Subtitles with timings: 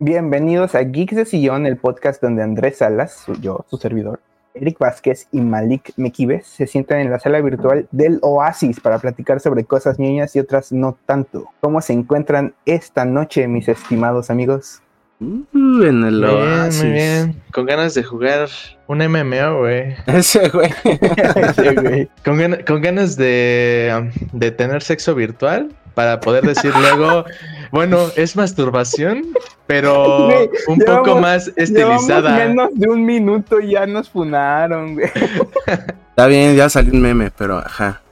[0.00, 4.20] Bienvenidos a Geeks de Sillón, el podcast donde Andrés Salas, yo, su servidor,
[4.52, 9.40] Eric Vázquez y Malik Mequives se sientan en la sala virtual del Oasis para platicar
[9.40, 11.46] sobre cosas niñas y otras no tanto.
[11.60, 14.82] ¿Cómo se encuentran esta noche, mis estimados amigos?
[15.18, 16.82] Uh, en el Muy bien, Oasis.
[16.84, 17.42] muy bien.
[17.52, 18.48] Con ganas de jugar
[18.86, 19.96] un MMO, güey.
[20.06, 20.70] Ese güey.
[21.56, 22.08] Sí, güey.
[22.24, 27.24] Con, gana- con ganas de, de tener sexo virtual para poder decir luego,
[27.70, 29.24] bueno, es masturbación,
[29.66, 32.36] pero Güey, un llevamos- poco más estilizada.
[32.36, 35.10] Menos de un minuto y ya nos funaron, güey.
[36.10, 38.02] Está bien, ya salió un meme, pero ajá.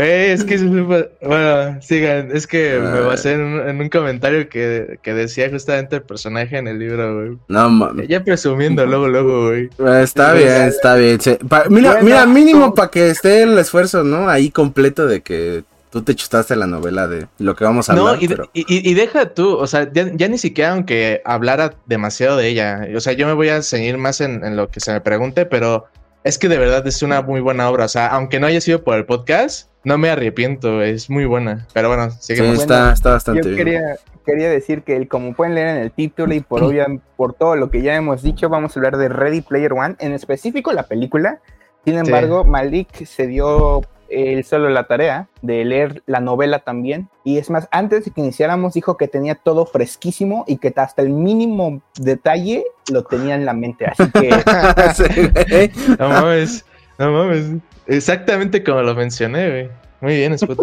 [0.00, 3.00] Eh, es que, bueno, sigan, es que me Ah.
[3.00, 7.16] basé en un, en un comentario que, que decía justamente el personaje en el libro,
[7.16, 7.38] güey.
[7.48, 8.06] No mames.
[8.06, 9.68] Ya presumiendo luego, luego, güey.
[10.00, 11.18] Está Sí, bien, está bien.
[11.48, 14.28] Pa- mira, Bueno, mira, mínimo para que esté el esfuerzo, ¿no?
[14.28, 18.06] Ahí completo de que tú te chustaste la novela de lo que vamos a No,
[18.06, 18.22] hablar.
[18.22, 22.36] y, pero- y- y- deja tú, o sea, ya, ya ni siquiera aunque hablara demasiado
[22.36, 24.92] de ella, o sea, yo me voy a seguir más en, en lo que se
[24.92, 25.86] me pregunte, pero
[26.28, 28.84] es que de verdad es una muy buena obra, o sea, aunque no haya sido
[28.84, 33.42] por el podcast, no me arrepiento, es muy buena, pero bueno, Sí, está, está bastante
[33.42, 33.56] Yo bien.
[33.56, 37.32] quería, quería decir que, el- como pueden leer en el título y por, obvia, por
[37.32, 40.72] todo lo que ya hemos dicho, vamos a hablar de Ready Player One, en específico
[40.72, 41.40] la película.
[41.84, 47.08] Sin embargo, Malik se dio él solo la tarea de leer la novela también.
[47.24, 51.02] Y es más, antes de que iniciáramos, dijo que tenía todo fresquísimo y que hasta
[51.02, 53.86] el mínimo detalle lo tenía en la mente.
[53.86, 54.30] Así que
[54.94, 55.94] Sí.
[55.98, 56.64] No mames,
[56.98, 57.46] no mames,
[57.86, 59.70] exactamente como lo mencioné, güey.
[60.00, 60.56] Muy bien, Spot.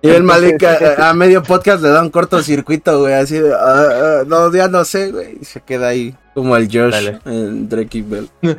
[0.00, 4.22] y el Malik a, a medio podcast le da un cortocircuito, güey, así de, ah,
[4.26, 5.36] no, ya no sé, güey.
[5.42, 7.18] Y se queda ahí como el Josh Dale.
[7.26, 8.28] en Drake y Bell.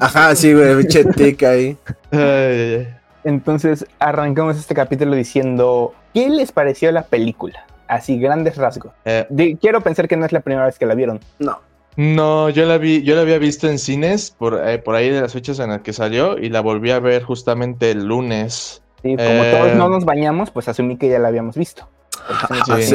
[0.00, 1.78] Ajá, sí, güey, pinche tic ahí.
[2.10, 2.88] Ay, ay, ay.
[3.24, 7.64] Entonces arrancamos este capítulo diciendo, ¿qué les pareció la película?
[7.86, 8.92] Así, grandes rasgos.
[9.04, 11.20] Eh, De- quiero pensar que no es la primera vez que la vieron.
[11.38, 11.60] No.
[11.96, 15.20] No, yo la vi, yo la había visto en cines por, eh, por ahí de
[15.20, 18.82] las fechas en las que salió y la volví a ver justamente el lunes.
[19.02, 19.50] Sí, como Eh.
[19.50, 21.88] todos no nos bañamos, pues asumí que ya la habíamos visto.
[22.64, 22.86] Sí, que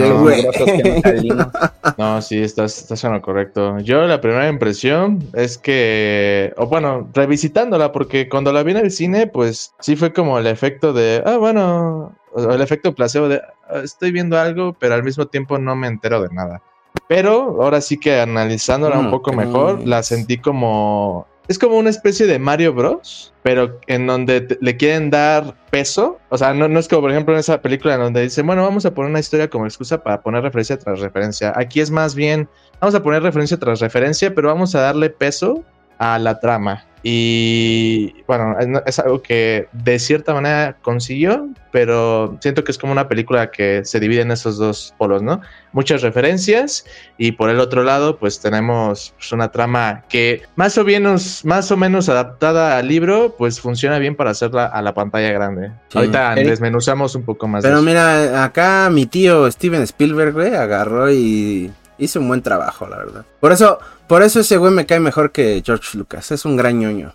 [1.98, 3.80] no sí, estás, estás en lo correcto.
[3.80, 8.92] Yo la primera impresión es que, o bueno, revisitándola, porque cuando la vi en el
[8.92, 13.82] cine, pues sí fue como el efecto de, ah, bueno, el efecto placebo de, "Ah,
[13.84, 16.62] estoy viendo algo, pero al mismo tiempo no me entero de nada.
[17.08, 21.90] Pero ahora sí que analizándola un Mm, poco mejor, la sentí como, es como una
[21.90, 26.20] especie de Mario Bros, pero en donde le quieren dar peso.
[26.30, 28.64] O sea, no, no es como, por ejemplo, en esa película en donde dicen, bueno,
[28.64, 31.54] vamos a poner una historia como excusa para poner referencia tras referencia.
[31.56, 32.48] Aquí es más bien,
[32.80, 35.66] vamos a poner referencia tras referencia, pero vamos a darle peso
[35.98, 36.86] a la trama.
[37.06, 38.56] Y bueno,
[38.86, 43.84] es- algo que de cierta manera consiguió, pero siento que es como una película que
[43.84, 45.42] se divide en esos dos polos, ¿no?
[45.74, 46.86] Muchas referencias
[47.18, 51.70] y por el otro lado, pues tenemos pues, una trama que más o menos, más
[51.72, 55.72] o menos adaptada al libro, pues funciona bien para hacerla a la pantalla grande.
[55.90, 55.98] Sí.
[55.98, 56.48] Ahorita Eric.
[56.48, 57.64] desmenuzamos un poco más.
[57.64, 57.86] de Pero eso.
[57.86, 63.26] mira, acá mi tío Steven Spielberg, güey, agarró y hizo un buen trabajo, la verdad.
[63.40, 66.32] Por eso, por eso ese güey me cae mejor que George Lucas.
[66.32, 67.14] Es un gran ñoño.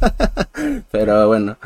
[0.90, 1.56] Pero bueno.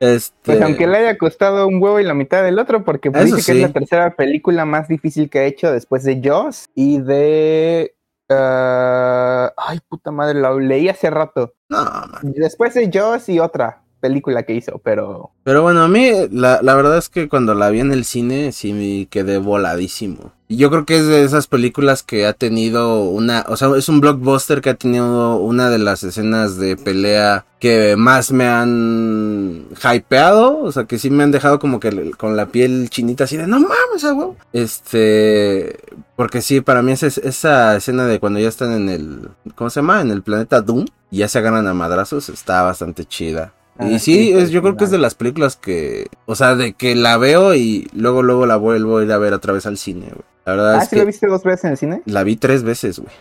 [0.00, 0.32] Este.
[0.44, 3.36] Pues aunque le haya costado un huevo y la mitad del otro, porque pues, Eso
[3.36, 7.00] dice que es la tercera película más difícil que ha hecho después de Jaws y
[7.00, 7.94] de...
[8.28, 11.54] ah, ay, puta madre, lo leí hace rato.
[11.68, 12.20] No, man.
[12.22, 15.32] Después de Jaws y otra película que hizo, pero...
[15.42, 18.52] Pero bueno, a mí la, la verdad es que cuando la vi en el cine
[18.52, 20.32] sí me quedé voladísimo.
[20.50, 23.90] Y yo creo que es de esas películas que ha tenido una, o sea, es
[23.90, 29.66] un blockbuster que ha tenido una de las escenas de pelea que más me han
[29.92, 33.36] hypeado, o sea, que sí me han dejado como que con la piel chinita así
[33.36, 34.36] de no mames, huevo".
[34.54, 35.78] Este,
[36.16, 39.80] porque sí, para mí esa, esa escena de cuando ya están en el, ¿cómo se
[39.80, 40.00] llama?
[40.00, 43.52] En el planeta Doom y ya se agarran a madrazos, está bastante chida.
[43.80, 46.56] Y Ah, sí, sí, es, yo creo que es de las películas que, o sea,
[46.56, 49.66] de que la veo y luego, luego la vuelvo a ir a ver otra vez
[49.66, 50.24] al cine, güey.
[50.48, 52.02] La verdad Ah, es ¿sí que lo viste dos veces en el cine?
[52.06, 53.12] la vi tres veces, güey.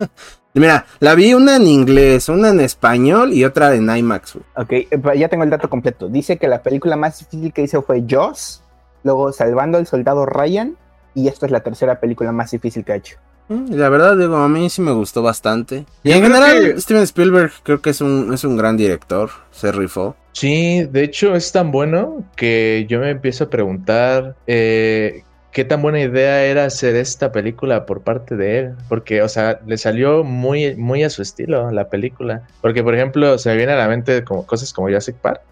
[0.54, 4.44] Mira, la vi una en inglés, una en español y otra en IMAX, güey.
[4.56, 6.08] Ok, eh, ya tengo el dato completo.
[6.08, 8.62] Dice que la película más difícil que hizo fue Jaws,
[9.02, 10.76] luego Salvando al Soldado Ryan,
[11.14, 13.16] y esta es la tercera película más difícil que ha hecho.
[13.48, 15.84] Mm, La verdad, digo, a mí sí me gustó bastante.
[16.02, 19.30] Y Yo en general, que- Steven Spielberg creo que es un, es un gran director,
[19.50, 20.16] se rifó.
[20.32, 25.80] Sí, de hecho es tan bueno que yo me empiezo a preguntar eh, qué tan
[25.80, 30.24] buena idea era hacer esta película por parte de él, porque, o sea, le salió
[30.24, 33.86] muy, muy a su estilo la película, porque, por ejemplo, se me viene a la
[33.86, 35.42] mente como cosas como Jurassic Park,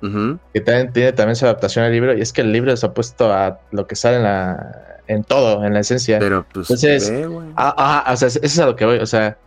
[0.53, 2.93] que también tiene también su adaptación al libro, y es que el libro se ha
[2.93, 6.19] puesto a lo que sale en la en todo, en la esencia.
[6.19, 7.13] Pero pues, Entonces,
[7.57, 7.75] ah,
[8.07, 9.39] ah, o sea, eso es a lo que voy, o sea,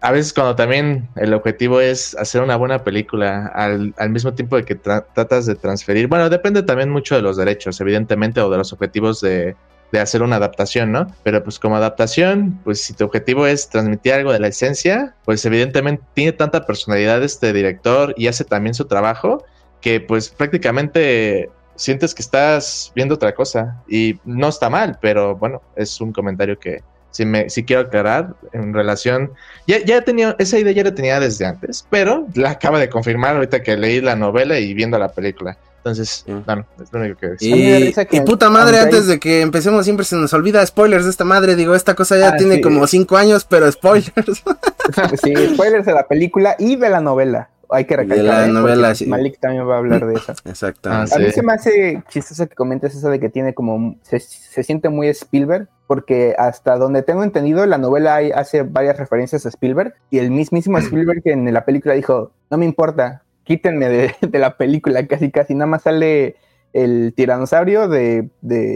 [0.00, 4.54] a veces cuando también el objetivo es hacer una buena película al, al mismo tiempo
[4.54, 8.58] de que tratas de transferir, bueno, depende también mucho de los derechos, evidentemente, o de
[8.58, 9.56] los objetivos de,
[9.94, 11.06] de hacer una adaptación, ¿no?
[11.22, 15.44] Pero pues como adaptación, pues si tu objetivo es transmitir algo de la esencia, pues
[15.44, 19.44] evidentemente tiene tanta personalidad este director y hace también su trabajo
[19.80, 25.62] que pues prácticamente sientes que estás viendo otra cosa y no está mal, pero bueno,
[25.76, 26.82] es un comentario que
[27.12, 29.30] si me si quiero aclarar en relación
[29.68, 33.36] ya ya tenía esa idea ya la tenía desde antes, pero la acaba de confirmar
[33.36, 35.56] ahorita que leí la novela y viendo la película.
[35.84, 37.94] Entonces, bueno, es lo único que decir.
[38.10, 41.56] Y, puta madre, antes de que empecemos siempre se nos olvida spoilers de esta madre.
[41.56, 44.14] Digo, esta cosa ya ah, tiene como cinco años, pero spoilers.
[45.22, 47.50] sí, spoilers de la película y de la novela.
[47.68, 48.24] Hay que recalcar.
[48.24, 48.48] la ¿eh?
[48.48, 50.32] novela, Malik también va a hablar de eso.
[50.46, 50.88] Exacto.
[50.90, 53.96] Ah, a mí se me hace chistoso que comentes eso de que tiene como.
[54.00, 59.50] Se, siente muy Spielberg, porque hasta donde tengo entendido, la novela hace varias referencias a
[59.50, 59.92] Spielberg.
[60.08, 63.88] Y el mismísimo Spielberg en la película dijo: No me importa, quítenme
[64.20, 66.36] de, la película casi casi, nada más sale
[66.72, 68.28] el tiranosaurio de,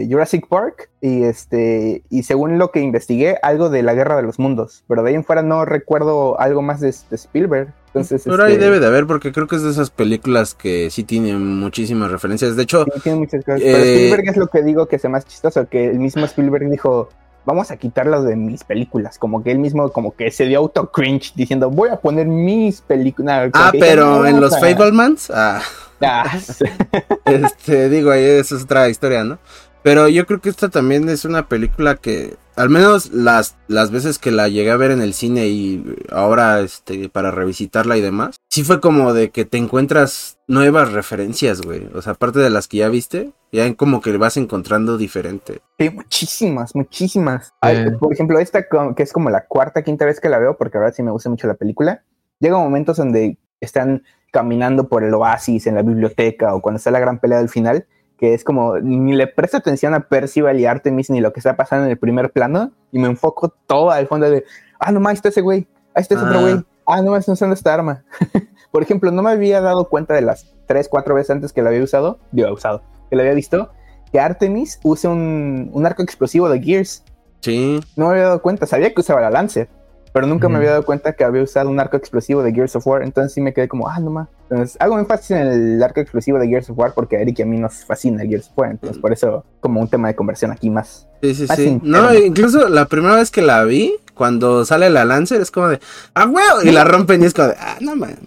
[0.09, 4.39] Jurassic Park y este y según lo que investigué algo de la Guerra de los
[4.39, 7.73] Mundos, pero de ahí en fuera no recuerdo algo más de, Spielberg.
[7.87, 10.89] Entonces, pero ahí este, debe de haber porque creo que es de esas películas que
[10.91, 12.55] sí tienen muchísimas referencias.
[12.55, 13.61] De hecho, tiene muchas cosas.
[13.61, 16.69] pero eh, Spielberg es lo que digo que es más chistoso, que el mismo Spielberg
[16.69, 17.09] dijo,
[17.45, 19.17] vamos a quitarlo de mis películas.
[19.17, 22.81] Como que él mismo, como que se dio auto cringe diciendo, voy a poner mis
[22.81, 23.49] películas.
[23.53, 25.31] Ah, pero en los Fablemans.
[25.33, 25.61] Ah.
[26.01, 26.37] ah.
[27.25, 29.39] este, digo, ahí eso es otra historia, ¿no?
[29.83, 34.19] Pero yo creo que esta también es una película que, al menos las, las veces
[34.19, 38.35] que la llegué a ver en el cine y ahora este, para revisitarla y demás,
[38.49, 41.87] sí fue como de que te encuentras nuevas referencias, güey.
[41.93, 45.61] O sea, aparte de las que ya viste, ya como que vas encontrando diferente.
[45.77, 47.53] Sí, muchísimas, muchísimas.
[47.99, 48.65] por ejemplo, esta
[48.95, 51.29] que es como la cuarta, quinta vez que la veo, porque ahora sí me gusta
[51.29, 52.03] mucho la película,
[52.39, 56.99] llega momentos donde están caminando por el oasis en la biblioteca o cuando está la
[56.99, 57.85] gran pelea del final
[58.19, 61.55] que es como ni le presto atención a Percival y Artemis ni lo que está
[61.55, 64.43] pasando en el primer plano y me enfoco todo al fondo de,
[64.79, 67.27] ah, no más, está ese güey, ah, está ese otro güey, ah, ah no más,
[67.27, 68.03] usando esta arma.
[68.71, 71.69] Por ejemplo, no me había dado cuenta de las tres, cuatro veces antes que la
[71.69, 73.71] había usado, yo usado, que la había visto,
[74.11, 77.03] que Artemis usa un, un arco explosivo de Gears.
[77.39, 77.79] Sí.
[77.95, 79.69] No me había dado cuenta, sabía que usaba la Lancer,
[80.11, 82.87] pero nunca me había dado cuenta que había usado un arco explosivo de Gears of
[82.87, 84.27] War, entonces sí me quedé como, ah, no más.
[84.49, 87.41] Entonces hago énfasis en el arco explosivo de Gears of War porque a Eric y
[87.43, 90.51] a mí nos fascina Gears of War, entonces por eso como un tema de conversión
[90.51, 91.07] aquí más.
[91.21, 91.79] Sí, sí, sí.
[91.83, 95.79] No, incluso la primera vez que la vi, cuando sale la Lancer, es como de,
[96.13, 98.17] ah, huevo, y la rompen y es como de, ah, no mames.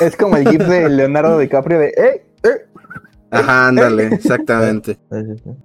[0.00, 2.66] Es como el gif de Leonardo DiCaprio de, eh, eh.
[3.30, 4.98] Ajá, ándale, exactamente.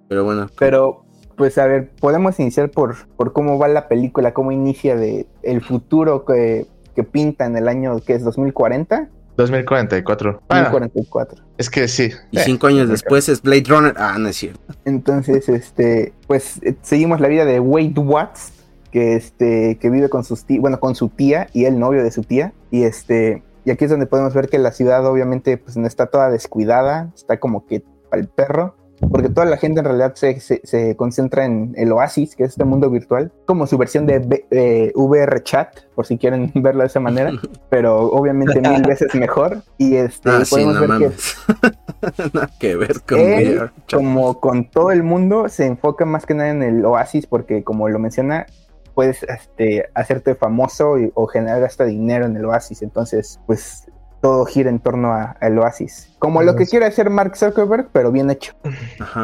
[0.07, 0.49] Pero bueno.
[0.57, 1.04] Pero
[1.35, 5.61] pues a ver, podemos iniciar por, por cómo va la película, cómo inicia de el
[5.61, 6.65] futuro que,
[6.95, 9.09] que pinta en el año que es 2040.
[9.37, 10.41] 2044.
[10.47, 11.43] 2044.
[11.57, 12.11] es que sí.
[12.31, 13.93] Y cinco años después es Blade Runner.
[13.97, 14.59] Ah, no es cierto.
[14.85, 18.53] Entonces, este, pues eh, seguimos la vida de Wade Watts,
[18.91, 22.23] que este, que vive con sus bueno, con su tía y el novio de su
[22.23, 22.53] tía.
[22.71, 26.05] Y este, y aquí es donde podemos ver que la ciudad obviamente pues no está
[26.05, 28.77] toda descuidada, está como que para el perro
[29.09, 32.65] porque toda la gente en realidad se, se, concentra en el Oasis, que es este
[32.65, 37.31] mundo virtual, como su versión de VR Chat, por si quieren verlo de esa manera,
[37.69, 39.61] pero obviamente mil veces mejor.
[39.77, 45.03] Y este, ah, podemos ver que, nada que ver con VR como con todo el
[45.03, 48.45] mundo, se enfoca más que nada en el Oasis, porque como lo menciona,
[48.93, 52.81] puedes este, hacerte famoso o generar hasta dinero en el Oasis.
[52.81, 53.87] Entonces, pues
[54.25, 56.09] todo gira en torno al Oasis.
[56.17, 58.53] Como lo que quiere hacer Mark Zuckerberg, pero bien hecho.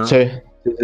[0.06, 0.30] Sí,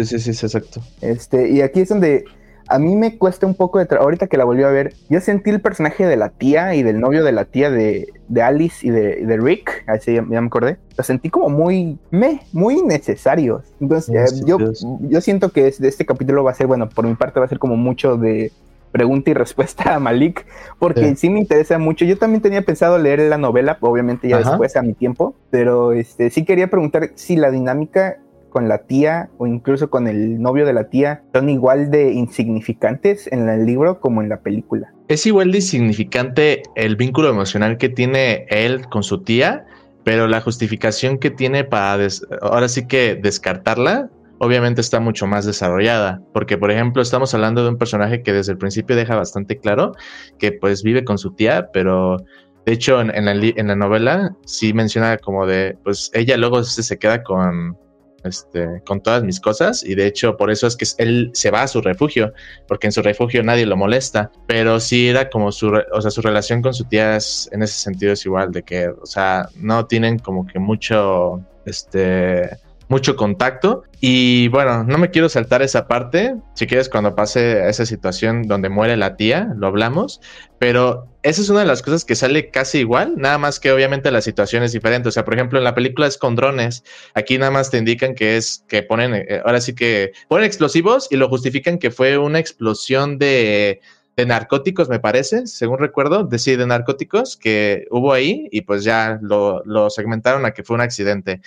[0.02, 0.80] sí, sí, sí, exacto.
[1.00, 2.24] Este, y aquí es donde
[2.66, 5.50] a mí me cuesta un poco de ahorita que la volví a ver, yo sentí
[5.50, 8.08] el personaje de la tía y del novio de la tía de,
[8.42, 13.66] Alice y de, Rick, así ya, me acordé, lo sentí como muy, me, muy necesarios.
[13.80, 14.58] Entonces, eh, yo,
[15.02, 17.48] yo siento que de este capítulo va a ser, bueno, por mi parte va a
[17.48, 18.50] ser como mucho de
[18.92, 20.46] pregunta y respuesta a Malik,
[20.78, 21.30] porque sí.
[21.30, 22.04] me interesa mucho.
[22.04, 26.30] Yo también tenía pensado leer la novela, obviamente ya después a mi tiempo, pero este
[26.30, 28.18] sí quería preguntar si la dinámica
[28.50, 33.30] con la tía o incluso con el novio de la tía son igual de insignificantes
[33.30, 34.92] en el libro como en la película.
[35.08, 39.66] Es igual de insignificante el vínculo emocional que tiene él con su tía,
[40.04, 42.08] pero la justificación que tiene para
[42.40, 47.70] ahora sí que descartarla obviamente está mucho más desarrollada, porque por ejemplo estamos hablando de
[47.70, 49.92] un personaje que desde el principio deja bastante claro
[50.38, 52.16] que pues vive con su tía, pero
[52.64, 56.98] de hecho en, la, en la, novela sí menciona como de, pues ella luego se
[56.98, 57.76] queda con,
[58.24, 61.62] este, con todas mis cosas y de hecho por eso es que él se va
[61.62, 62.32] a su refugio,
[62.66, 66.20] porque en su refugio nadie lo molesta, pero sí era como su, o sea, su
[66.20, 69.86] relación con su tía es, en ese sentido es igual, de que, o sea, no
[69.86, 72.50] tienen como que mucho, este,
[72.88, 73.84] mucho contacto.
[74.00, 76.34] Y bueno, no me quiero saltar esa parte.
[76.54, 80.20] Si quieres, cuando pase esa situación donde muere la tía, lo hablamos.
[80.58, 84.10] Pero esa es una de las cosas que sale casi igual, nada más que obviamente
[84.10, 85.08] la situación es diferente.
[85.08, 86.84] O sea, por ejemplo, en la película es con drones.
[87.14, 91.08] Aquí nada más te indican que es que ponen, eh, ahora sí que ponen explosivos
[91.10, 93.80] y lo justifican que fue una explosión de
[94.18, 98.82] de narcóticos, me parece, según recuerdo, de sí, de narcóticos que hubo ahí y pues
[98.82, 101.40] ya lo, lo, segmentaron a que fue un accidente.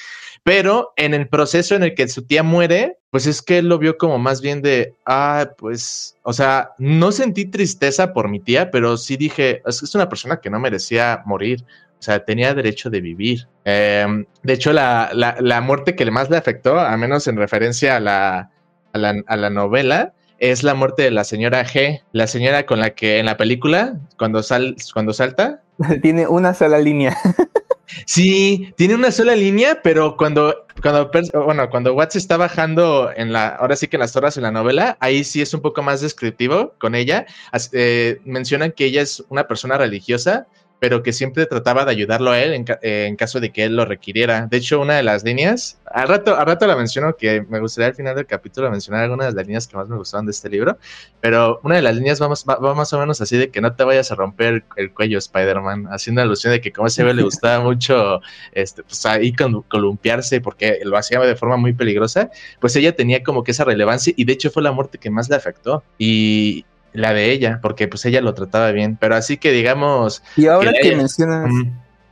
[0.43, 3.77] Pero en el proceso en el que su tía muere, pues es que él lo
[3.77, 8.71] vio como más bien de, ah, pues, o sea, no sentí tristeza por mi tía,
[8.71, 11.65] pero sí dije, es que es una persona que no merecía morir.
[11.99, 13.49] O sea, tenía derecho de vivir.
[13.65, 17.97] Em, de hecho, la, la, la, muerte que más le afectó, a menos en referencia
[17.97, 18.51] a la,
[18.93, 22.79] a la, a la novela, es la muerte de la señora G, la señora con
[22.79, 25.61] la que en la película, cuando, sal, cuando salta...
[26.01, 27.15] Tiene una sola línea.
[28.05, 31.11] sí, tiene una sola línea, pero cuando, cuando,
[31.45, 34.51] bueno, cuando Watts está bajando en la, ahora sí que en las torres en la
[34.51, 37.27] novela, ahí sí es un poco más descriptivo con ella.
[37.71, 40.47] Eh, mencionan que ella es una persona religiosa
[40.81, 44.47] pero que siempre trataba de ayudarlo a él en, caso de que él lo requiriera.
[44.47, 47.89] De hecho, una de las líneas, al rato, al rato la menciono, que me gustaría
[47.89, 50.49] al final del capítulo mencionar algunas de las líneas que más me gustaban de este
[50.49, 50.79] libro,
[51.19, 52.29] pero una de las líneas va,
[52.73, 56.23] más o menos así de que no te vayas a romper el cuello, Spider-Man, haciendo
[56.23, 58.19] alusión de que como ese ve le gustaba mucho
[58.51, 59.35] este, pues, ahí
[59.67, 64.13] columpiarse porque lo hacía de forma muy peligrosa, pues ella tenía como que esa relevancia
[64.17, 65.83] y de hecho fue la muerte que más le afectó.
[65.99, 68.97] Y, la de ella, porque pues ella lo trataba bien.
[68.99, 70.23] Pero así que digamos.
[70.35, 71.51] Y ahora que, mencionas.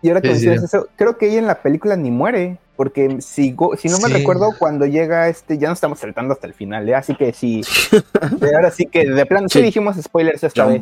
[0.01, 2.57] Y ahora que mencionas eso, creo que ella en la película ni muere.
[2.79, 6.53] Porque si, si no me recuerdo, cuando llega este, ya no estamos saltando hasta el
[6.53, 6.95] final, ¿eh?
[6.95, 7.61] así que sí.
[8.55, 10.79] ahora sí que de plano, sí, dijimos spoilers esta vez.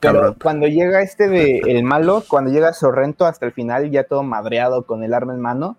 [0.00, 4.22] Pero cuando llega este de el malo, cuando llega Sorrento hasta el final, ya todo
[4.22, 5.76] madreado con el arma en mano,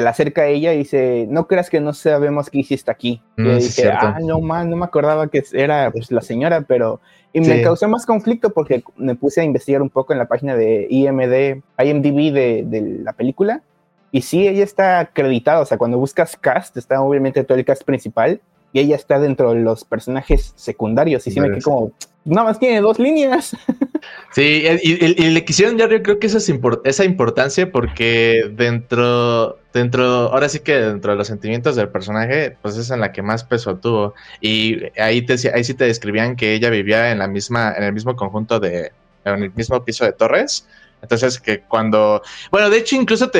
[0.00, 3.22] se le acerca a ella y dice, no creas que no sabemos qué hiciste aquí.
[3.36, 7.00] y mm, dice, ah, no, man, no me acordaba que era pues, la señora, pero...
[7.32, 10.56] Y me causó más conflicto porque me puse a investigar un poco en la página
[10.56, 13.62] de IMD, IMDb de, de la película.
[14.10, 17.84] Y sí, ella está acreditada, o sea, cuando buscas cast, está obviamente todo el cast
[17.84, 18.40] principal,
[18.72, 21.26] y ella está dentro de los personajes secundarios.
[21.28, 21.92] Y sí me quedé como,
[22.24, 23.56] nada más tiene dos líneas.
[24.32, 26.52] Sí, y, le quisieron ya yo creo que esa, es
[26.84, 32.76] esa importancia porque dentro, dentro, ahora sí que dentro de los sentimientos del personaje, pues
[32.76, 34.14] es en la que más peso tuvo.
[34.40, 37.92] Y ahí, te, ahí sí te describían que ella vivía en la misma, en el
[37.92, 38.92] mismo conjunto de,
[39.24, 40.66] en el mismo piso de Torres
[41.02, 43.38] entonces, que cuando, bueno, de hecho incluso te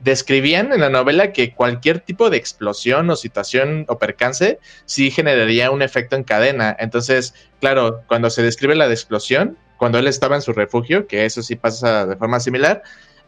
[0.00, 5.70] describían en la novela que cualquier tipo de explosión o situación o percance sí generaría
[5.70, 6.74] un efecto en cadena.
[6.78, 11.42] Entonces, claro, cuando se describe la explosión, cuando él estaba en su refugio, que eso
[11.42, 12.84] sí pasa de forma similar,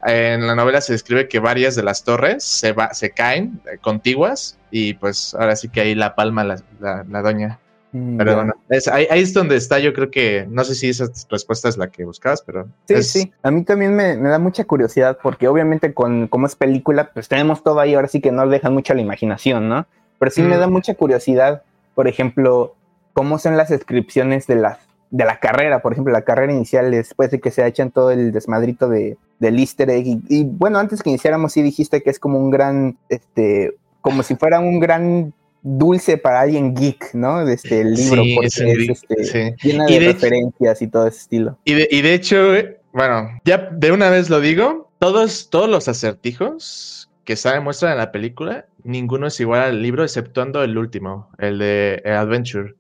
[0.07, 3.79] en la novela se describe que varias de las torres se, va, se caen eh,
[3.81, 7.59] contiguas y pues ahora sí que ahí la palma la, la doña.
[7.91, 8.53] Mm, pero bueno,
[8.93, 12.05] ahí, es donde está, yo creo que, no sé si esa respuesta es la que
[12.05, 12.69] buscabas, pero...
[12.87, 17.11] Sí, sí, a mí también me, da mucha curiosidad porque obviamente con como es película,
[17.13, 19.87] pues tenemos todo ahí, ahora sí que no dejan mucho la imaginación, ¿no?
[20.21, 20.73] Pero sí me da mm.
[20.73, 21.65] mucha curiosidad,
[21.97, 22.77] por ejemplo,
[23.13, 24.79] cómo son las descripciones de la,
[25.15, 28.33] de la carrera, por ejemplo, la carrera inicial después de que se echan todo el
[28.33, 30.07] desmadrito de, del easter egg.
[30.09, 34.25] Y, y bueno, antes que iniciáramos sí dijiste que es como un gran, este, como
[34.25, 37.45] si fuera un gran dulce para alguien geek, ¿no?
[37.45, 41.59] De este libro, porque es, este, llena de, referencias y todo ese estilo.
[41.65, 42.53] Y de, y de hecho,
[42.93, 47.99] bueno, ya de una vez lo digo, todos, todos los acertijos que se muestran en
[47.99, 52.75] la película, ninguno es igual al libro, exceptuando el último, el de Adventure.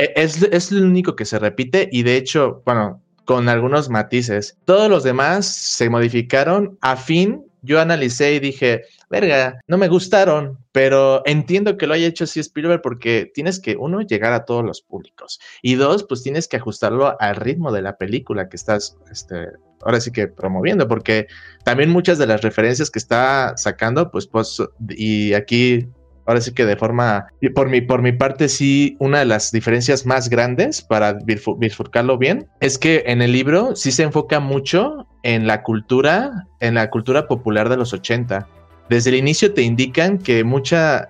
[0.00, 4.56] E, es, es el único que se repite y de hecho, bueno, con algunos matices.
[4.64, 10.58] Todos los demás se modificaron a fin yo analicé y dije, verga, no me gustaron,
[10.72, 14.64] pero entiendo que lo haya hecho así Spielberg porque tienes que, uno, llegar a todos
[14.64, 18.96] los públicos y dos, pues tienes que ajustarlo al ritmo de la película que estás,
[19.10, 19.48] este,
[19.82, 21.26] ahora sí que promoviendo, porque
[21.64, 25.86] también muchas de las referencias que está sacando, pues, pues, y aquí
[26.30, 30.06] ahora sí que de forma, por mi, por mi parte, sí, una de las diferencias
[30.06, 35.48] más grandes para bifurcarlo bien es que en el libro sí se enfoca mucho en
[35.48, 38.46] la cultura, en la cultura popular de los 80.
[38.88, 41.08] Desde el inicio te indican que mucha,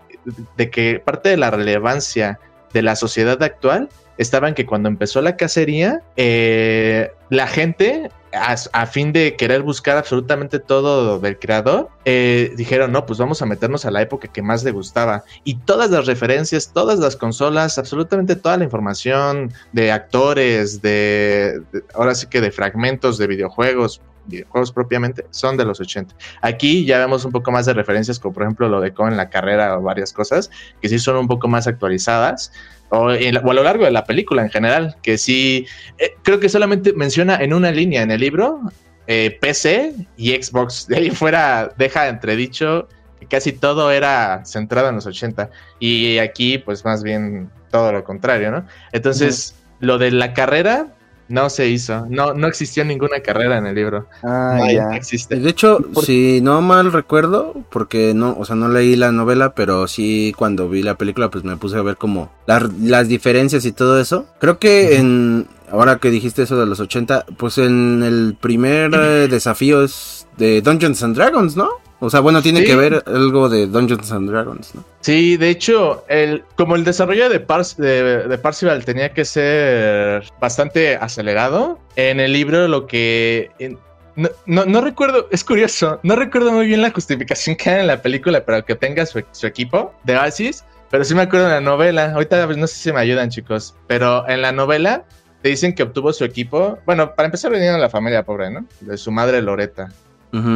[0.57, 2.39] de que parte de la relevancia
[2.73, 8.87] de la sociedad actual estaba en que cuando empezó la cacería, eh, la gente, a,
[8.87, 13.87] fin de querer buscar absolutamente todo del creador, eh, dijeron, no, pues vamos a meternos
[13.87, 15.25] a la época que más le gustaba.
[15.45, 21.63] Y todas las referencias, todas las consolas, absolutamente toda la información de actores, de,
[21.95, 26.15] ahora sí que de fragmentos de videojuegos, videojuegos propiamente, son de los 80.
[26.43, 29.17] Aquí ya vemos un poco más de referencias, como por ejemplo lo de Con en
[29.17, 30.51] la carrera o varias cosas,
[30.81, 32.53] que sí son un poco más actualizadas.
[32.91, 33.15] O, a
[33.55, 35.67] lo largo de la película en general, que sí,
[35.99, 38.61] eh, creo que solamente menciona en una línea en el libro
[39.07, 40.87] eh, PC y Xbox.
[40.87, 45.51] De ahí fuera deja entredicho que casi todo era centrado en los 80.
[45.79, 48.67] Y aquí, pues más bien todo lo contrario, ¿no?
[48.93, 50.95] Entonces, lo de la carrera,
[51.31, 52.07] no se hizo.
[52.11, 54.07] No, no existió ninguna carrera en el libro.
[54.23, 54.97] Ah, no, ya.
[54.97, 55.37] existe.
[55.37, 59.87] De hecho, si no mal recuerdo, porque no, o sea, no leí la novela, pero
[59.87, 63.73] sí cuando vi la película, pues me puse a ver como las, las diferencias y
[63.73, 64.27] todo eso.
[64.41, 69.29] Creo que en, ahora que dijiste eso de los 80, pues en el primer eh,
[69.29, 71.69] desafío es de Dungeons and Dragons, ¿no?
[72.03, 72.67] O sea, bueno, tiene Sí.
[72.67, 74.85] que ver algo de Dungeons and Dragons, ¿no?
[75.01, 80.25] Sí, de hecho, el, como el desarrollo de, Pars- de, de Parzival tenía que ser
[80.41, 83.51] bastante acelerado, en el libro lo que...
[83.59, 83.79] en-
[84.17, 87.87] no, no, no recuerdo, es curioso, no recuerdo muy bien la justificación que hay en
[87.87, 91.53] la película para que tenga su, su equipo de Oasis, pero sí me acuerdo en
[91.53, 95.05] la novela, ahorita no sé si me ayudan chicos, pero en la novela
[95.43, 98.65] te dicen que obtuvo su equipo, bueno, para empezar venía de la familia pobre, ¿no?
[98.81, 99.89] De su madre Loreta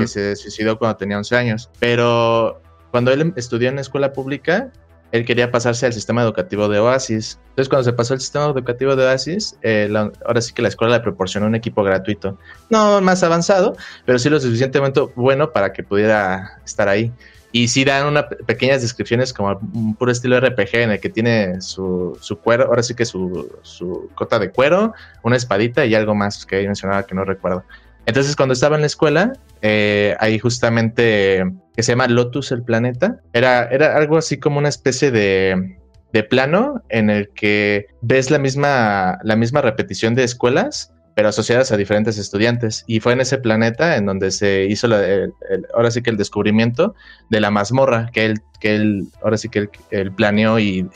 [0.00, 1.70] Que se suicidó cuando tenía 11 años.
[1.80, 4.70] Pero cuando él estudió en escuela pública,
[5.12, 7.38] él quería pasarse al sistema educativo de Oasis.
[7.50, 10.68] Entonces, cuando se pasó al sistema educativo de Oasis, eh, la- ahora sí que la
[10.68, 12.36] escuela le proporcionó un equipo gratuito.
[12.70, 17.12] No más avanzado, pero sí lo suficientemente bueno para que pudiera estar ahí.
[17.52, 21.60] Y sí dan unas pequeñas descripciones como un puro estilo RPG en el que tiene
[21.60, 26.16] su, su cuero, ahora sí que su, su cota de cuero, una espadita y algo
[26.16, 27.62] más que ahí mencionaba que no recuerdo.
[28.06, 33.20] Entonces, cuando estaba en la escuela, eh, ahí justamente que se llama Lotus el planeta,
[33.32, 35.78] era, era algo así como una especie de,
[36.12, 41.72] de plano en el que ves la misma, la misma repetición de escuelas, pero asociadas
[41.72, 42.84] a diferentes estudiantes.
[42.86, 45.32] Y fue en ese planeta en donde se hizo la- el-
[45.74, 46.94] ahora sí que el descubrimiento
[47.30, 50.86] de la mazmorra, que él, que él ahora sí que él, él planeó y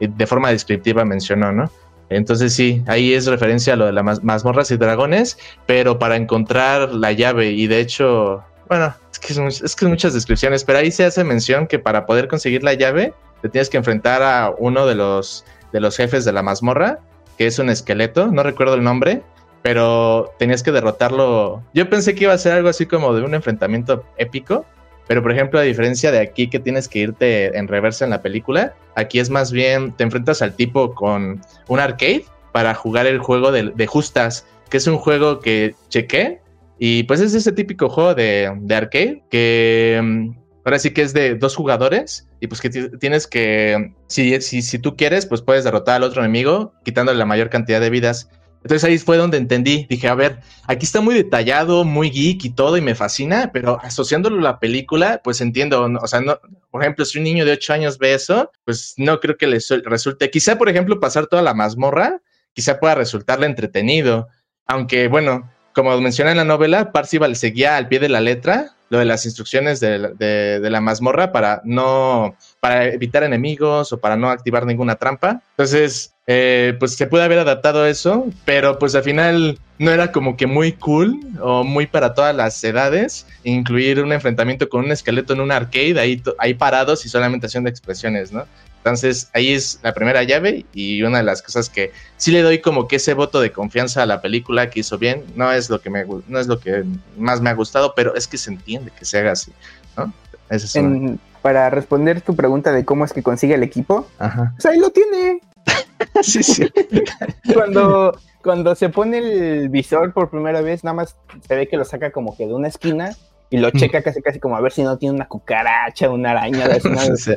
[0.00, 1.70] de forma descriptiva mencionó, ¿no?
[2.08, 6.16] Entonces sí, ahí es referencia a lo de las maz- mazmorras y dragones, pero para
[6.16, 10.78] encontrar la llave y de hecho, bueno, es que es, es que muchas descripciones, pero
[10.78, 14.54] ahí se hace mención que para poder conseguir la llave te tienes que enfrentar a
[14.56, 17.00] uno de los, de los jefes de la mazmorra,
[17.38, 19.22] que es un esqueleto, no recuerdo el nombre,
[19.62, 21.62] pero tenías que derrotarlo.
[21.74, 24.64] Yo pensé que iba a ser algo así como de un enfrentamiento épico,
[25.06, 28.22] pero por ejemplo, a diferencia de aquí que tienes que irte en reversa en la
[28.22, 33.18] película, aquí es más bien te enfrentas al tipo con un arcade para jugar el
[33.18, 36.40] juego de, justas, que es un juego que chequé
[36.78, 40.30] y pues es ese típico juego de, de arcade que mm,
[40.64, 44.60] ahora sí que es de dos jugadores y pues que ti- tienes que, si, si,
[44.62, 48.28] si tú quieres, pues puedes derrotar al otro enemigo quitándole la mayor cantidad de vidas.
[48.66, 52.50] Entonces ahí fue donde entendí, dije, a ver, aquí está muy detallado, muy geek y
[52.50, 56.40] todo y me fascina, pero asociándolo a la película, pues entiendo, o sea, no,
[56.72, 59.60] por ejemplo, si un niño de 8 años ve eso, pues no creo que le
[59.60, 62.20] su- resulte, quizá por ejemplo pasar toda la mazmorra,
[62.54, 64.26] quizá pueda resultarle entretenido,
[64.66, 68.98] aunque bueno, como menciona en la novela, Parcival seguía al pie de la letra lo
[68.98, 74.16] de las instrucciones de, de- de la mazmorra para no, para evitar enemigos o para
[74.16, 75.42] no activar ninguna trampa.
[75.50, 80.36] Entonces, eh, pues se puede haber adaptado eso, pero pues al final no era como
[80.36, 85.32] que muy cool o muy para todas las edades incluir un enfrentamiento con un esqueleto
[85.34, 88.44] en un arcade ahí, ahí parados y solamente haciendo expresiones, ¿no?
[88.86, 92.60] Entonces ahí es la primera llave y una de las cosas que sí le doy
[92.60, 95.24] como que ese voto de confianza a la película que hizo bien.
[95.34, 96.84] No es lo que me no es lo que
[97.18, 99.50] más me ha gustado, pero es que se entiende que se haga así,
[99.96, 100.12] ¿no?
[100.50, 104.06] Esa es una- En- para responder tu pregunta de cómo es que consigue el equipo,
[104.20, 104.52] Ajá.
[104.54, 105.40] pues ahí lo tiene.
[106.22, 106.70] sí, sí.
[107.54, 111.16] Cuando, cuando se pone el visor por primera vez, nada más
[111.48, 113.16] se ve que lo saca como que de una esquina
[113.50, 116.66] y lo checa casi casi como a ver si no tiene una cucaracha, una araña,
[116.84, 117.32] una- Sí,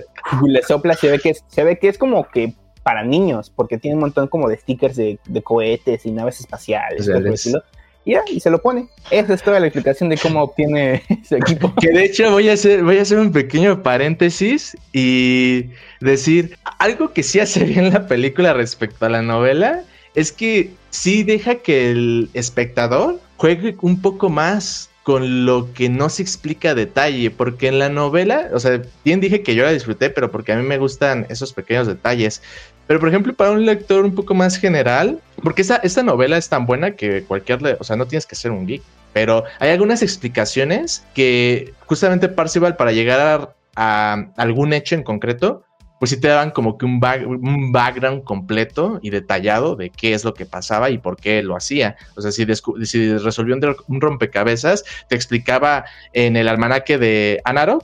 [0.45, 3.52] y le sopla, se ve que es, se ve que es como que para niños,
[3.56, 7.08] porque tiene un montón como de stickers de, de cohetes y naves espaciales,
[8.06, 8.88] y ya, y se lo pone.
[9.12, 11.74] Esa es toda la explicación de cómo obtiene su equipo.
[11.80, 15.69] Que de hecho voy a hacer, voy a hacer un pequeño paréntesis y
[16.00, 19.84] decir algo que sí hace bien la película respecto a la novela
[20.15, 26.08] es que sí deja que el espectador juegue un poco más con lo que no
[26.08, 30.12] se explica detalle, porque en la novela, o sea, bien dije que yo la disfruté,
[30.12, 32.43] pero porque a mí me gustan esos pequeños detalles.
[32.86, 36.48] Pero por ejemplo, para un lector un poco más general, porque esta, esta novela es
[36.48, 40.04] tan buena que cualquier, o sea, no tienes que ser un geek, pero hay algunas
[40.04, 45.63] explicaciones que justamente Parcival para llegar a algún hecho en concreto,
[46.00, 50.24] pues sí te daban como que un, un, background completo y detallado de qué es
[50.24, 51.98] lo que pasaba y por qué lo hacía.
[52.16, 52.46] O sea, si,
[52.86, 53.56] si resolvió
[53.88, 57.84] un, rompecabezas, te explicaba en el almanaque de Anarok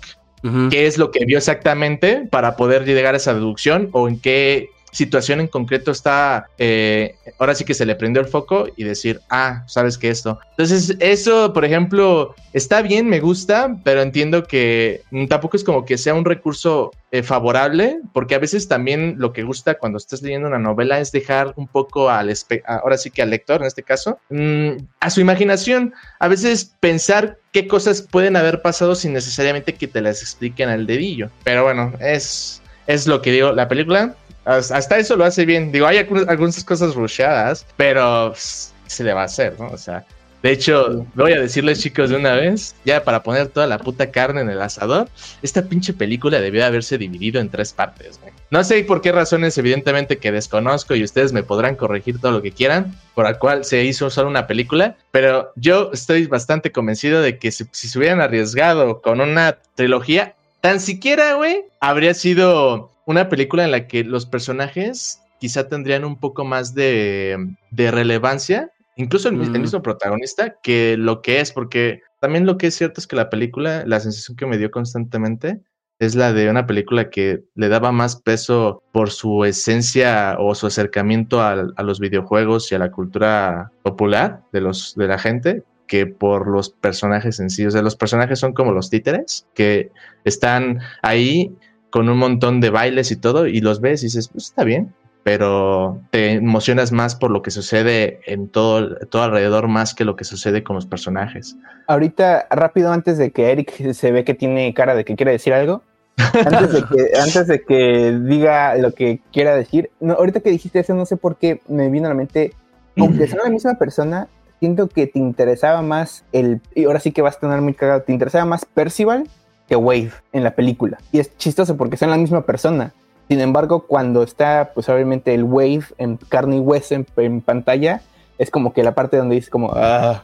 [0.69, 4.69] qué es lo que vio exactamente para poder llegar a esa deducción o en qué
[4.95, 9.19] situación en concreto está, eh, ahora sí que se le prendió el foco y decir,
[9.29, 10.39] ah, sabes que esto.
[10.51, 15.97] Entonces, eso, por ejemplo, está bien, me gusta, pero entiendo que tampoco es como que
[15.97, 20.47] sea un recurso eh, favorable, porque a veces también lo que gusta cuando estás leyendo
[20.47, 22.33] una novela es dejar un poco al,
[22.65, 25.93] ahora sí que al lector, en este caso, mm, a su imaginación.
[26.19, 30.87] A veces pensar qué cosas pueden haber pasado sin necesariamente que te las expliquen al
[30.87, 31.29] dedillo.
[31.43, 33.51] Pero bueno, es, es lo que digo.
[33.51, 35.71] La película hasta eso lo hace bien.
[35.71, 39.67] Digo, hay algunas, cosas rusheadas, pero se le va a hacer, ¿no?
[39.67, 40.05] O sea,
[40.45, 44.11] de hecho, voy a decirles, chicos, de una vez, ya para poner toda la puta
[44.11, 45.09] carne en el asador,
[45.41, 48.31] esta pinche película debió haberse dividido en tres partes, güey.
[48.51, 52.43] No sé por qué razones, evidentemente, que desconozco y ustedes me podrán corregir todo lo
[52.43, 57.23] que quieran, por la cual se hizo solo una película, pero yo estoy bastante convencido
[57.23, 62.91] de que si, si se hubieran arriesgado con una trilogía, tan siquiera, güey, habría sido
[63.05, 67.37] una película en la que los personajes quizá tendrían un poco más de,
[67.71, 69.61] relevancia, incluso el, mm.
[69.61, 73.29] mismo protagonista, que lo que es, porque también lo que es cierto es que la
[73.29, 75.61] película, la sensación que me dio constantemente,
[75.99, 80.67] es la de una película que le daba más peso por su esencia o su
[80.67, 85.63] acercamiento a, a, los videojuegos y a la cultura popular de, los, de la gente
[85.87, 87.65] que por los personajes en sí.
[87.65, 89.91] O sea, los personajes son como los títeres que
[90.23, 91.55] están ahí
[91.95, 94.93] con un montón de bailes y todo, y los ves y dices, pues está bien,
[95.23, 100.17] pero te emocionas más por lo que sucede en todo, todo alrededor más que lo
[100.17, 101.55] que sucede con los personajes.
[101.87, 105.53] Ahorita, rápido, antes de que Eric se ve que tiene cara de que quiere decir
[105.53, 105.83] algo,
[106.17, 110.79] antes de que, antes de que diga lo que quiera decir, no, ahorita que dijiste
[110.79, 112.51] eso, no sé por qué me vino a la mente,
[112.97, 114.27] aunque sea la misma persona,
[114.59, 118.01] siento que te interesaba más el, y ahora sí que vas a tener muy cagado,
[118.01, 119.29] te interesaba más Percival
[119.67, 120.97] que Wave en la película.
[121.11, 122.93] Y es chistoso porque son la misma persona.
[123.27, 128.01] Sin embargo, cuando está, pues obviamente el Wave en carne y hueso en, pantalla,
[128.37, 130.23] es como que la parte donde dice como, ah,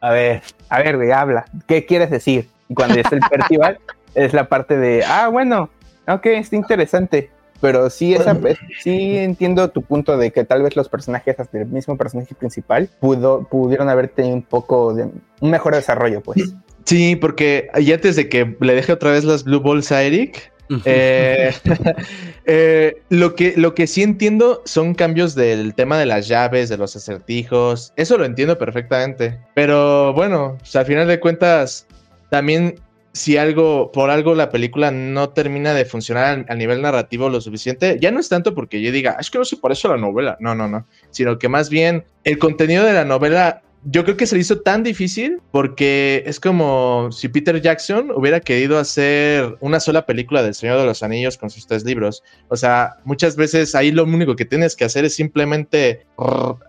[0.00, 2.48] a ver, a ver, güey, habla, ¿qué quieres decir?
[2.68, 3.78] Y cuando es el Percival,
[4.14, 5.70] es la parte de, ah, bueno,
[6.08, 7.30] ok, está interesante.
[7.60, 8.36] Pero sí, esa,
[8.80, 12.90] sí entiendo tu punto de que tal vez los personajes, hasta el mismo personaje principal,
[12.98, 15.08] pudo, pudieron haber tenido un poco de
[15.40, 16.56] un mejor desarrollo, pues.
[16.84, 20.52] Sí, porque y antes de que le deje otra vez las Blue Balls a Eric,
[20.84, 21.52] eh,
[22.46, 26.76] eh, lo, que, lo que sí entiendo son cambios del tema de las llaves, de
[26.76, 27.92] los acertijos.
[27.96, 29.38] Eso lo entiendo perfectamente.
[29.54, 31.86] Pero bueno, al final de cuentas,
[32.30, 32.76] también
[33.12, 37.98] si algo, por algo la película no termina de funcionar a, nivel narrativo lo suficiente,
[38.00, 40.36] ya no es tanto porque yo diga, es que no se parece a la novela.
[40.40, 40.86] No, no, no.
[41.10, 44.60] Sino que más bien el contenido de la novela yo creo que se le hizo
[44.60, 50.54] tan difícil porque es como si Peter Jackson hubiera querido hacer una sola película del
[50.54, 52.22] Señor de los Anillos con sus tres libros.
[52.48, 56.06] O sea, muchas veces ahí lo único que tienes que hacer es simplemente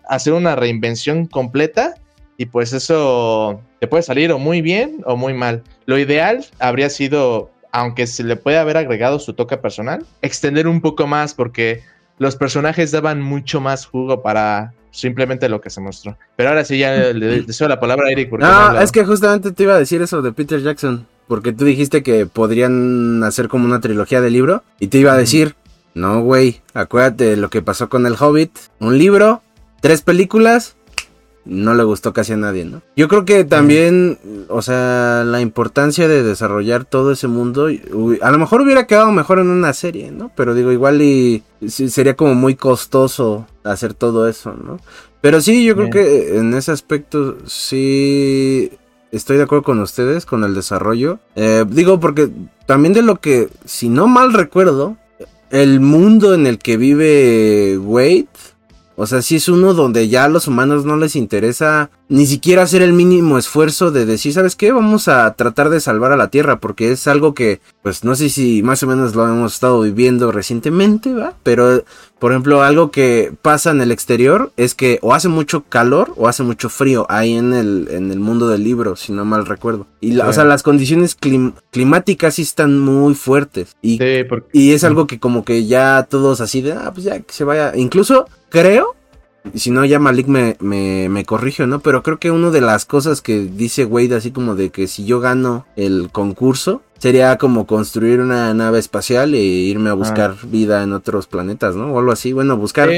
[0.08, 1.94] hacer una reinvención completa
[2.36, 5.62] y pues eso te puede salir o muy bien o muy mal.
[5.86, 10.80] Lo ideal habría sido, aunque se le puede haber agregado su toque personal, extender un
[10.80, 11.82] poco más porque
[12.18, 16.16] los personajes daban mucho más jugo para simplemente lo que se mostró.
[16.36, 18.32] Pero ahora sí, ya le deseo la palabra a Eric.
[18.32, 21.06] no, es que justamente te iba a decir eso de Peter Jackson.
[21.26, 24.62] Porque tú dijiste que podrían hacer como una trilogía de libro.
[24.78, 25.56] Y te iba a decir,
[25.94, 28.56] no, güey, acuérdate de lo que pasó con El Hobbit.
[28.78, 29.42] Un libro,
[29.80, 30.76] tres películas,
[31.44, 32.82] no le gustó casi a nadie, ¿no?
[32.96, 37.68] Yo creo que también, o sea, la importancia de desarrollar todo ese mundo,
[38.20, 40.30] a lo mejor hubiera quedado mejor en una serie, ¿no?
[40.34, 44.78] Pero digo, igual y sería como muy costoso hacer todo eso, ¿no?
[45.20, 48.70] Pero sí, yo creo que en ese aspecto sí
[49.10, 51.18] estoy de acuerdo con ustedes, con el desarrollo.
[51.34, 52.28] Eh, digo, porque
[52.66, 54.98] también de lo que, si no mal recuerdo,
[55.50, 58.26] el mundo en el que vive Wade
[58.96, 62.62] O sea, sí es uno donde ya a los humanos no les interesa ni siquiera
[62.62, 64.72] hacer el mínimo esfuerzo de decir, ¿sabes qué?
[64.72, 68.28] Vamos a tratar de salvar a la Tierra, porque es algo que, pues no sé
[68.28, 71.34] si más o menos lo hemos estado viviendo recientemente, ¿va?
[71.42, 71.82] Pero,
[72.18, 76.28] por ejemplo, algo que pasa en el exterior es que o hace mucho calor o
[76.28, 79.86] hace mucho frío ahí en el, en el mundo del libro, si no mal recuerdo.
[80.00, 81.16] Y, o sea, las condiciones
[81.70, 83.74] climáticas sí están muy fuertes.
[83.82, 83.98] Y,
[84.52, 87.44] y es algo que como que ya todos así de, ah, pues ya que se
[87.44, 87.72] vaya.
[87.74, 88.94] Incluso creo
[89.54, 91.80] si no, ya Malik me, me, me corrige, ¿no?
[91.80, 95.04] Pero creo que una de las cosas que dice Wade, así como de que si
[95.04, 99.96] yo gano el concurso, sería como construir una nave espacial e irme a ah.
[99.96, 101.92] buscar vida en otros planetas, ¿no?
[101.92, 102.32] O algo así.
[102.32, 102.88] Bueno, buscar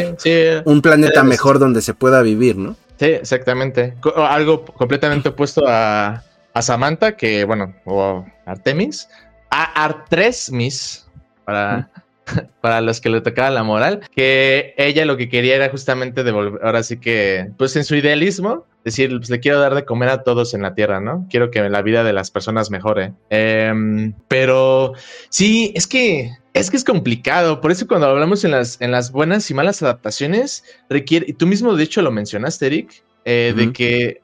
[0.64, 2.76] un planeta mejor donde se pueda vivir, ¿no?
[2.98, 3.94] Sí, exactamente.
[4.14, 6.22] Algo completamente opuesto a,
[6.54, 9.08] a Samantha, que, bueno, o Artemis.
[9.50, 11.06] A Artresmis,
[11.44, 11.90] para
[12.60, 16.64] para los que le tocaba la moral, que ella lo que quería era justamente devolver,
[16.64, 20.22] ahora sí que, pues en su idealismo, decir, pues le quiero dar de comer a
[20.22, 21.26] todos en la tierra, ¿no?
[21.28, 23.14] Quiero que la vida de las personas mejore.
[23.30, 24.92] Em, pero
[25.28, 29.12] sí, es que es que es complicado, por eso cuando hablamos en las, en las
[29.12, 33.72] buenas y malas adaptaciones, requiere, y tú mismo de hecho lo mencionaste, Eric, eh, de
[33.72, 34.22] que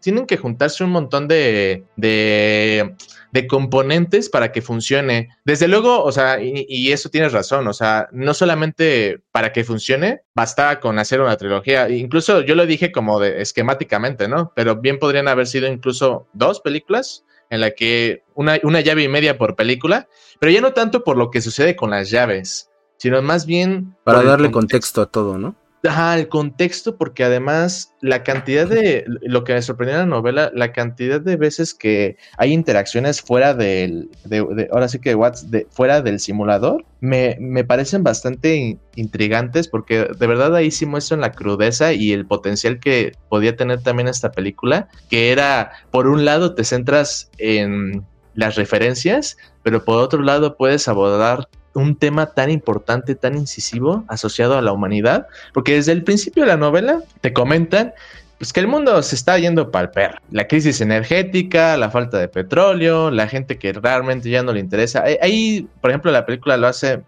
[0.00, 5.28] tienen que juntarse un montón de, de, componentes para que funcione.
[5.44, 10.22] Desde luego, o sea, y, eso tienes razón, o sea, no solamente para que funcione,
[10.34, 11.88] basta con hacer una trilogía.
[11.90, 14.52] Incluso yo lo dije como de esquemáticamente, ¿no?
[14.56, 19.08] Pero bien podrían haber sido incluso dos películas en la que una, una llave y
[19.08, 20.08] media por película,
[20.40, 23.94] pero ya no tanto por lo que sucede con las llaves, sino más bien...
[24.02, 25.54] Para darle contexto a todo, ¿no?
[25.82, 30.50] Ajá, el contexto, porque además la cantidad de, lo que me sorprendió en la novela,
[30.54, 35.16] la cantidad de veces que hay interacciones fuera del, de, ahora sí que
[35.46, 41.22] de, fuera del simulador, me, me parecen bastante intrigantes porque de verdad ahí sí muestran
[41.22, 46.26] la crudeza y el potencial que podía tener también esta película, que era, por un
[46.26, 52.50] lado te centras en las referencias, pero por otro lado puedes abordar un tema tan
[52.50, 57.32] importante, tan incisivo asociado a la humanidad, porque desde el principio de la novela te
[57.32, 57.92] comentan
[58.38, 60.18] pues que el mundo se está yendo para el perro.
[60.30, 65.04] La crisis energética, la falta de petróleo, la gente que realmente ya no le interesa.
[65.20, 67.02] Ahí, por ejemplo, la película lo hace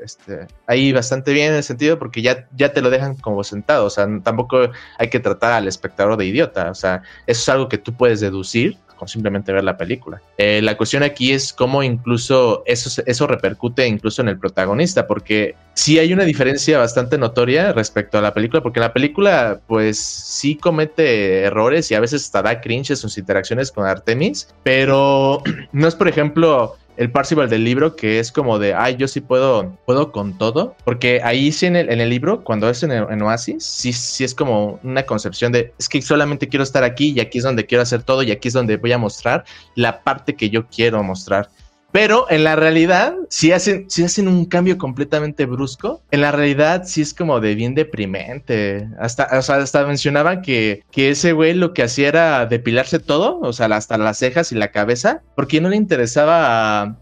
[0.00, 3.86] este, ahí bastante bien en el sentido porque ya, ya te lo dejan como sentado.
[3.86, 6.70] O sea, tampoco hay que tratar al espectador de idiota.
[6.70, 10.20] O sea, eso es algo que tú puedes deducir con simplemente ver la película.
[10.38, 15.54] Eh, la cuestión aquí es cómo incluso eso, eso repercute incluso en el protagonista, porque
[15.74, 20.56] sí hay una diferencia bastante notoria respecto a la película, porque la película pues sí
[20.56, 25.88] comete errores y a veces hasta da cringe en sus interacciones con Artemis, pero no
[25.88, 29.76] es por ejemplo el Parcival del libro, que es como de, ay, yo sí puedo,
[29.84, 33.22] puedo con todo, porque ahí sí en el, en el libro, cuando es en, en,
[33.22, 37.20] Oasis, sí, sí es como una concepción de, es que solamente quiero estar aquí y
[37.20, 40.34] aquí es donde quiero hacer todo y aquí es donde voy a mostrar la parte
[40.34, 41.50] que yo quiero mostrar.
[41.96, 46.82] Pero en la realidad, si hacen, si hacen un cambio completamente brusco, en la realidad
[46.84, 48.86] sí es como de bien deprimente.
[49.00, 53.40] Hasta, o sea, hasta mencionaban que, que ese güey lo que hacía era depilarse todo,
[53.40, 56.98] o sea, hasta las cejas y la cabeza, porque no le interesaba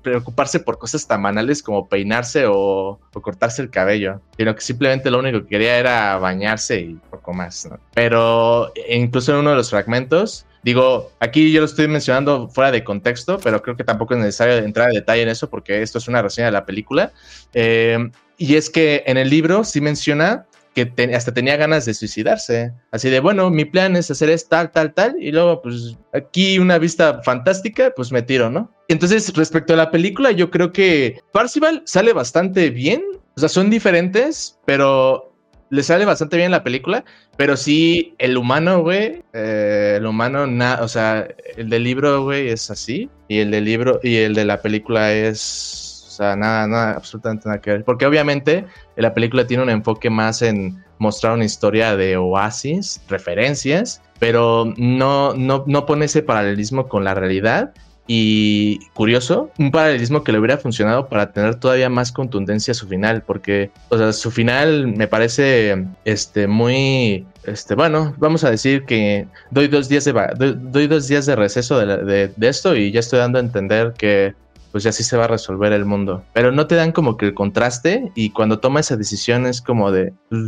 [0.00, 5.18] preocuparse por cosas tan banales como peinarse o, cortarse el cabello, sino que simplemente lo
[5.18, 7.68] único que quería era bañarse y poco más.
[7.94, 12.84] Pero incluso en uno de los fragmentos Digo, aquí yo lo estoy mencionando fuera de
[12.84, 16.08] contexto, pero creo que tampoco es necesario entrar en detalle en eso porque esto es
[16.08, 17.12] una reseña de la película.
[17.54, 22.72] Eh, y es que en el libro sí menciona que hasta tenía ganas de suicidarse.
[22.90, 26.58] Así de, bueno, mi plan es hacer es tal, tal, tal, y luego, pues, aquí
[26.58, 28.72] una vista fantástica, pues me tiro, ¿no?
[28.88, 33.02] Entonces, respecto a la película, yo creo que Parcival sale bastante bien.
[33.36, 35.29] O sea, son diferentes, pero
[35.70, 37.04] le sale bastante bien la película,
[37.36, 40.46] pero sí, el humano, güey, eh, el humano,
[40.82, 44.44] o sea, el del libro, güey, es así, y el del libro, y el de
[44.44, 49.46] la película es, o sea, nada, nada, absolutamente nada que ver, porque obviamente la película
[49.46, 55.86] tiene un enfoque más en mostrar una historia de oasis, referencias, pero no, no, no
[55.86, 57.72] pone ese paralelismo con la realidad
[58.06, 62.88] y curioso, un paralelismo que le hubiera funcionado para tener todavía más contundencia a su
[62.88, 68.84] final, porque, o sea, su final me parece, este, muy, este, bueno, vamos a decir
[68.84, 70.12] que doy dos días de,
[70.58, 74.34] doy, dos días de receso de, esto y ya estoy dando a entender que,
[74.72, 76.24] pues así se va a resolver el mundo.
[76.32, 79.92] Pero no te dan como que el contraste y cuando toma esa decisión es como
[79.92, 80.42] de, pues,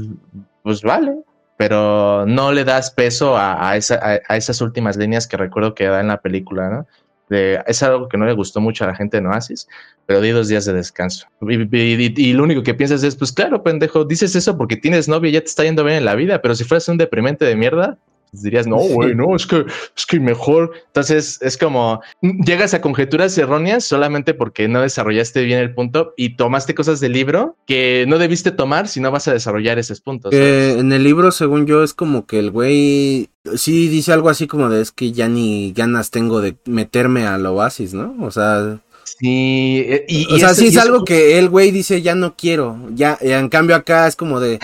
[0.62, 1.12] pues vale,
[1.56, 6.00] pero no le das peso a, esa, a, esas últimas líneas que recuerdo que da
[6.00, 6.86] en la película, ¿no?
[7.32, 9.66] De, es algo que no le gustó mucho a la gente de Oasis,
[10.06, 11.26] pero di dos días de descanso.
[11.40, 15.32] Y, lo único que piensas es, pues claro, pendejo, dices eso porque tienes novia y
[15.32, 17.98] ya te está yendo bien en la vida, pero si fueras un deprimente de mierda,
[18.30, 19.64] pues dirías, no, güey, no, es que,
[19.96, 20.72] es que mejor.
[20.86, 26.36] Entonces es como llegas a conjeturas erróneas solamente porque no desarrollaste bien el punto y
[26.36, 30.32] tomaste cosas del libro que no debiste tomar si no vas a desarrollar esos puntos.
[30.32, 34.68] en el libro, según yo, es como que el güey sí dice algo así como
[34.68, 38.14] de es que ya ni ganas tengo de meterme al oasis, ¿no?
[38.20, 38.80] O sea.
[39.04, 42.78] Sí, eh, y, o sea, sí es, algo que el güey dice ya no quiero.
[42.94, 44.58] Ya, en cambio acá es como de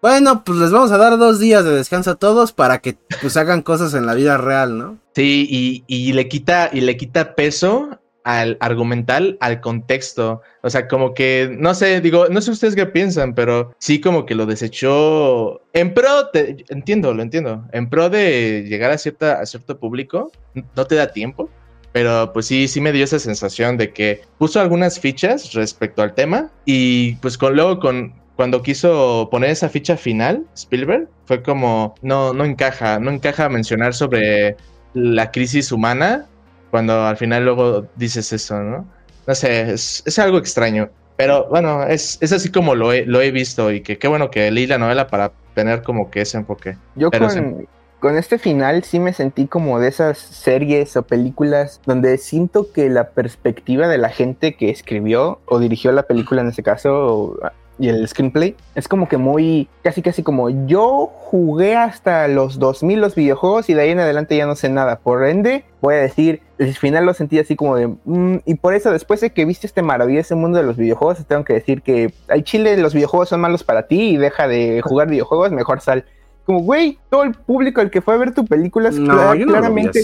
[0.00, 3.36] bueno, pues les vamos a dar dos días de descanso a todos para que pues
[3.36, 4.98] hagan cosas en la vida real, ¿no?
[5.14, 10.42] Sí, y, le quita, y le quita peso al argumental, al contexto.
[10.62, 14.26] O sea, como que, no sé, digo, no sé ustedes qué piensan, pero sí como
[14.26, 19.80] que lo desechó en pro, entiendo, lo entiendo, en pro de llegar a, cierta, cierto
[19.80, 20.30] público,
[20.76, 21.48] no te da tiempo.
[21.92, 26.12] Pero pues sí, sí me dio esa sensación de que puso algunas fichas respecto al
[26.12, 32.34] tema y pues luego con, cuando quiso poner esa ficha final, Spielberg, fue como, no,
[32.34, 34.54] no encaja, no encaja mencionar sobre
[34.92, 36.26] la crisis humana
[36.70, 38.86] cuando al final luego dices eso, ¿no?
[39.26, 40.88] No sé, es, algo extraño.
[41.16, 44.30] Pero bueno, es, es así como lo he, lo he visto y que qué bueno
[44.30, 46.76] que leí la novela para tener como que ese enfoque.
[46.94, 47.66] Yo con,
[48.00, 52.88] con este final sí me sentí como de esas series o películas donde siento que
[52.88, 57.36] la perspectiva de la gente que escribió o dirigió la película en ese caso
[57.78, 63.00] y el screenplay es como que muy, casi casi como yo jugué hasta los 2000
[63.00, 64.98] los videojuegos y de ahí en adelante ya no sé nada.
[64.98, 68.74] Por ende, voy a decir, el final lo sentí así como de, mm", y por
[68.74, 72.12] eso después de que viste este maravilloso mundo de los videojuegos, tengo que decir que
[72.28, 76.04] hay Chile, los videojuegos son malos para ti y deja de jugar videojuegos, mejor sal.
[76.44, 80.00] Como, güey, todo el público al que fue a ver tu película es claramente...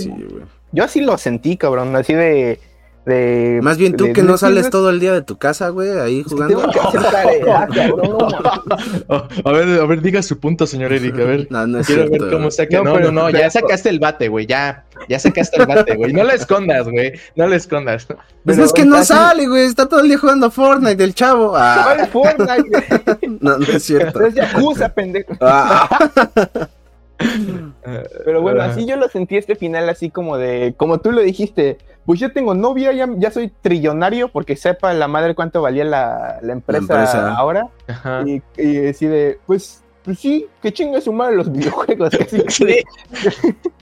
[0.73, 2.61] yo así lo sentí, cabrón, así de
[3.63, 6.63] más bien tú que no sales todo el día de tu casa, güey, ahí jugando.
[9.45, 11.47] a ver, a ver, diga su punto, señor Eric, a ver.
[11.51, 12.83] No, no es Quiero ver cómo saca.
[12.83, 14.85] No, no, no, ya sacaste el bate, güey, ya.
[15.09, 16.13] Ya sacaste el bate, güey.
[16.13, 17.13] No le escondas, güey.
[17.37, 18.07] No le escondas.
[18.45, 19.65] Pues es que no sale, güey.
[19.65, 21.55] Está todo el día jugando Fortnite, el chavo.
[21.57, 22.09] Ah.
[22.11, 23.09] Fortnite,
[23.41, 24.25] No, no es cierto.
[24.25, 25.35] Es Yakuza, pendejo.
[25.41, 25.89] Ah.
[28.25, 31.79] Pero bueno, así yo lo sentí este final así como de, como tú lo dijiste,
[32.07, 36.41] pues yo tengo novia, ya, ya soy trillonario porque sepa la madre cuánto valía la,
[36.43, 37.69] empresa, ahora.
[38.27, 42.11] Y, y decide, pues, pues sí, que chinga su madre los videojuegos.
[42.49, 42.65] sí,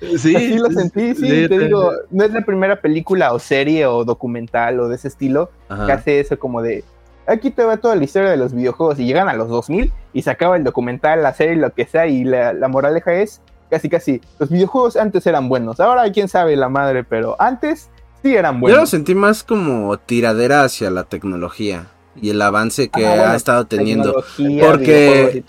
[0.18, 4.04] sí, así lo sentí, sí, te digo, no es la primera película o serie o
[4.04, 5.50] documental o de ese estilo
[5.86, 6.84] que hace eso como de,
[7.26, 10.22] aquí te va toda la historia de los videojuegos y llegan a los 2000 y
[10.22, 13.88] se acaba el documental, la serie, lo que sea y la, la moraleja es casi
[13.88, 17.88] casi, los videojuegos antes eran buenos, ahora quién sabe la madre, pero antes
[18.22, 18.76] sí eran buenos.
[18.76, 21.86] Yo lo sentí más como tiradera hacia la tecnología
[22.20, 24.22] y el avance que ha estado teniendo.
[24.60, 25.42] Porque,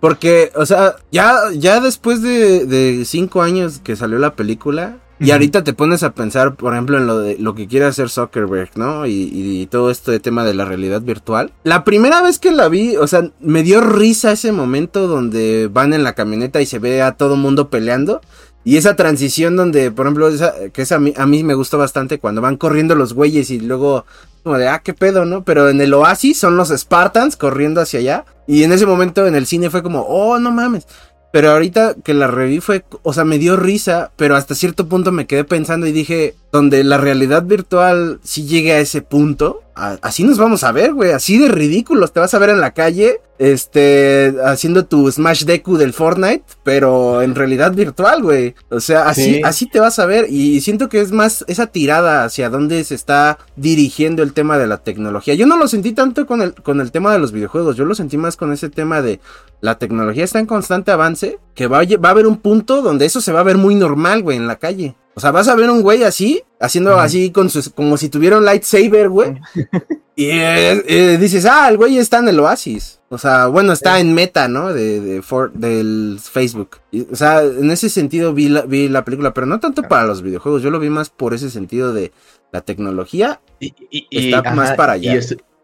[0.00, 5.30] porque, o sea, ya, ya después de, de cinco años que salió la película, y
[5.30, 8.70] ahorita te pones a pensar, por ejemplo, en lo de lo que quiere hacer Zuckerberg,
[8.76, 9.06] ¿no?
[9.06, 11.52] Y, y, todo este tema de la realidad virtual.
[11.64, 15.94] La primera vez que la vi, o sea, me dio risa ese momento donde van
[15.94, 18.20] en la camioneta y se ve a todo mundo peleando.
[18.64, 21.78] Y esa transición donde, por ejemplo, esa, que esa a mí, a mí me gustó
[21.78, 24.04] bastante cuando van corriendo los güeyes y luego
[24.42, 25.44] como de, ah, qué pedo, ¿no?
[25.44, 28.24] Pero en el oasis son los Spartans corriendo hacia allá.
[28.46, 30.86] Y en ese momento en el cine fue como, oh, no mames.
[31.32, 35.10] Pero ahorita que la reví fue, o sea, me dio risa, pero hasta cierto punto
[35.12, 40.22] me quedé pensando y dije, donde la realidad virtual sí llegue a ese punto, así
[40.22, 43.20] nos vamos a ver, güey, así de ridículos, te vas a ver en la calle,
[43.38, 48.54] este, haciendo tu Smash Deku del Fortnite, pero en realidad virtual, güey.
[48.68, 52.22] O sea, así, así te vas a ver y siento que es más esa tirada
[52.22, 55.34] hacia dónde se está dirigiendo el tema de la tecnología.
[55.34, 57.94] Yo no lo sentí tanto con el, con el tema de los videojuegos, yo lo
[57.94, 59.20] sentí más con ese tema de
[59.62, 63.06] la tecnología está en constante avance, que va a, va a haber un punto donde
[63.06, 64.96] eso se va a ver muy normal, güey, en la calle.
[65.14, 68.38] O sea, vas a ver un güey así, haciendo así con sus, como si tuviera
[68.38, 69.34] un lightsaber, güey.
[70.16, 73.00] y eh, eh, dices, ah, el güey está en el Oasis.
[73.10, 74.72] O sea, bueno, está en meta, ¿no?
[74.72, 75.22] De, de
[75.52, 76.78] del Facebook.
[77.10, 80.22] o sea, en ese sentido vi la, vi la película, pero no tanto para los
[80.22, 80.62] videojuegos.
[80.62, 82.12] Yo lo vi más por ese sentido de
[82.52, 83.40] la tecnología.
[83.60, 83.74] Y,
[84.10, 85.14] está más para allá.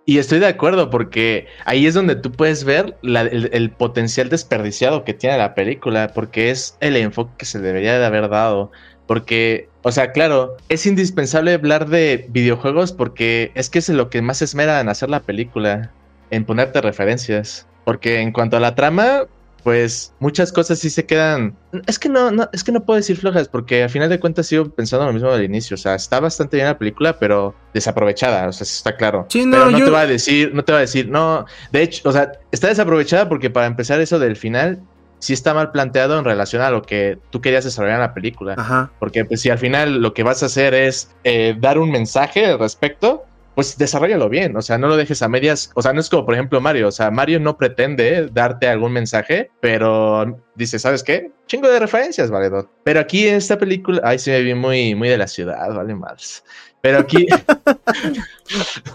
[0.08, 5.12] Y estoy de acuerdo porque ahí es donde tú puedes ver el, potencial desperdiciado que
[5.12, 8.72] tiene la película, porque es el enfoque que se debería de haber dado.
[9.08, 14.22] Porque, o sea, claro, es indispensable hablar de videojuegos porque es que es lo que
[14.22, 15.90] más esmera en hacer la película,
[16.30, 17.66] en ponerte referencias.
[17.84, 19.22] Porque en cuanto a la trama,
[19.64, 21.56] pues muchas cosas sí se quedan.
[21.86, 24.46] Es que no, no, es que no puedo decir flojas, porque al final de cuentas
[24.46, 25.74] sigo pensando lo mismo del inicio.
[25.74, 28.46] O sea, está bastante bien la película, pero desaprovechada.
[28.46, 29.26] O sea, está claro.
[29.30, 31.46] Sí, no, pero no yo- te va a decir, no te va a decir, no.
[31.72, 34.80] De hecho, o sea, está desaprovechada porque para empezar eso del final,
[35.18, 38.54] sí está mal planteado en relación a lo que tú querías desarrollar en la película.
[38.56, 38.90] Ajá.
[38.98, 42.46] Porque pues, si al final lo que vas a hacer es eh, dar un mensaje
[42.46, 43.24] al respecto,
[43.58, 44.56] pues desarrollalo bien.
[44.56, 45.72] O sea, no lo dejes a medias.
[45.74, 46.86] O sea, no es como por ejemplo Mario.
[46.86, 51.32] O sea, Mario no pretende darte algún mensaje, pero dice, ¿sabes qué?
[51.48, 52.70] Chingo de referencias, valedor.
[52.84, 55.96] Pero aquí en esta película, ay, sí me vi muy, muy de la ciudad, vale
[55.96, 56.44] más.
[56.80, 57.26] Pero aquí,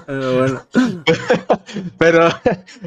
[0.06, 0.62] Pero bueno.
[1.98, 2.30] pero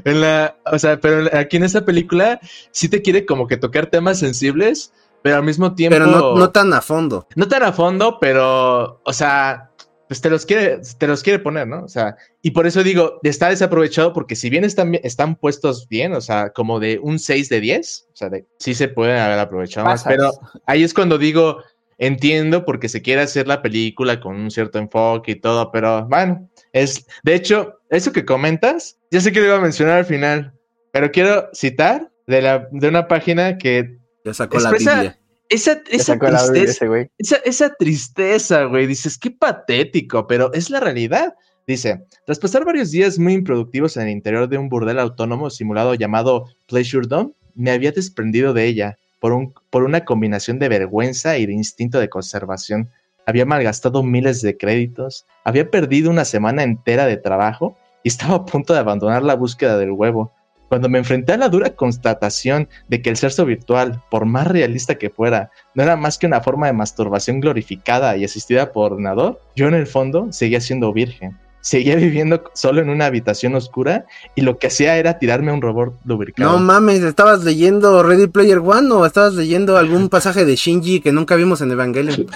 [0.04, 2.40] en la, o sea, pero aquí en esta película
[2.70, 4.92] sí te quiere como que tocar temas sensibles,
[5.22, 5.96] pero al mismo tiempo.
[5.96, 7.26] Pero no, no tan a fondo.
[7.34, 9.70] no tan a fondo, pero, o sea,
[10.08, 11.82] pues te los quiere, te los quiere poner, ¿no?
[11.82, 16.12] O sea, y por eso digo, está desaprovechado porque si bien están, están puestos bien,
[16.14, 19.38] o sea, como de un 6 de 10, o sea, de, sí se pueden haber
[19.38, 20.16] aprovechado más, Pasas.
[20.16, 21.58] pero ahí es cuando digo,
[21.98, 26.48] entiendo porque se quiere hacer la película con un cierto enfoque y todo, pero bueno,
[26.72, 30.52] es, de hecho, eso que comentas, ya sé que lo iba a mencionar al final,
[30.92, 35.18] pero quiero citar de, la, de una página que Ya sacó la Biblia.
[35.48, 37.10] esa, Biblia tristeza, ese güey.
[37.18, 41.34] esa, esa tristeza, güey, dices, qué patético, pero es la realidad.
[41.66, 45.94] Dice, tras pasar varios días muy improductivos en el interior de un burdel autónomo simulado
[45.94, 51.36] llamado Pleasure Dome, me había desprendido de ella por, un, por una combinación de vergüenza
[51.36, 52.90] y de instinto de conservación.
[53.26, 58.44] Había malgastado miles de créditos, había perdido una semana entera de trabajo y estaba a
[58.44, 60.32] punto de abandonar la búsqueda del huevo.
[60.68, 64.94] Cuando me enfrenté a la dura constatación de que el sexo virtual, por más realista
[64.94, 69.40] que fuera, no era más que una forma de masturbación glorificada y asistida por ordenador,
[69.56, 71.36] yo en el fondo seguía siendo virgen.
[71.66, 74.04] Seguía viviendo solo en una habitación oscura
[74.36, 76.52] y lo que hacía era tirarme a un robot lubricado.
[76.52, 81.10] No mames, ¿estabas leyendo Ready Player One o estabas leyendo algún pasaje de Shinji que
[81.10, 82.26] nunca vimos en Evangelion?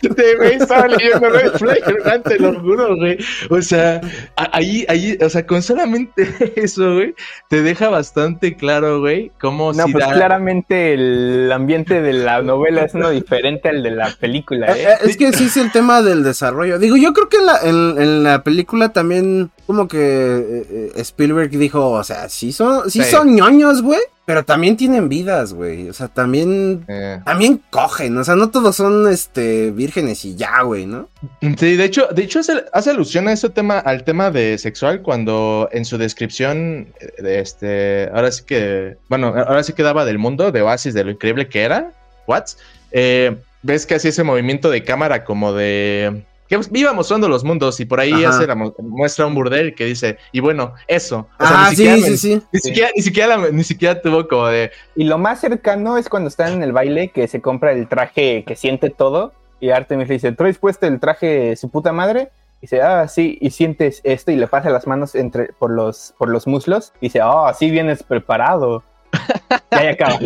[0.00, 3.16] Te, güey, estaba leyendo Red Player One, te lo juro, güey.
[3.50, 4.00] O sea,
[4.34, 7.14] a- ahí, ahí, o sea, con solamente eso, güey,
[7.48, 12.42] te deja bastante claro, güey, cómo No, si pues da- claramente el ambiente de la
[12.42, 14.88] novela es uno diferente al de la película, Eh, ¿eh?
[14.94, 16.80] eh, Es que sí es el tema del desarrollo.
[16.80, 20.92] Digo, yo creo que en la, en, en la película también como que eh, eh,
[20.96, 23.10] Spielberg dijo, o sea, sí son, sí Sí.
[23.10, 25.88] son ñoños, güey, pero también tienen vidas, güey.
[25.88, 30.62] O sea, también, Eh, también cogen, o sea, no todos son este vírgenes y ya,
[30.62, 31.08] güey, ¿no?
[31.40, 35.02] Sí, de hecho, de hecho hace, hace alusión a ese tema, al tema de sexual,
[35.02, 36.88] cuando en su descripción,
[37.18, 41.04] de este, ahora sí que, bueno, ahora sí que daba del mundo, de Oasis, de
[41.04, 41.92] lo increíble que era,
[42.26, 42.56] Watts,
[42.92, 47.78] eh, ves que hacía ese movimiento de cámara como de que iba mostrando los mundos
[47.80, 48.30] y por ahí Ajá.
[48.30, 51.28] hace la mu- muestra un burdel que dice, y bueno, eso.
[51.38, 52.42] O sea, ah, ni sí, siquiera sí, men- sí.
[52.52, 56.08] Ni siquiera, ni siquiera, la- ni siquiera tuvo como de, Y lo más cercano es
[56.08, 60.08] cuando están en el baile que se compra el traje que siente todo y Artemis
[60.08, 62.30] le dice, ¿traes puesto el traje de su puta madre?
[62.60, 66.14] Y dice, ah, sí, y sientes esto y le pasa las manos entre, por, los,
[66.18, 66.92] por los muslos.
[67.00, 68.82] Y dice, ah, así vienes preparado.
[69.70, 70.18] Y ahí acaba.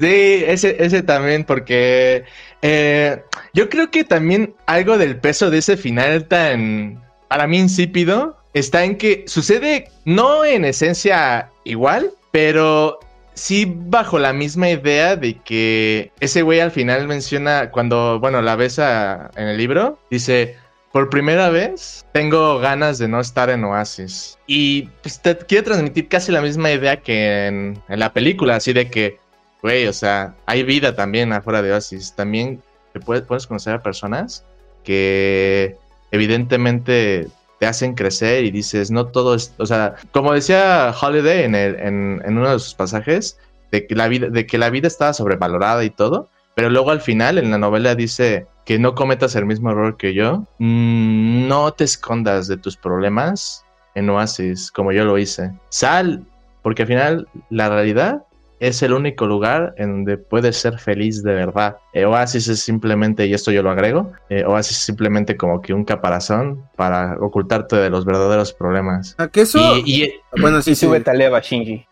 [0.00, 2.24] Sí, ese, ese también, porque
[2.62, 3.22] eh,
[3.54, 8.84] yo creo que también algo del peso de ese final tan, para mí, insípido, está
[8.84, 12.98] en que sucede no en esencia igual, pero
[13.34, 18.56] sí bajo la misma idea de que ese güey al final menciona, cuando, bueno, la
[18.56, 20.56] ves a- en el libro, dice...
[20.92, 24.38] Por primera vez tengo ganas de no estar en Oasis.
[24.46, 28.90] Y pues, te quiero transmitir casi la misma idea que en, la película, así de
[28.90, 29.18] que
[29.62, 32.14] Güey, o sea, hay vida también afuera de Oasis.
[32.14, 32.62] También
[32.92, 34.44] te puedes, puedes conocer a personas
[34.84, 35.76] que
[36.10, 37.28] evidentemente
[37.58, 42.38] te hacen crecer y dices, no todo es, o sea, como decía Holiday en, en
[42.38, 43.38] uno de sus pasajes,
[43.70, 46.30] de que, la vida, de que la vida estaba sobrevalorada y todo,
[46.60, 50.12] pero luego al final en la novela dice que no cometas el mismo error que
[50.12, 55.52] yo, Mm, no te escondas de tus problemas en Oasis como yo lo hice.
[55.70, 56.22] Sal,
[56.60, 58.24] porque al final la realidad
[58.60, 61.78] es el único lugar en donde puedes ser feliz de verdad.
[61.92, 65.72] Eh, Oasis es simplemente, y esto yo lo agrego, eh, Oasis es simplemente como que
[65.74, 69.14] un caparazón para ocultarte de los verdaderos problemas.
[69.18, 69.58] ¿A que eso?
[69.84, 70.86] Y, y- bueno, sí, Y sí.
[70.86, 71.84] sube Taleba, Shinji.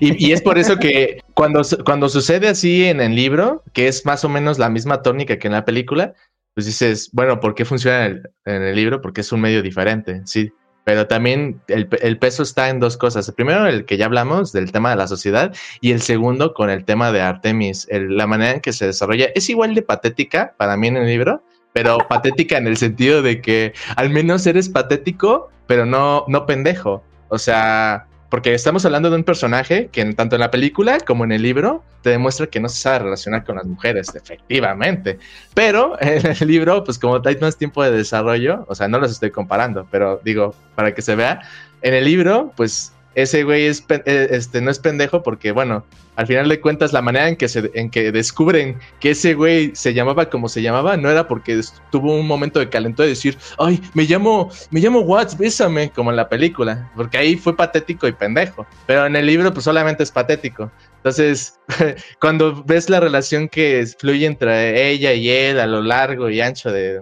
[0.00, 4.04] y- y es por eso que cuando, cuando sucede así en el libro, que es
[4.04, 6.14] más o menos la misma tónica que en la película,
[6.54, 9.02] pues dices, bueno, ¿por qué funciona en el, en el libro?
[9.02, 10.50] Porque es un medio diferente, sí.
[10.86, 13.28] Pero también el, el peso está en dos cosas.
[13.32, 16.84] Primero, el que ya hablamos del tema de la sociedad, y el segundo, con el
[16.84, 17.88] tema de Artemis.
[17.90, 21.06] El- la manera en que se desarrolla es igual de patética para mí en el
[21.08, 26.46] libro, pero patética en el sentido de que al menos eres patético, pero no, no
[26.46, 27.02] pendejo.
[27.30, 31.32] O sea, porque estamos hablando de un personaje que tanto en la película como en
[31.32, 35.18] el libro te demuestra que no se sabe relacionar con las mujeres, efectivamente.
[35.54, 39.12] Pero en el libro, pues como hay más tiempo de desarrollo, o sea, no los
[39.12, 41.40] estoy comparando, pero digo, para que se vea,
[41.82, 45.86] en el libro, pues ese güey eh, este, no es pendejo porque, bueno,
[46.16, 49.94] al final de cuentas, la manera en que, en que descubren que ese güey se
[49.94, 51.58] llamaba como se llamaba, no era porque
[51.90, 56.10] tuvo un momento de calentón de decir, ay, me llamo, me llamo Watts, bésame, como
[56.10, 60.02] en la película, porque ahí fue patético y pendejo, pero en el libro pues solamente
[60.02, 60.70] es patético.
[60.98, 61.58] Entonces,
[62.20, 66.70] cuando ves la relación que fluye entre ella y él a lo largo y ancho
[66.70, 67.00] de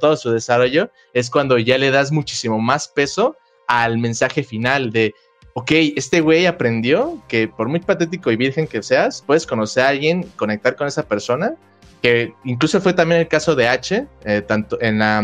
[0.00, 3.36] todo su desarrollo, es cuando ya le das muchísimo más peso
[3.68, 5.14] al mensaje final de
[5.58, 9.88] ok, este güey aprendió que por muy patético y virgen que seas, puedes conocer a
[9.88, 11.54] alguien, conectar con esa persona,
[12.02, 15.22] que incluso fue también el caso de H, eh, tanto en la,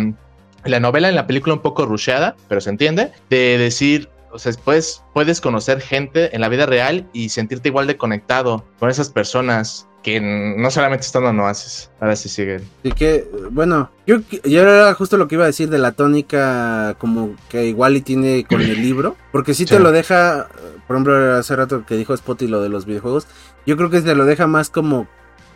[0.81, 5.03] novela, en la película un poco rusheada, pero se entiende, de decir, o sea, puedes,
[5.13, 9.87] puedes conocer gente en la vida real y sentirte igual de conectado con esas personas
[10.03, 11.91] que no solamente estando no haces.
[12.01, 12.61] Ahora sí sigue.
[12.83, 16.97] Y que, bueno, yo, yo era justo lo que iba a decir de la tónica,
[16.99, 20.49] como que igual y tiene con el libro, porque si te lo deja,
[20.87, 23.27] por ejemplo, hace rato que dijo Spotty lo de los videojuegos,
[23.67, 25.07] yo creo que te lo deja más como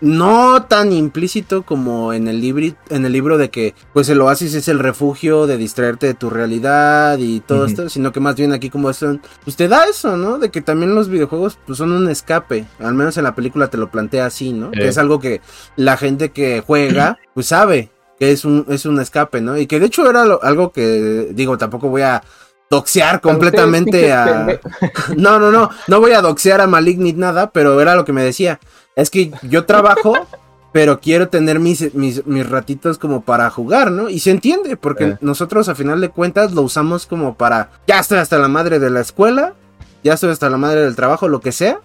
[0.00, 4.54] no tan implícito como en el, libro en el libro de que pues el oasis
[4.54, 8.52] es el refugio de distraerte de tu realidad y todo esto, sino que más bien
[8.52, 10.38] aquí como son, pues te da eso, ¿no?
[10.38, 13.78] De que también los videojuegos pues son un escape, al menos en la película te
[13.78, 14.70] lo plantea así, ¿no?
[14.70, 15.40] Que es algo que
[15.76, 19.56] la gente que juega pues sabe que es un, es un escape, ¿no?
[19.56, 22.22] Y que de hecho era algo que digo, tampoco voy a
[22.70, 24.60] doxear completamente a...
[25.16, 28.12] No, no, no, no voy a doxear a Malik ni nada, pero era lo que
[28.12, 28.58] me decía
[28.96, 30.14] es que yo trabajo,
[30.72, 34.08] pero quiero tener mis, mis, ratitos como para jugar, ¿no?
[34.08, 35.18] Y se entiende, porque eh.
[35.20, 38.90] nosotros a final de cuentas lo usamos como para, ya estoy hasta la madre de
[38.90, 39.54] la escuela,
[40.02, 41.80] ya estoy hasta la madre del trabajo, lo que sea.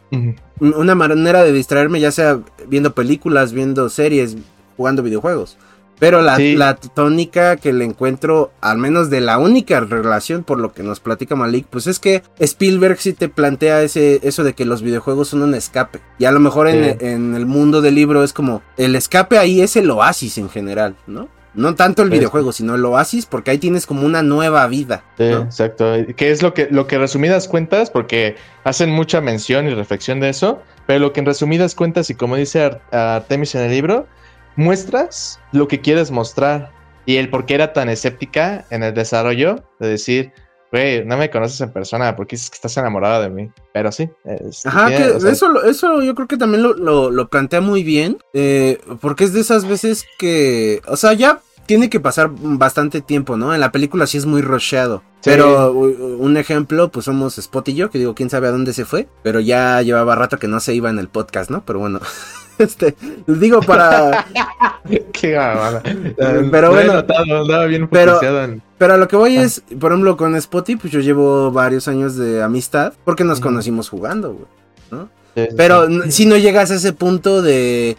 [0.60, 4.38] Una manera de distraerme, ya sea viendo películas, viendo series,
[4.78, 5.58] jugando videojuegos.
[6.02, 10.82] Pero la, tónica que le encuentro, al menos de la única relación por lo que
[10.82, 14.82] nos platica Malik, pues es que Spielberg sí te plantea ese, eso de que los
[14.82, 16.00] videojuegos son un escape.
[16.18, 19.76] Y a lo mejor en, el mundo del libro es como, el escape ahí es
[19.76, 21.30] el oasis en general, ¿no?
[21.54, 25.04] No tanto el videojuego, sino el oasis, porque ahí tienes como una nueva vida.
[25.20, 25.94] Sí, exacto.
[26.16, 30.30] Que es lo que, lo que resumidas cuentas, porque hacen mucha mención y reflexión de
[30.30, 34.08] eso, pero lo que en resumidas cuentas, y como dice Artemis en el libro,
[34.56, 36.72] muestras lo que quieres mostrar
[37.06, 40.34] y el por qué era tan escéptica en el desarrollo de decir,
[40.72, 43.52] güey, no me conoces en persona, porque dices que estás enamorada de mí.
[43.74, 44.10] Pero sí.
[44.66, 49.34] Ajá, que eso, eso yo creo que también lo, plantea muy bien, eh, porque es
[49.34, 51.42] de esas veces que, o sea, ya
[51.72, 53.54] tiene que pasar bastante tiempo, ¿no?
[53.54, 55.04] En la película sí es muy rusheado.
[55.24, 58.84] Pero un ejemplo, pues somos Spot y yo, que digo, quién sabe a dónde se
[58.84, 61.64] fue, pero ya llevaba rato que no se iba en el podcast, ¿no?
[61.66, 62.02] Pero bueno.
[62.58, 62.94] Este,
[63.26, 64.28] digo para.
[65.14, 65.40] Qué
[66.52, 67.06] Pero bueno.
[67.90, 68.20] pero,
[68.78, 69.44] pero a lo que voy ah.
[69.44, 73.90] es, por ejemplo, con Spotty, pues yo llevo varios años de amistad porque nos conocimos
[73.90, 74.46] jugando, güey.
[74.92, 75.10] ¿no?
[75.56, 77.98] pero si no llegas a ese punto de.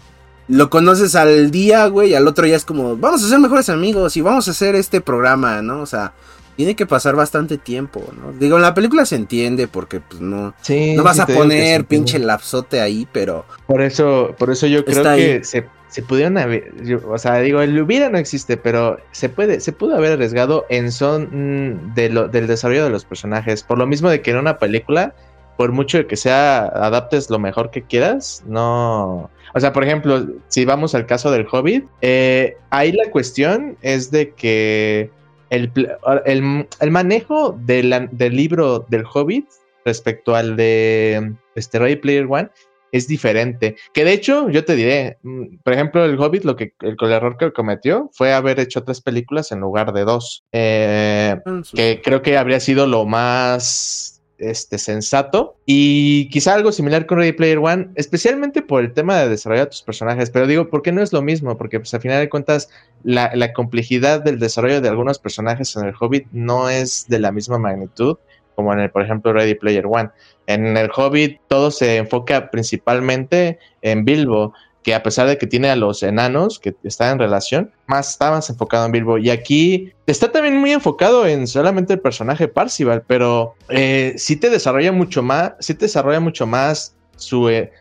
[0.48, 3.68] Lo conoces al día, güey, y al otro ya es como, vamos a ser mejores
[3.68, 5.80] amigos y vamos a hacer este programa, ¿no?
[5.80, 6.12] O sea,
[6.56, 8.32] tiene que pasar bastante tiempo, ¿no?
[8.32, 10.54] Digo, en la película se entiende porque pues no,
[10.96, 13.44] no vas a poner pinche lapsote ahí, pero...
[13.66, 16.72] Por eso, por eso yo creo que se, se, pudieron haber,
[17.08, 20.92] o sea, digo, el hubiera no existe, pero se puede, se pudo haber arriesgado en
[20.92, 24.38] son mm, de lo, del desarrollo de los personajes, por lo mismo de que en
[24.38, 25.14] una película,
[25.56, 29.30] por mucho que sea, adaptes lo mejor que quieras, no...
[29.54, 34.10] O sea, por ejemplo, si vamos al caso del Hobbit, eh, ahí la cuestión es
[34.10, 35.10] de que
[35.50, 39.46] el, manejo del libro del Hobbit
[39.84, 42.48] respecto al de este Ready Player One
[42.92, 43.76] es diferente.
[43.92, 47.36] Que de hecho, yo te diré, mm, por ejemplo, el Hobbit, lo que el, error
[47.38, 50.44] que cometió fue haber hecho tres películas en lugar de dos.
[50.52, 54.11] Eh, ah, que creo que habría sido lo más
[54.42, 55.56] este, sensato.
[55.66, 59.82] Y quizá algo similar con Ready Player One, especialmente por el tema de desarrollar tus
[59.82, 60.30] personajes.
[60.30, 61.56] Pero digo, ¿por qué no es lo mismo?
[61.56, 62.68] Porque pues, al final de cuentas,
[63.04, 67.58] la, complejidad del desarrollo de algunos personajes en el Hobbit no es de la misma
[67.58, 68.16] magnitud
[68.54, 70.10] como en el, por ejemplo, Ready Player One.
[70.46, 74.52] En el Hobbit todo se enfoca principalmente en Bilbo
[74.82, 78.30] que a pesar de que tiene a los enanos que están en relación, más está
[78.30, 79.18] más enfocado en Bilbo.
[79.18, 84.50] Y aquí está también muy enfocado en solamente el personaje Parcival, pero eh, sí te
[84.50, 87.72] desarrolla mucho más, sí te desarrolla mucho más su, eh,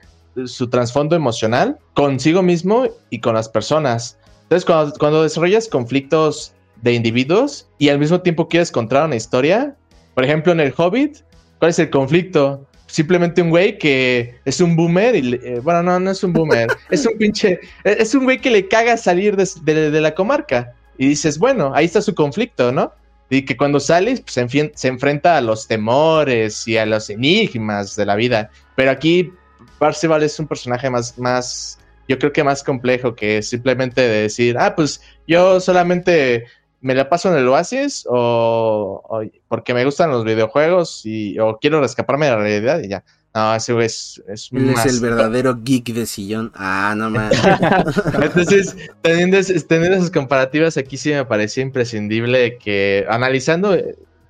[0.46, 4.18] su trasfondo emocional consigo mismo y con las personas.
[4.44, 9.76] Entonces, cuando, cuando desarrollas conflictos de individuos y al mismo tiempo quieres contar una historia,
[10.14, 11.20] por ejemplo, en el Hobbit,
[11.62, 12.66] ¿Cuál es el conflicto?
[12.92, 16.68] Simplemente un güey que es un boomer y, eh, bueno, no, no es un boomer,
[16.90, 20.74] es un pinche, es un güey que le caga salir de, la comarca.
[20.98, 22.94] Y dices, bueno, ahí está su conflicto, ¿no?
[23.30, 27.96] Y que cuando sales pues, se, se enfrenta a los temores y a los enigmas
[27.96, 28.50] de la vida.
[28.76, 29.32] Pero aquí
[29.80, 31.80] Parcival es un personaje más, más,
[32.10, 36.46] yo creo que más complejo que simplemente de decir, ah, pues yo solamente
[36.82, 41.84] me la paso en el Oasis o, porque me gustan los videojuegos y o quiero
[41.86, 43.04] escaparme de la realidad y ya.
[43.34, 46.52] No, ese güey es, es Él es el verdadero geek de sillón.
[46.54, 47.32] Ah, no más.
[48.22, 49.38] Entonces, teniendo,
[49.70, 53.78] teniendo, esas comparativas, aquí sí me parecía imprescindible que analizando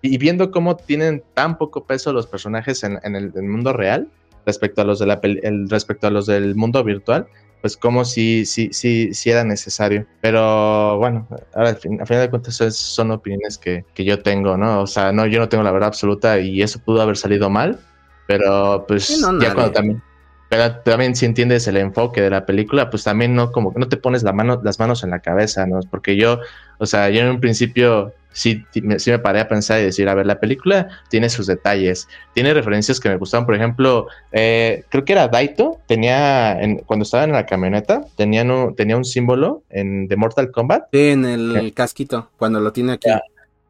[0.04, 4.08] y viendo cómo tienen tan poco peso los personajes en, el, mundo real
[4.46, 7.28] respecto a los de la el, respecto a los del mundo virtual,
[7.62, 10.06] pues como si, si, si, si era necesario.
[10.20, 14.82] Pero bueno, ahora al, fin, final de cuentas son opiniones que, que, yo tengo, ¿no?
[14.82, 17.80] O sea, no, yo no tengo la verdad absoluta y eso pudo haber salido mal,
[18.28, 20.04] pero pues ya cuando también...
[20.52, 23.96] Pero también si entiendes el enfoque de la película, pues también no como no te
[23.96, 25.80] pones la mano, las manos en la cabeza, ¿no?
[25.90, 26.42] Porque yo,
[26.78, 30.14] o sea, yo en un principio sí, sí me paré a pensar y decir, a
[30.14, 35.06] ver, la película tiene sus detalles, tiene referencias que me gustaban, por ejemplo, eh, creo
[35.06, 40.10] que era Daito, tenía, cuando estaba en la camioneta, tenía un, tenía un símbolo en,
[40.10, 40.90] de Mortal Kombat.
[40.92, 43.10] Sí, en el, casquito, cuando lo tiene aquí.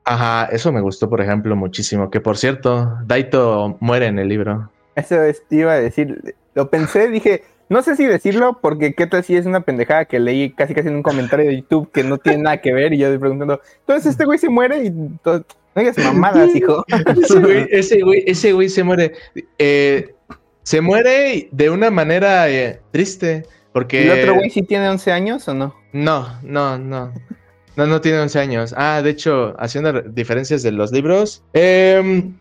[0.04, 4.72] Ajá, eso me gustó, por ejemplo, muchísimo, que por cierto, Daito muere en el libro.
[4.96, 9.08] Eso es, te iba a decir, lo pensé, dije, no sé si decirlo, porque qué
[9.08, 12.04] tal si es una pendejada que leí casi casi en un comentario de YouTube que
[12.04, 14.92] no tiene nada que ver y yo estoy preguntando, entonces este güey se muere y
[15.24, 16.84] todo, no digas mamadas, hijo.
[17.70, 19.14] ese, güey, ese, güey, se muere.
[19.58, 20.14] Eh,
[20.64, 23.46] se muere de una manera eh, triste.
[23.74, 24.04] Porque...
[24.04, 25.74] ¿Y el otro güey sí tiene 11 años o no?
[25.94, 27.14] No, no, no.
[27.78, 28.76] No, no tiene 11 años.
[28.78, 31.42] Ah, de hecho, haciendo diferencias de los libros.
[31.54, 32.32] Eh,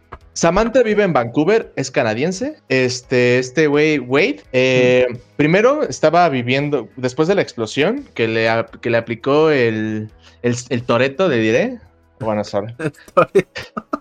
[0.40, 2.56] Samantha vive en Vancouver, es canadiense.
[2.70, 8.48] Este, este güey, Wade, eh, primero estaba viviendo, después de la explosión, que le,
[8.80, 10.10] que le aplicó el,
[10.40, 11.78] el, toreto, le diré.
[12.20, 12.74] Bueno, sorry.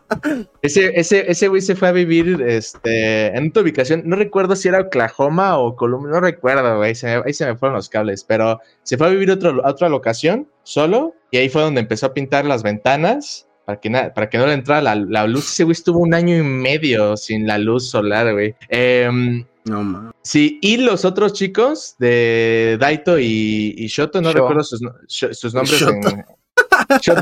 [0.61, 4.03] ese, ese, ese güey se fue a vivir este, en otra ubicación.
[4.05, 6.93] No recuerdo si era Oklahoma o Columbia, no recuerdo, güey.
[7.25, 10.47] ahí se me fueron los cables, pero se fue a vivir otro, a otra locación
[10.63, 11.15] solo.
[11.31, 14.53] Y ahí fue donde empezó a pintar las ventanas para que, para que no le
[14.53, 15.51] entrara la, luz.
[15.51, 18.55] Ese güey estuvo un año y medio sin la luz solar, güey.
[18.67, 20.11] Em, no mames.
[20.24, 24.82] Sí, y los otros chicos de Daito y, Shoto, no recuerdo sus,
[25.53, 25.86] nombres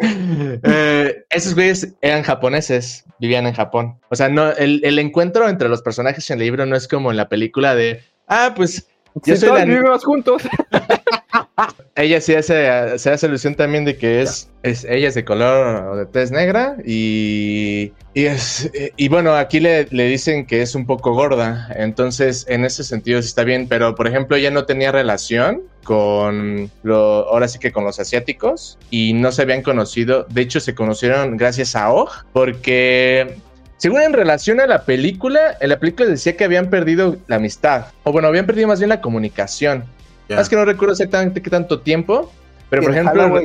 [0.62, 3.98] eh, esos güeyes eran japoneses, vivían en Japón.
[4.10, 7.10] O sea, no, el, el, encuentro entre los personajes en el libro no es como
[7.10, 8.86] en la película de, ah, pues
[9.24, 9.64] yo soy la...
[9.64, 10.42] vivimos juntos.
[11.96, 15.88] ella sí hace, se hace ilusión también de que es, es ella es de color
[15.88, 20.74] o de tez negra y, y, es, y bueno, aquí le, le, dicen que es
[20.74, 24.64] un poco gorda, entonces en ese sentido sí está bien, pero por ejemplo ella no
[24.64, 30.26] tenía relación con lo, ahora sí que con los asiáticos y no se habían conocido,
[30.30, 33.36] de hecho se conocieron gracias a Og porque
[33.80, 37.86] según en relación a la película, en la película decía que habían perdido la amistad.
[38.02, 39.84] O bueno, habían perdido más bien la comunicación.
[40.28, 42.30] Es que no recuerdo exactamente qué tanto tiempo.
[42.68, 43.40] Pero por ejemplo.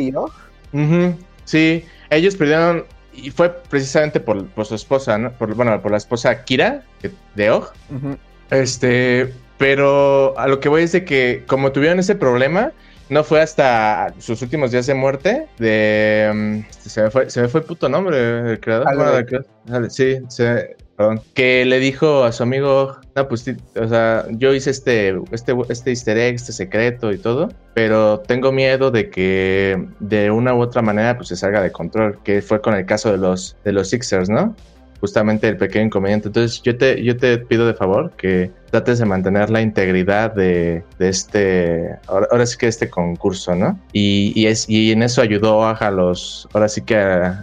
[0.74, 1.16] ¿no?
[1.46, 2.84] sí, ellos perdieron.
[3.14, 5.32] Y fue precisamente por, su esposa, ¿no?
[5.32, 6.84] Por, bueno, por la esposa Kira,
[7.36, 7.72] de Og.
[8.52, 9.34] Este.
[9.58, 12.74] Pero a lo que voy es de que, como tuvieron ese problema,
[13.10, 16.32] no fue hasta sus últimos días de muerte de...
[16.34, 18.88] Mm, se, me fue, se me fue el puto nombre, el creador.
[19.90, 20.18] sí,
[20.96, 21.22] perdón.
[21.34, 23.46] Que le dijo a su amigo, no, pues,
[23.80, 28.52] o sea, yo hice este, este, este easter egg, este secreto y todo, pero tengo
[28.52, 32.62] miedo de que de una u otra manera pues se salga de control, que fue
[32.62, 34.56] con el caso de los, de los Sixers, ¿no?
[35.06, 36.30] Justamente el pequeño inconveniente.
[36.30, 40.84] Entonces yo te, yo te pido de favor que trates de mantener la integridad de,
[40.98, 43.80] de este, ahora, sí que este concurso, ¿no?
[43.94, 46.98] Y, y, es, y en eso ayudó a los, ahora sí que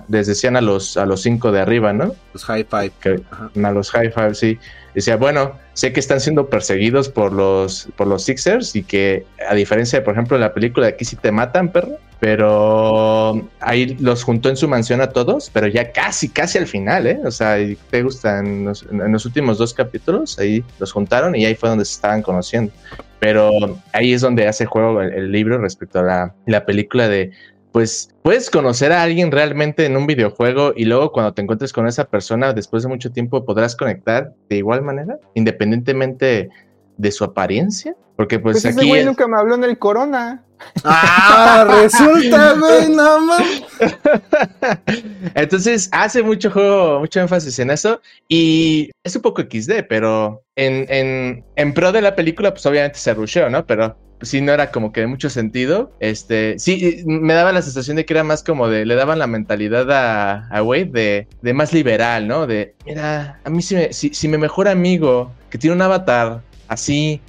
[0.09, 2.15] les decían a los, a los cinco de arriba, ¿no?
[2.33, 2.93] Los high five.
[3.01, 4.59] Que, a los high five, sí.
[4.95, 9.55] Decía, bueno, sé que están siendo perseguidos por los, por los Sixers y que a
[9.55, 14.23] diferencia de, por ejemplo, la película de aquí sí te matan, perro, pero ahí los
[14.23, 17.19] juntó en su mansión a todos, pero ya casi, casi al final, ¿eh?
[17.25, 17.57] O sea,
[17.91, 18.47] te gustan
[18.93, 22.73] en los, últimos dos capítulos, ahí los juntaron y ahí fue donde se estaban conociendo.
[23.19, 23.51] Pero
[23.93, 27.33] ahí es donde hace juego el, libro respecto a la, la película de,
[27.73, 31.89] pues puedes conocer a alguien realmente en un videojuego y luego cuando te encuentres con
[31.89, 36.51] esa persona después de mucho tiempo podrás conectar de igual manera, independientemente
[36.97, 37.95] de su apariencia.
[38.17, 38.89] Porque pues, Pues ese aquí...
[38.89, 40.45] güey es- nunca me habló en el corona.
[40.85, 43.63] Ah, resulta, güey, no mames.
[45.35, 50.87] Entonces hace mucho juego, mucho énfasis en eso y es un poco XD, pero en,
[50.89, 53.67] en, en pro de la película, pues obviamente se rusheó, ¿no?
[53.67, 55.93] Pero sí no era como que de mucho sentido.
[55.99, 59.27] Este, sí, me daba la sensación de que era más como de, le daban la
[59.27, 62.47] mentalidad a, a Wade de, de más liberal, ¿no?
[62.47, 66.41] De, mira, a mí si, me, si, si mi mejor amigo que tiene un avatar
[66.73, 67.21] así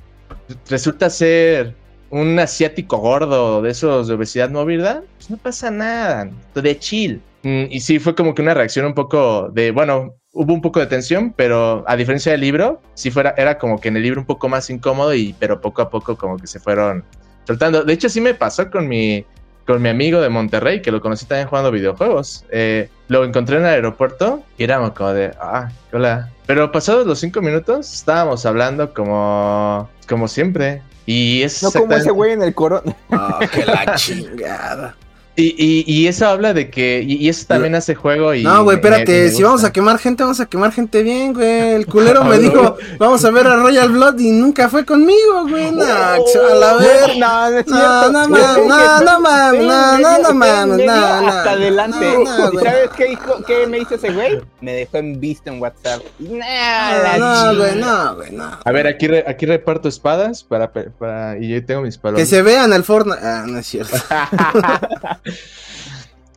[0.70, 1.76] resulta ser
[2.10, 7.22] un asiático gordo de esos de obesidad mórbida, pues no pasa nada, de chill.
[7.44, 10.80] Mm, Y sí, fue como que una reacción un poco de, bueno, hubo un poco
[10.80, 14.22] de tensión, pero a diferencia del libro, sí fuera, era como que en el libro
[14.22, 17.04] un poco más incómodo y pero poco a poco como que se fueron
[17.46, 17.84] soltando.
[17.84, 19.26] De hecho, sí me pasó con mi,
[19.66, 22.46] con mi amigo de Monterrey, que lo conocí también jugando videojuegos.
[22.52, 26.30] Eh, lo encontré en el aeropuerto y éramos como de, ah, hola.
[26.46, 30.82] Pero pasados los cinco minutos, estábamos hablando como, como siempre.
[31.06, 32.96] Y es No como ese güey en el corona.
[33.12, 34.96] Ah, que la chingada.
[35.36, 37.02] Y, y, y eso habla de que.
[37.06, 38.36] Y, y eso también hace juego.
[38.36, 41.34] Y No, güey, espérate, me si vamos a quemar gente, vamos a quemar gente bien,
[41.34, 41.74] güey.
[41.74, 45.72] El culero me dijo, vamos a ver a Royal Blood y nunca fue conmigo, güey.
[45.72, 46.18] No, a
[46.60, 47.18] la ver.
[47.18, 51.28] No, no es No, no no, que- no mames, no, no, no mames, no, no.
[51.30, 52.14] Hasta adelante.
[52.24, 52.66] No, no, ¿Y güey.
[52.66, 54.40] sabes qué, hijo- qué me hizo ese güey?
[54.62, 56.04] Me dejó en visto en WhatsApp.
[56.20, 58.52] No, güey, no, güey, no.
[58.64, 61.38] A ver, aquí, re- aquí reparto espadas para, para.
[61.40, 62.30] Y yo tengo mis Que palomas.
[62.30, 63.20] se vean el Fortnite.
[63.22, 63.98] Ah, no es cierto.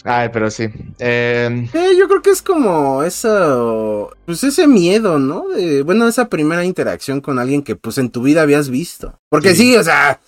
[0.05, 0.65] Ay, pero sí.
[1.01, 5.49] Eh, Eh, yo creo que es como eso, pues ese miedo, ¿no?
[5.49, 9.19] De, bueno, esa primera interacción con alguien que pues en tu vida habías visto.
[9.29, 9.73] Porque Sí.
[9.73, 10.21] sí, o sea,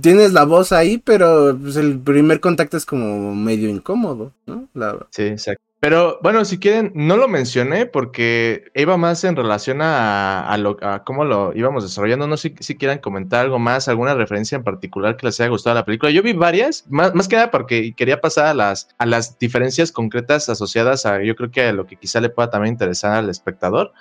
[0.00, 4.68] tienes la voz ahí, pero pues el primer contacto es como medio incómodo, ¿no?
[4.74, 5.62] La- sí, exacto.
[5.78, 11.52] Pero bueno, si quieren, no lo mencioné porque iba más en relación a, cómo lo
[11.54, 12.26] íbamos desarrollando.
[12.26, 15.50] No sé si, si quieran comentar algo más, alguna referencia en particular que les haya
[15.50, 16.10] gustado la película.
[16.10, 19.92] Yo vi varias, más, más que nada porque quería pasar a las, a las diferencias
[19.92, 23.28] concretas asociadas a, yo creo que a lo que quizá le pueda también interesar al
[23.28, 23.92] espectador.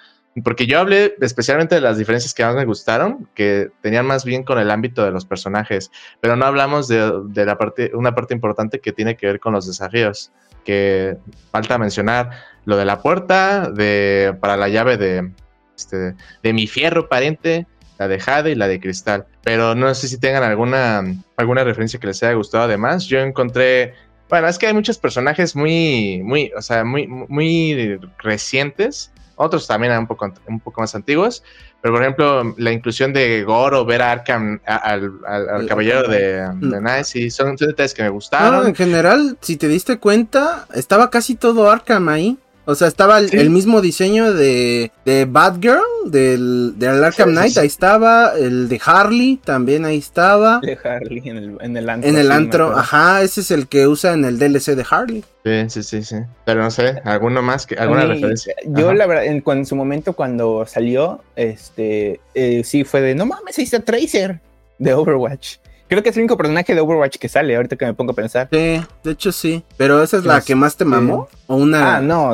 [0.44, 4.44] Porque yo hablé especialmente de las diferencias que más me gustaron, que tenían más bien
[4.44, 8.34] con el ámbito de los personajes, pero no hablamos de, de la parte, una parte
[8.34, 10.34] importante que tiene que ver con los desafíos,
[10.66, 11.18] que
[11.52, 12.32] falta mencionar
[12.66, 15.32] lo de la puerta, de, para la llave de,
[15.78, 19.26] este, de mi fierro pariente, la de Jade y la de Cristal.
[19.44, 21.04] Pero no sé si tengan alguna,
[21.38, 23.06] alguna referencia que les haya gustado además.
[23.06, 23.94] Yo encontré,
[24.28, 29.98] bueno, es que hay muchos personajes muy, muy, o sea, muy, muy recientes otros también
[29.98, 31.44] un poco, un poco más antiguos.
[31.86, 36.38] Pero, por ejemplo, la inclusión de Goro, ver a Arkham, a- al, al- caballero de,
[36.56, 38.66] de Knight, sí, son, son detalles que me No, gustaron.
[38.66, 42.40] en general, si te diste cuenta, estaba casi todo Arkham ahí.
[42.68, 43.38] O sea, estaba el, Sí.
[43.38, 47.60] el mismo diseño de, de Batgirl, del, del Arkham sí, Knight, sí.
[47.60, 48.34] ahí estaba.
[48.38, 50.60] El de Harley también ahí estaba.
[50.62, 52.10] De Harley en el, en el antro.
[52.10, 55.24] En el antro, ajá, ese es el que usa en el DLC de Harley.
[55.44, 56.16] Sí, sí, sí, sí.
[56.44, 57.68] Pero no sé, ¿alguno más?
[57.68, 58.56] Que, ¿Alguna mí, referencia?
[58.66, 58.96] Yo, Ajá.
[58.96, 63.26] la verdad, en, cuando- en su momento, cuando salió, este, eh, sí fue de, no
[63.28, 64.40] mames, ahí está Tracer
[64.80, 65.58] de Overwatch.
[65.88, 68.16] Creo que es el único personaje de Overwatch que sale, ahorita que me pongo a
[68.16, 68.48] pensar.
[68.52, 69.64] Sí, de hecho sí.
[69.78, 71.28] Pero esa es la Pues, que más te mamó.
[71.48, 71.98] O una.
[71.98, 72.30] Ah, no,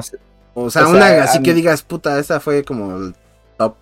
[0.54, 3.16] O sea, o una sea, así que mí- digas, puta, esa fue como el
[3.58, 3.76] top.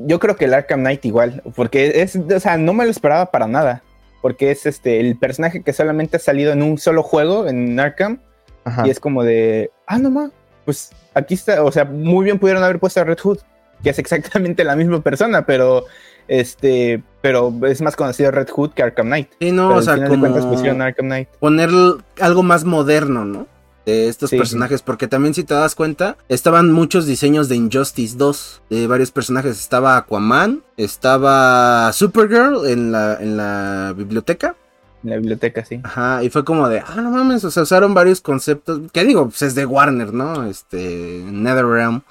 [0.00, 3.26] yo creo que el Arkham Knight igual, porque es, o sea, no me lo esperaba
[3.30, 3.82] para nada,
[4.20, 8.18] porque es este, el personaje que solamente ha salido en un solo juego, en Arkham,
[8.64, 8.86] Ajá.
[8.86, 10.30] y es como de, ah, no más,
[10.64, 13.38] pues aquí está, o sea, muy bien pudieron haber puesto a Red Hood,
[13.82, 15.84] que es exactamente la misma persona, pero
[16.28, 19.28] este, pero es más conocido Red Hood que Arkham Knight.
[19.40, 21.28] Sí, no, Pero o sea, final de como cuentas pusieron a Arkham Knight.
[21.40, 21.70] poner
[22.20, 23.46] algo más moderno, ¿no?
[23.86, 28.16] De estos Sí, personajes, porque también si te das cuenta, estaban muchos diseños de Injustice
[28.16, 29.58] 2, de varios personajes.
[29.58, 34.54] Estaba Aquaman, estaba Supergirl en la, en la biblioteca.
[35.02, 35.80] En la biblioteca, sí.
[35.82, 39.24] Ajá, y fue como de, ah, no mames, o sea, usaron varios conceptos, que digo,
[39.28, 40.44] pues es de Warner, ¿no?
[40.46, 42.02] Este, NetherRealm,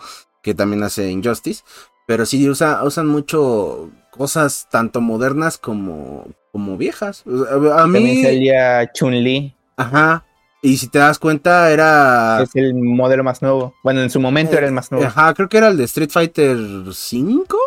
[0.41, 1.63] que también hace Injustice,
[2.05, 7.23] pero sí usa, usan mucho cosas tanto modernas como, como viejas.
[7.27, 10.23] A También mí, salía Chun-Li, ajá,
[10.61, 12.41] y si te das cuenta era...
[12.43, 13.73] es el modelo más nuevo.
[13.83, 15.07] Bueno, en su momento era el más nuevo.
[15.07, 16.57] Ajá, creo que era el de Street Fighter
[16.93, 17.57] 5.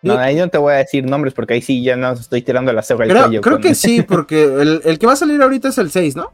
[0.00, 2.72] No, ahí no te voy a decir nombres porque ahí sí ya no estoy tirando
[2.72, 3.40] la soga al Creo, cuello.
[3.42, 6.16] creo con- que sí, porque el, el que va a salir ahorita es el 6,
[6.16, 6.30] ¿no?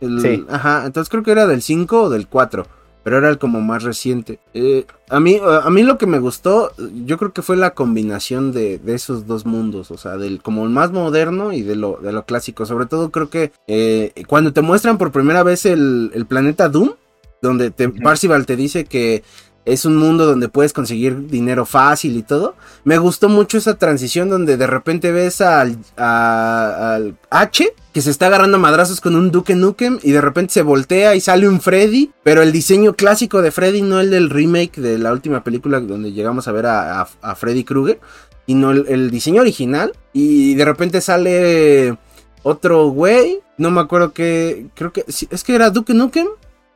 [0.00, 0.44] El- Sí.
[0.48, 2.66] Ajá, entonces creo que era del 5 o del 4,
[3.06, 4.40] pero era el como más reciente.
[4.52, 6.72] Eh, a, mí, a mí lo que me gustó,
[7.04, 10.64] yo creo que fue la combinación de, de esos dos mundos, o sea, del como
[10.64, 12.66] el más moderno y de lo, de lo clásico.
[12.66, 16.94] Sobre todo creo que eh, cuando te muestran por primera vez el, el planeta Doom,
[17.40, 17.90] donde te.
[17.90, 19.22] Parcival te dice que
[19.64, 22.56] es un mundo donde puedes conseguir dinero fácil y todo.
[22.82, 28.26] Me gustó mucho esa transición donde de repente ves al, al H que se está
[28.26, 32.10] agarrando madrazos con un Duke Nukem y de repente se voltea y sale un Freddy,
[32.22, 36.12] pero el diseño clásico de Freddy, no el del remake de la última película donde
[36.12, 37.98] llegamos a ver a, a, Freddy Krueger,
[38.44, 39.94] y no el, el diseño original.
[40.12, 41.96] Y de repente sale
[42.42, 46.26] otro güey, no me acuerdo que, creo que, es que era Duke Nukem,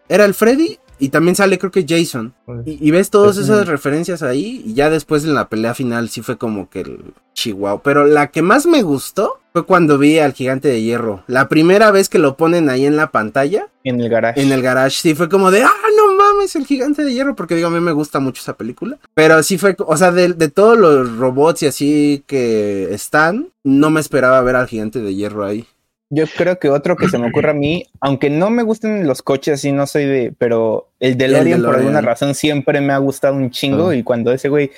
[0.09, 2.35] era el Freddy y también sale creo que Jason.
[2.47, 4.63] Pues, y, ves todas esas referencias ahí.
[4.65, 7.83] Y ya después en la pelea final sí fue como que el chihuahua.
[7.83, 11.25] Pero la que más me gustó fue cuando vi al gigante de hierro.
[11.27, 13.69] La primera vez que lo ponen ahí en la pantalla.
[13.85, 14.41] En el garage.
[14.41, 15.01] En el garage.
[15.01, 17.35] Sí fue como de, ah, no mames, el gigante de hierro.
[17.35, 18.99] Porque digo, a mí me gusta mucho esa película.
[19.15, 23.91] Pero sí fue, o sea, de, de todos los robots y así que están, no
[23.91, 25.67] me esperaba ver al gigante de hierro ahí.
[26.13, 29.23] Yo creo que otro que se me ocurre a mí, aunque no me gusten los
[29.23, 33.37] coches, y no soy de, pero el DeLorean, por alguna razón siempre me ha gustado
[33.37, 33.95] un chingo ah.
[33.95, 34.73] y cuando ese güey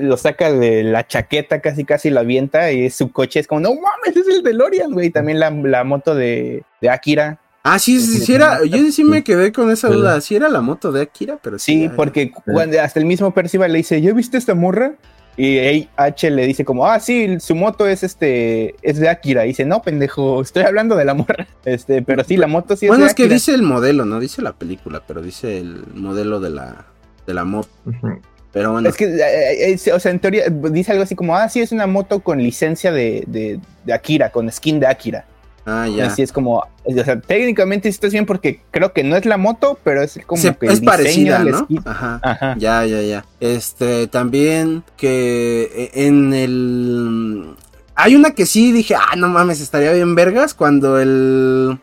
[0.00, 3.60] lo saca de la chaqueta casi casi lo avienta y es su coche es como,
[3.60, 5.10] no mames, es el DeLorean, güey.
[5.10, 9.52] También la, la moto de, de Akira, Ah, sí, sí, era, yo sí me quedé
[9.52, 11.72] con esa duda, sí era la moto de Akira, pero sí.
[11.72, 14.94] Sí, porque cuando, hasta el mismo Percival le dice, ¿ya viste esta morra?
[15.42, 19.46] Y H le dice como, ah, sí, su moto es este, es de Akira.
[19.46, 21.46] Y dice, no, pendejo, estoy hablando de la morra.
[21.64, 24.42] Este, pero sí, la moto sí es bueno, es que dice el modelo, no dice
[24.42, 26.84] la película, pero dice el modelo de la,
[27.26, 27.70] de la moto.
[28.52, 28.88] Pero bueno.
[28.90, 31.72] Es que, eh, eh, o sea, en teoría dice algo así como, ah, sí, es
[31.72, 35.24] una moto con licencia de, de, de Akira, con skin de Akira.
[35.66, 36.06] Ah, ya.
[36.06, 39.78] Así es como, o sea, técnicamente está bien porque creo que no es la moto,
[39.84, 41.66] pero es como que es parecida, ¿no?
[41.84, 42.56] Ajá.
[42.58, 43.24] Ya, ya, ya.
[43.40, 47.54] Este, también que e, en el
[47.94, 51.78] hay una que sí dije, ah, no mames, estaría bien vergas cuando el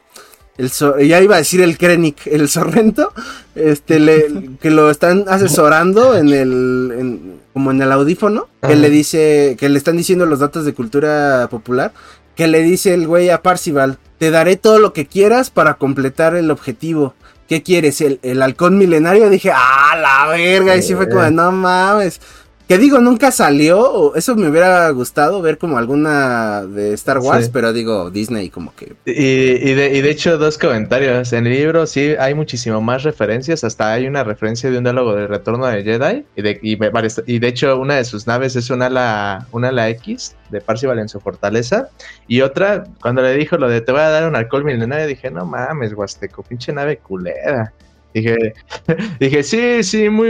[0.58, 0.72] el
[1.08, 3.14] ya iba a decir el Krennic, el Sorrento,
[3.56, 9.56] este, le, que lo están asesorando en el, como en el audífono, que le dice,
[9.60, 11.94] que le están diciendo los datos de cultura popular,
[12.38, 16.36] que le dice el güey a Parcival, te daré todo lo que quieras para completar
[16.36, 17.16] el objetivo.
[17.50, 18.00] ¿Qué quieres?
[18.00, 19.30] ¿El, el halcón milenario?
[19.30, 20.76] Dije, ah, la verga.
[20.78, 22.22] Y sí fue como, no mames.
[22.68, 27.72] Que digo, nunca salió, eso me hubiera gustado ver como alguna de Star Wars, pero
[27.72, 28.94] digo, Disney como que...
[29.06, 31.32] Y, de, y, de, hecho, dos comentarios.
[31.32, 35.16] En el libro sí hay muchísimo más referencias, hasta hay una referencia de un diálogo
[35.16, 38.88] de Retorno de Jedi, y de, y, de hecho una de sus naves es una
[38.88, 41.88] ala, una ala X de Parcival en su fortaleza,
[42.28, 45.32] y otra, cuando le dijo lo de te voy a dar un alcohol milenario, dije,
[45.32, 47.72] no mames, Huasteco, pinche nave culera.
[48.18, 48.54] Dije,
[49.20, 50.28] dije, sí, sí, muy,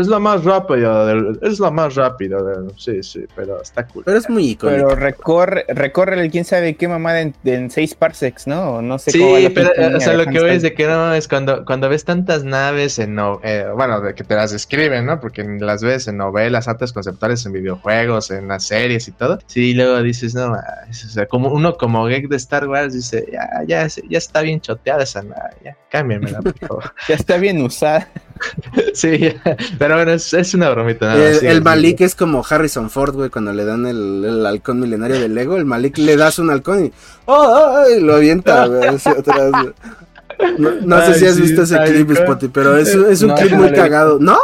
[0.00, 2.38] es la más rápida, es la más rápida,
[2.76, 4.02] sí, sí, pero está cool.
[4.04, 4.88] Pero es muy icónico.
[4.88, 8.82] Pero recorre, recorre el quién sabe qué mamada en, en seis parsecs, ¿no?
[8.82, 11.64] No sé Sí, pero, o sea, lo que veo es de que no, es cuando,
[11.64, 15.20] cuando ves tantas naves en, no, eh, bueno, de que te las escriben, ¿no?
[15.20, 19.38] Porque las ves en novelas, artes conceptuales, en videojuegos, en las series y todo.
[19.46, 23.26] Sí, y luego dices, no, o sea, como uno como geek de Star Wars dice,
[23.30, 26.84] ya, ya, ya está bien choteada esa nave, ya, cámbiamela, por favor.
[27.08, 28.08] Ya está bien usada.
[28.94, 29.34] sí,
[29.78, 31.16] pero bueno, es, una bromita.
[31.16, 35.56] el, Malik es como Harrison Ford, güey, cuando le dan el, halcón milenario de Lego.
[35.56, 36.92] El Malik le das un halcón y,
[37.26, 37.84] ¡oh!
[38.00, 38.90] lo avienta, güey,
[40.84, 44.18] No, sé si has visto ese clip, Spotty, pero es, es un clip muy cagado.
[44.20, 44.36] ¿No?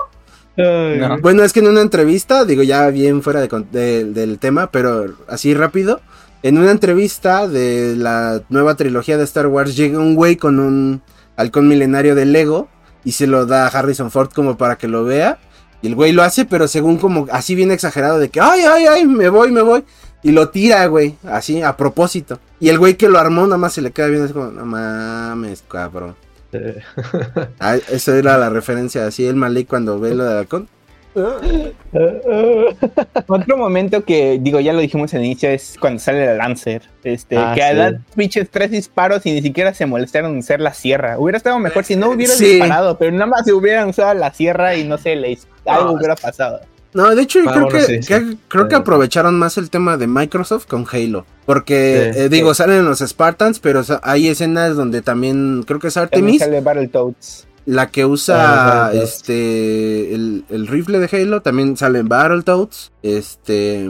[0.57, 5.55] Bueno, es que en una entrevista, digo ya bien fuera de, del tema, pero así
[5.55, 6.01] rápido,
[6.43, 11.03] en una entrevista de la nueva trilogía de Star Wars llega un güey con un
[11.37, 12.69] halcón milenario de Lego
[13.05, 15.39] y se lo da a Harrison Ford como para que lo vea.
[15.83, 18.87] Y el güey lo hace, pero según como así bien exagerado de que, ay, ay,
[18.87, 19.85] ay, me voy, me voy.
[20.23, 22.39] Y lo tira, güey, así, a propósito.
[22.61, 24.65] Y el güey que lo armó nada más se le queda viendo así como, no
[24.65, 26.15] mames, cabrón.
[27.61, 30.69] ah, esa era la referencia, así el Malik cuando ve lo de halcón.
[33.27, 36.83] Otro momento que, digo, ya lo dijimos al inicio, es cuando sale el Lancer.
[37.05, 40.73] Este, ah, que da pinches tres disparos y ni siquiera se molestaron en usar la
[40.73, 41.19] sierra.
[41.19, 44.77] Hubiera estado mejor si no hubiera disparado, pero nada más se hubieran usado la sierra
[44.77, 46.61] y no sé, le, algo hubiera pasado.
[46.95, 51.25] No, de hecho, creo, que, creo que aprovecharon más el tema de Microsoft con Halo.
[51.47, 56.41] Porque, eh, digo, salen los Spartans, pero hay escenas donde también, creo que es Artemis.
[56.41, 57.47] Sale Battletoads.
[57.65, 62.93] La que usa ah, este el, rifle de Halo también sale en Battletoads.
[63.03, 63.89] Este.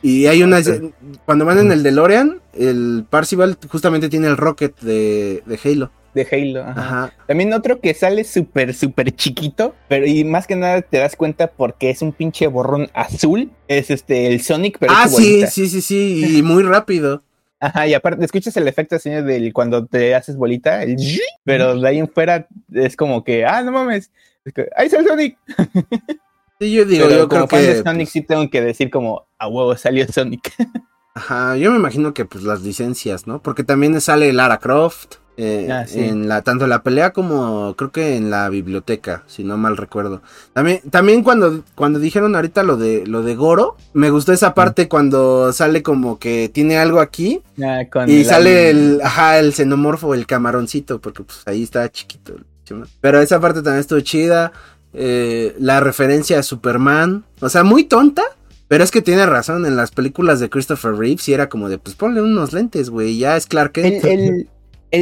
[0.00, 0.60] Y hay una.
[1.24, 5.90] Cuando van en el DeLorean, el Parcival justamente tiene el rocket de, de Halo.
[6.14, 7.14] De Halo, ajá.
[7.26, 11.50] También otro que sale súper, súper chiquito, pero y más que nada te das cuenta
[11.50, 13.50] porque es un pinche borrón azul.
[13.68, 14.92] Es este, el Sonic, pero.
[14.94, 17.22] Ah, sí, sí, sí, sí, y muy rápido.
[17.62, 20.96] Ajá, y aparte escuchas el efecto así del cuando te haces bolita, el
[21.44, 24.10] pero de ahí en fuera es como que, ah, no mames,
[24.76, 25.38] ahí el Sonic.
[26.60, 30.06] Sí, yo digo, yo creo que Sonic sí tengo que decir como, a huevo salió
[30.06, 30.52] Sonic.
[31.14, 33.42] Ajá, yo me imagino que pues las licencias, ¿no?
[33.42, 35.16] Porque también sale Lara Croft.
[35.38, 39.56] Eh, ah, en la tanto la pelea como creo que en la biblioteca si no
[39.56, 40.20] mal recuerdo.
[40.52, 44.88] También también cuando cuando dijeron ahorita lo de lo de Goro me gustó esa parte
[44.88, 50.26] cuando sale como que tiene algo aquí ah, y sale el ajá el xenomorfo el
[50.26, 52.34] camaroncito porque pues ahí está chiquito
[53.00, 54.52] pero esa parte también estuvo chida
[54.92, 58.22] eh, la referencia a Superman o sea muy tonta
[58.68, 61.76] pero es que tiene razón, en las películas de Christopher Reeves y era como de,
[61.76, 64.02] pues ponle unos lentes, güey, ya es Clark Kent.
[64.02, 64.48] El, el,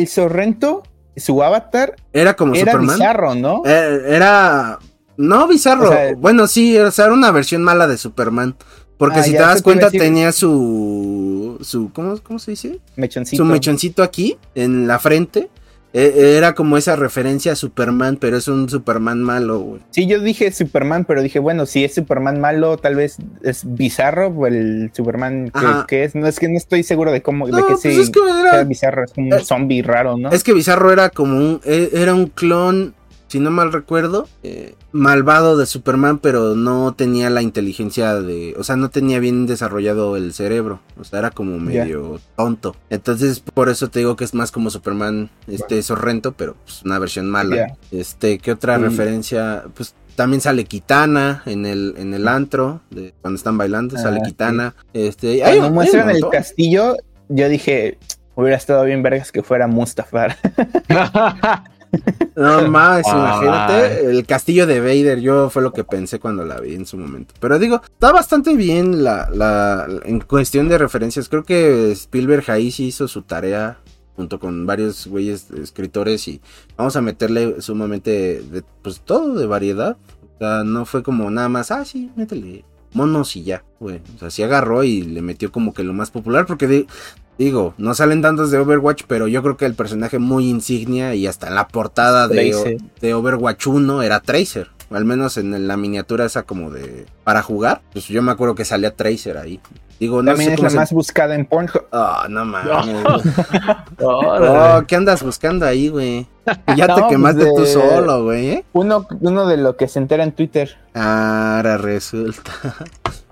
[0.06, 0.82] Sorrento,
[1.16, 3.62] su avatar, era como era bizarro, ¿no?
[3.66, 4.78] Eh, era...
[5.16, 8.56] No bizarro, bueno, sí, o sea, era una versión mala de Superman.
[8.96, 11.58] Porque ah, si te das cuenta tenía su...
[11.62, 12.80] su ¿cómo, ¿Cómo se dice?
[12.96, 13.42] Mechoncito.
[13.42, 15.50] Su mechoncito aquí, en la frente.
[15.92, 19.80] E, era como esa referencia a Superman, pero es un Superman malo, güey.
[19.90, 24.46] Sí, yo dije Superman, pero dije, bueno, si es Superman malo, tal vez es bizarro
[24.46, 25.52] el Superman
[25.88, 26.14] que, es.
[26.14, 28.10] No es que no estoy seguro de cómo, de que pues es
[28.44, 30.30] era, bizarro, es como un eh, zombie raro, ¿no?
[30.30, 32.94] Es que bizarro era como un, e, era un clon
[33.30, 38.64] si no mal recuerdo, eh, malvado de Superman, pero no tenía la inteligencia de, o
[38.64, 42.74] sea, no tenía bien desarrollado el cerebro, o sea, era como medio tonto.
[42.90, 46.98] Entonces, por eso te digo que es más como Superman, este, Sorrento, pero pues, una
[46.98, 47.78] versión mala.
[47.92, 49.62] Este, ¿qué otra referencia?
[49.76, 54.26] Pues también sale Kitana en el, en el antro, de, cuando están bailando, sale ah,
[54.26, 54.74] Kitana.
[54.92, 56.96] Este, cuando muestran el castillo,
[57.28, 57.96] yo dije,
[58.34, 60.36] hubiera estado bien vergas que fuera Mustafar.
[62.36, 65.20] No más, imagínate el castillo de Vader.
[65.20, 67.34] Yo fue lo que pensé cuando la vi en su momento.
[67.40, 71.28] Pero digo, está bastante bien la, la en cuestión de referencias.
[71.28, 73.78] Creo que Spielberg ahí sí hizo su tarea
[74.16, 76.40] junto con varios güeyes escritores y
[76.76, 79.96] vamos a meterle sumamente de, pues todo de variedad.
[80.36, 84.00] O sea, no fue como nada más, ah, sí, métele monos y ya, güey.
[84.16, 86.86] O sea, sí agarró y le metió como que lo más popular porque de,
[87.40, 91.26] Digo, no salen tantos de Overwatch, pero yo creo que el personaje muy insignia y
[91.26, 94.68] hasta en la portada de, de, Overwatch 1 era Tracer.
[94.90, 97.80] Al menos en la miniatura esa como de para jugar.
[97.94, 99.58] Pues yo me acuerdo que salía Tracer ahí.
[100.00, 101.84] Digo, no También es la más buscada en Pornhub.
[101.92, 103.04] Oh, no mames.
[104.00, 106.26] oh, ¿qué andas buscando ahí, güey?
[106.76, 108.48] Ya te pues quemaste tú solo, güey.
[108.48, 108.64] ¿eh?
[108.72, 110.78] Uno, uno de lo que se entera en Twitter.
[110.94, 112.50] Ahora resulta.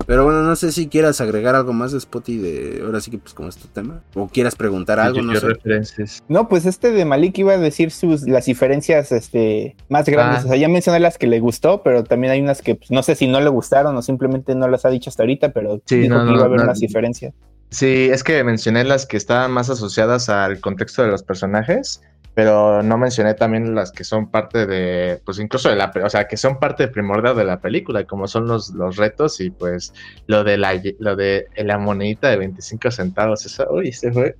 [0.07, 3.19] Pero bueno, no sé si quieras agregar algo más de Spotty de ahora sí que
[3.19, 4.01] pues como es tu tema.
[4.15, 5.47] O quieras preguntar algo, no sé.
[5.47, 6.25] Referencias.
[6.29, 10.45] No, pues este de Malik iba a decir sus las diferencias este más grandes.
[10.45, 10.45] Ah.
[10.47, 13.03] O sea, ya mencioné las que le gustó, pero también hay unas que pues, no
[13.03, 15.99] sé si no le gustaron o simplemente no las ha dicho hasta ahorita, pero sí,
[15.99, 17.35] dijo que iba a haber unas diferencias.
[17.71, 22.01] Sí, es que mencioné las que estaban más asociadas al contexto de los personajes
[22.39, 26.29] pero no mencioné también las que son parte de, pues incluso de la, o sea,
[26.29, 29.93] que son parte primordial de la película, como son los, los retos y pues
[30.29, 34.37] lo de la, lo de la monedita de 25 centavos, eso, uy, se fue,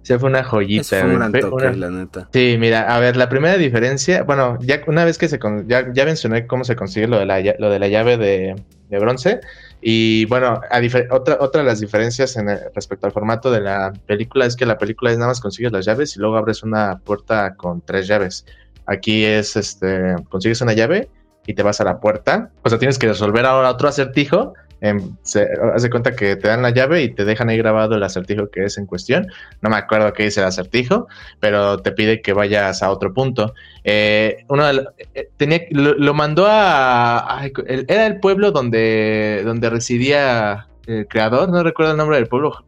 [0.00, 1.04] se fue una joyita.
[1.04, 2.26] la neta.
[2.32, 6.06] Sí, mira, a ver, la primera diferencia, bueno, ya una vez que se, ya, ya
[6.06, 8.54] mencioné cómo se consigue lo de la, lo de la llave de,
[8.88, 9.40] de bronce,
[9.82, 10.60] y bueno,
[11.10, 14.76] otra, otra de las diferencias en respecto al formato de la película es que la
[14.76, 18.44] película es nada más consigues las llaves y luego abres una puerta con tres llaves.
[18.86, 21.08] Aquí es, este, consigues una llave
[21.46, 22.50] y te vas a la puerta.
[22.62, 24.52] O sea, tienes que resolver ahora otro acertijo
[25.22, 28.50] se, hace cuenta que te dan la llave y te dejan ahí grabado el acertijo
[28.50, 29.26] que es en cuestión.
[29.60, 31.06] No me acuerdo qué dice el acertijo,
[31.38, 33.54] pero te pide que vayas a otro punto.
[33.84, 41.48] Eh, uno eh, tenía, lo, mandó a, Era el pueblo donde, donde residía el creador,
[41.48, 42.64] no recuerdo el nombre del pueblo.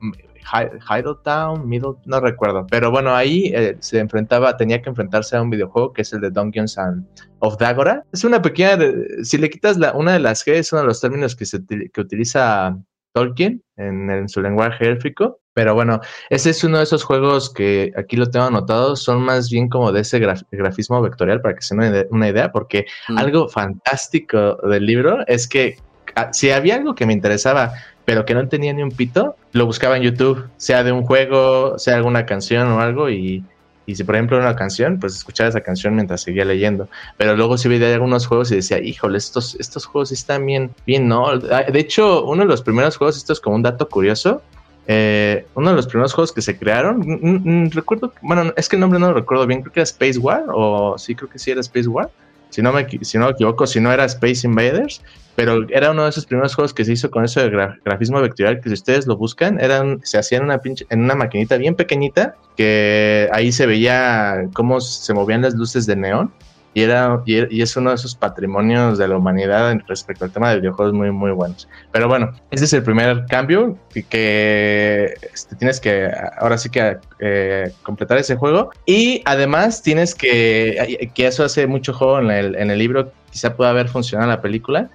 [1.25, 2.67] Town, Middle, no recuerdo.
[2.71, 6.21] Pero bueno, ahí eh, se enfrentaba, tenía que enfrentarse a un videojuego que es el
[6.21, 7.07] de Dungeons and
[7.41, 8.05] of Dagora.
[8.13, 8.79] Es una pequeña,
[9.23, 11.65] si le quitas la, una de las G, es uno de los términos que, se,
[11.67, 12.77] que utiliza
[13.13, 15.41] Tolkien en, su lenguaje élfico.
[15.55, 19.51] Pero bueno, ese es uno de esos juegos que aquí lo tengo anotado, son más
[19.51, 20.19] bien como de ese
[20.51, 23.19] grafismo vectorial, para que se den una idea, porque mm.
[23.19, 25.77] algo fantástico del libro es que
[26.17, 27.75] ah, si había algo que me interesaba
[28.05, 31.79] pero que no tenía ni un pito, lo buscaba en YouTube, sea de un juego,
[31.79, 33.45] sea alguna canción o algo, y,
[33.87, 36.89] y si por ejemplo era una canción, pues escuchaba esa canción mientras seguía leyendo.
[37.17, 41.09] Pero luego si veía algunos juegos y decía, híjole, estos, estos juegos están bien, bien,
[41.09, 41.29] ¿no?
[41.29, 44.43] Ah, de hecho, uno de los primeros juegos, esto es como un dato curioso,
[44.87, 48.99] eh, uno de los primeros juegos que se crearon, recuerdo, bueno, es que el nombre
[48.99, 51.61] no lo recuerdo bien, creo que era Space War, o sí, creo que sí era
[51.61, 52.11] Space War.
[52.53, 55.03] Si no me, si no me equivoco, si no era Space Invaders,
[55.35, 57.49] pero era uno de esos primeros juegos que se hizo con eso de
[57.83, 61.75] grafismo vectorial, que si ustedes lo buscan, eran, se hacían una en una maquinita bien
[61.75, 66.31] pequeñita, que ahí se veía cómo se movían las luces de neón
[66.75, 70.61] y, era, y, es uno de esos patrimonios de la humanidad respecto al tema de
[70.61, 71.69] videojuegos muy, muy buenos.
[71.93, 73.77] Pero bueno, ese es el primer cambio
[74.09, 78.71] que, este, tienes que, ahora sí que eh, completar ese juego.
[78.87, 83.55] Y además tienes que, que eso hace mucho juego en el, en el libro, quizá
[83.55, 84.89] pueda haber funcionado la película.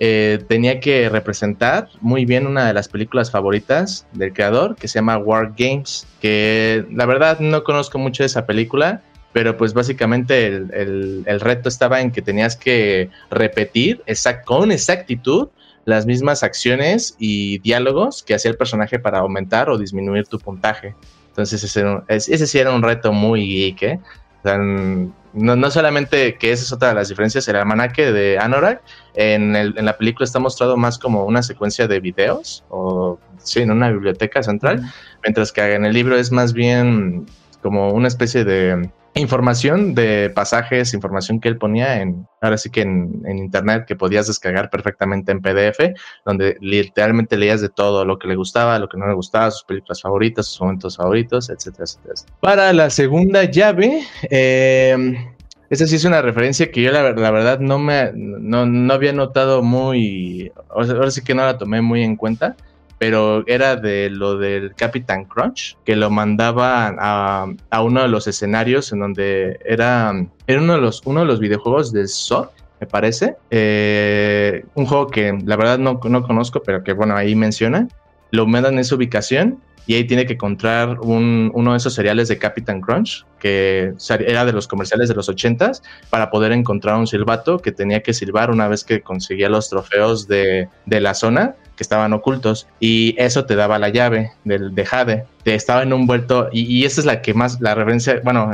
[0.00, 4.98] Eh, tenía que representar muy bien una de las películas favoritas del creador, que se
[4.98, 9.02] llama War Games, que la verdad no conozco mucho de esa película,
[9.34, 14.00] pero pues básicamente el, reto estaba en que tenías que repetir
[14.44, 15.48] con exactitud
[15.84, 20.94] las mismas acciones y diálogos que hacía el personaje para aumentar o disminuir tu puntaje.
[21.30, 24.00] Entonces ese, sí era un reto muy geek, ¿eh?
[25.32, 28.82] no, solamente que esa es otra de las diferencias, el almanaque de Anorak
[29.14, 33.72] en, en, la película está mostrado más como una secuencia de videos o sí, en
[33.72, 34.82] una biblioteca central,
[35.24, 37.26] mientras que en el libro es más bien
[37.62, 42.82] como una especie de información de pasajes, información que él ponía en, ahora sí que
[42.82, 45.94] en, internet que podías descargar perfectamente en PDF,
[46.24, 49.64] donde literalmente leías de todo, lo que le gustaba, lo que no le gustaba, sus
[49.64, 52.14] películas favoritas, sus momentos favoritos, etcétera, etcétera.
[52.40, 55.14] Para la segunda llave, eh,
[55.70, 59.62] esa sí es una referencia que yo la, verdad no me no, no había notado
[59.62, 62.56] muy, ahora sí que no la tomé muy en cuenta
[62.98, 68.92] pero era de lo del Capitán Crunch, que lo mandaba a, uno de los escenarios
[68.92, 70.12] en donde era,
[70.46, 73.36] era uno, de los, uno de los videojuegos de SOR, me parece.
[73.50, 77.88] Eh, un juego que la verdad no, no conozco, pero que bueno, ahí menciona.
[78.30, 82.38] Lo mandan en esa ubicación y ahí tiene que encontrar uno de esos cereales de
[82.38, 87.58] Captain Crunch, que era de los comerciales de los 80s, para poder encontrar un silbato
[87.58, 92.12] que tenía que silbar una vez que conseguía los trofeos de, la zona que estaban
[92.12, 95.24] ocultos y eso te daba la llave del de Jade.
[95.42, 98.52] Te estaba en un vuelto y, y esa es la que más, la referencia, bueno,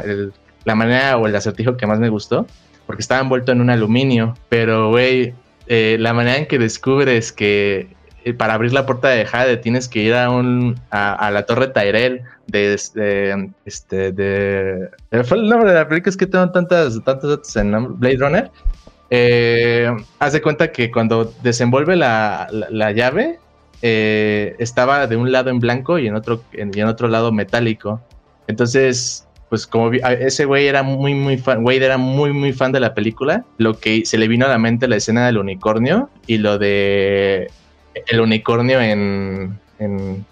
[0.65, 2.47] la manera o el acertijo que más me gustó,
[2.87, 5.35] porque estaba envuelto en un aluminio, pero güey,
[5.67, 7.89] eh, la manera en que descubres que
[8.37, 12.23] para abrir la puerta de Jade tienes que ir a un a, la torre Tyrell
[12.47, 14.91] de, este de
[15.25, 18.51] fue el nombre de la película es que tengo tantas tantos datos en Blade Runner.
[19.13, 19.91] Eh,
[20.21, 22.49] haz de cuenta que cuando desenvuelve la,
[22.95, 23.39] llave
[23.83, 28.01] eh, estaba de un lado en blanco y en otro en, en otro lado metálico.
[28.47, 32.79] Entonces pues como ese güey era muy, muy fan, Wade era muy, muy fan de
[32.79, 36.39] la película, lo que se le vino a la mente la escena del unicornio y
[36.39, 37.51] lo de
[37.95, 39.59] el unicornio en,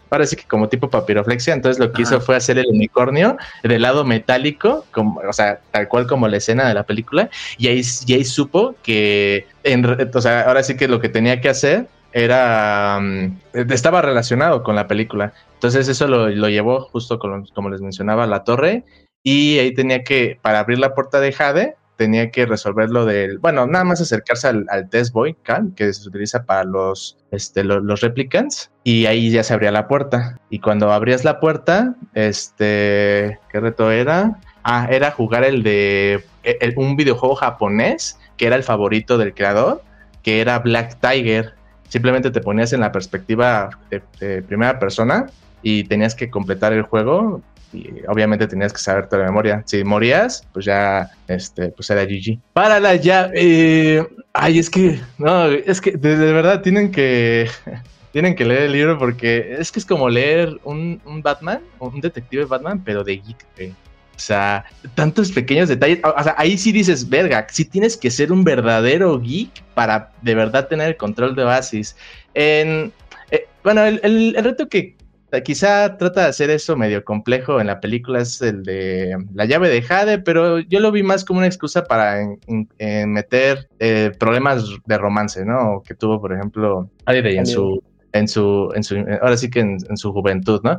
[0.09, 4.05] parece que como tipo papiroflexia, entonces lo que hizo fue hacer el unicornio del lado
[4.05, 8.25] metálico, como, o sea, tal cual como la escena de la película, y ahí, ahí
[8.25, 13.39] supo que, en, o sea, ahora sí que lo que tenía que hacer era, mm,
[13.71, 18.85] estaba relacionado con la película, entonces eso lo, llevó justo como les mencionaba la torre,
[19.23, 23.39] y ahí tenía que, para abrir la puerta de Jade, tenía que resolver lo del,
[23.39, 25.37] bueno, nada más acercarse al, test boy
[25.75, 30.39] que se utiliza para los, este, replicants, y ahí ya se abría la puerta.
[30.49, 34.39] Y cuando abrías la puerta, este, ¿qué reto era?
[34.63, 36.25] Ah, era jugar el de
[36.77, 39.83] un videojuego japonés que era el favorito del creador,
[40.23, 41.55] que era Black Tiger.
[41.89, 45.27] Simplemente te ponías en la perspectiva de primera persona
[45.63, 47.43] y tenías que completar el juego
[47.73, 49.63] y obviamente tenías que saber toda la memoria.
[49.67, 52.39] Si morías, pues ya, este, pues era GG.
[52.53, 57.49] Para la ya, eh, ay, es que, no, es que de, verdad tienen que,
[58.13, 62.01] tienen que leer el libro porque es que es como leer un, un Batman, un
[62.01, 63.75] detective Batman, pero de geek,
[64.17, 64.65] O sea,
[64.95, 66.01] tantos pequeños detalles.
[66.03, 70.35] O sea, ahí sí dices, verga, sí tienes que ser un verdadero geek para de
[70.35, 71.97] verdad tener el control de Basis.
[72.35, 72.93] En,
[73.31, 74.98] eh, bueno, el, el, reto que
[75.45, 79.69] quizá trata de hacer eso medio complejo en la película, es el de la llave
[79.69, 82.27] de Jade, pero yo lo vi más como una excusa para
[82.79, 85.83] meter eh, problemas de romance, ¿no?
[85.87, 90.13] Que tuvo, por ejemplo, en su, en su, en su, ahora sí que en, su
[90.13, 90.79] juventud, ¿no?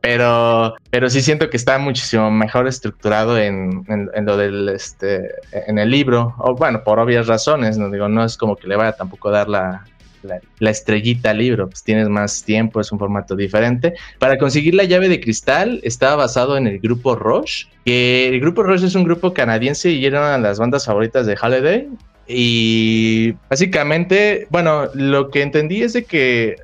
[0.00, 5.78] Pero, pero sí siento que está muchísimo mejor estructurado en, en, lo del, este, en
[5.78, 8.92] el libro, o bueno, por obvias razones, no digo, no es como que le vaya
[8.92, 9.84] tampoco a dar la,
[10.22, 13.94] la, estrellita libro, pues tienes más tiempo, es un formato diferente.
[14.18, 18.62] Para conseguir la llave de cristal estaba basado en el grupo Rush, que el grupo
[18.62, 21.88] Rush es un grupo canadiense y eran las bandas favoritas de Holiday.
[22.26, 26.56] Y básicamente, bueno, lo que entendí es de que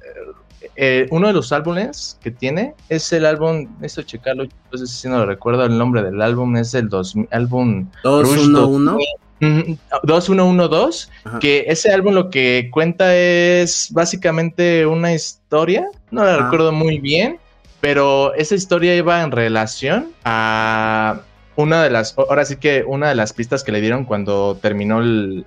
[0.77, 5.09] eh, uno de los álbumes que tiene es el álbum, esto checarlo, no sé si
[5.09, 9.05] no recuerdo el nombre del álbum, es el dos, álbum 211.
[9.41, 11.09] 2112,
[11.41, 17.39] que ese álbum lo que cuenta es básicamente una historia, no la recuerdo muy bien,
[17.81, 21.21] pero esa historia iba en relación a
[21.57, 25.01] una de las, ahora sí que una de las pistas que le dieron cuando terminó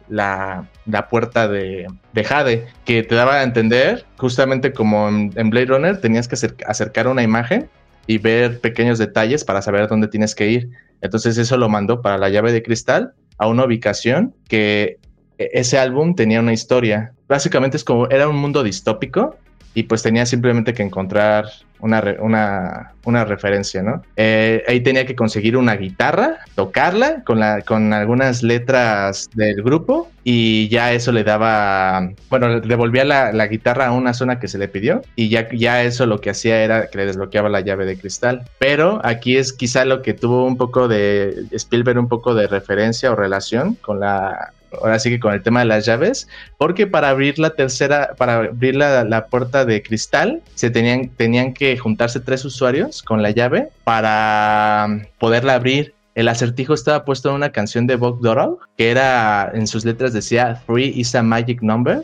[0.08, 0.68] la,
[1.10, 6.28] puerta de, de, Jade, que te daba a entender, justamente como en, Blade Runner, tenías
[6.28, 6.36] que
[6.66, 7.70] acercar una imagen
[8.08, 10.70] y ver pequeños detalles para saber dónde tienes que ir.
[11.02, 15.00] Entonces eso lo mandó para la llave de cristal a una ubicación que
[15.40, 17.14] e, ese álbum tenía una historia.
[17.28, 19.38] Básicamente es como, era un mundo distópico
[19.74, 21.46] y pues tenía simplemente que encontrar
[21.80, 24.04] una, una, una referencia, ¿no?
[24.18, 30.10] Eh, ahí tenía que conseguir una guitarra, tocarla con, la, con algunas letras del grupo
[30.24, 34.58] y ya eso le daba, bueno, devolvía la, la, guitarra a una zona que se
[34.58, 37.86] le pidió y ya, ya eso lo que hacía era que le desbloqueaba la llave
[37.86, 38.44] de cristal.
[38.60, 43.12] Pero aquí es quizá lo que tuvo un poco de Spielberg, un poco de referencia
[43.12, 46.28] o relación con la ahora sí que con el tema de las llaves,
[46.58, 51.78] porque para abrir la tercera, para abrir la, puerta de cristal, se tenían, tenían que
[51.78, 54.88] juntarse tres usuarios con la llave para
[55.18, 55.94] poderla abrir.
[56.16, 60.14] El acertijo estaba puesto en una canción de Bob Dorog, que era, en sus letras
[60.14, 62.04] decía, Three is a magic number,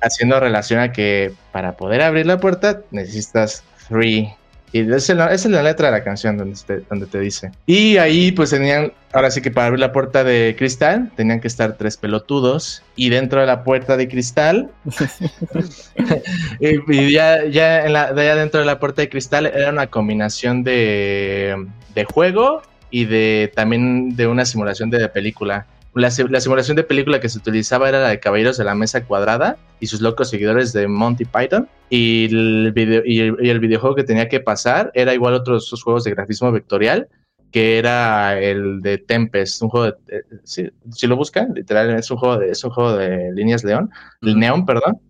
[0.00, 4.32] haciendo relación a que para poder abrir la puerta necesitas three
[4.76, 7.50] y esa es, la, letra de la canción donde te, donde te dice.
[7.64, 11.48] Y ahí pues tenían, ahora sí que para abrir la puerta de cristal, tenían que
[11.48, 12.82] estar tres pelotudos.
[12.94, 14.70] Y dentro de la puerta de cristal,
[16.60, 21.66] y, ya, ya, en la, dentro de la puerta de cristal era una combinación de,
[21.94, 25.66] de juego y de también de una simulación de película
[26.02, 29.56] la, simulación de película que se utilizaba era la de Caballeros de la Mesa Cuadrada
[29.80, 31.68] y sus locos seguidores de Monty Python.
[31.88, 36.10] Y el, video, y el, videojuego que tenía que pasar era igual otros juegos de
[36.10, 37.08] grafismo vectorial,
[37.50, 40.18] que era el de Tempest, un juego de...
[40.18, 43.90] Eh, si, lo buscan, literalmente es un juego de, es un juego de líneas león,
[44.20, 45.00] neón, perdón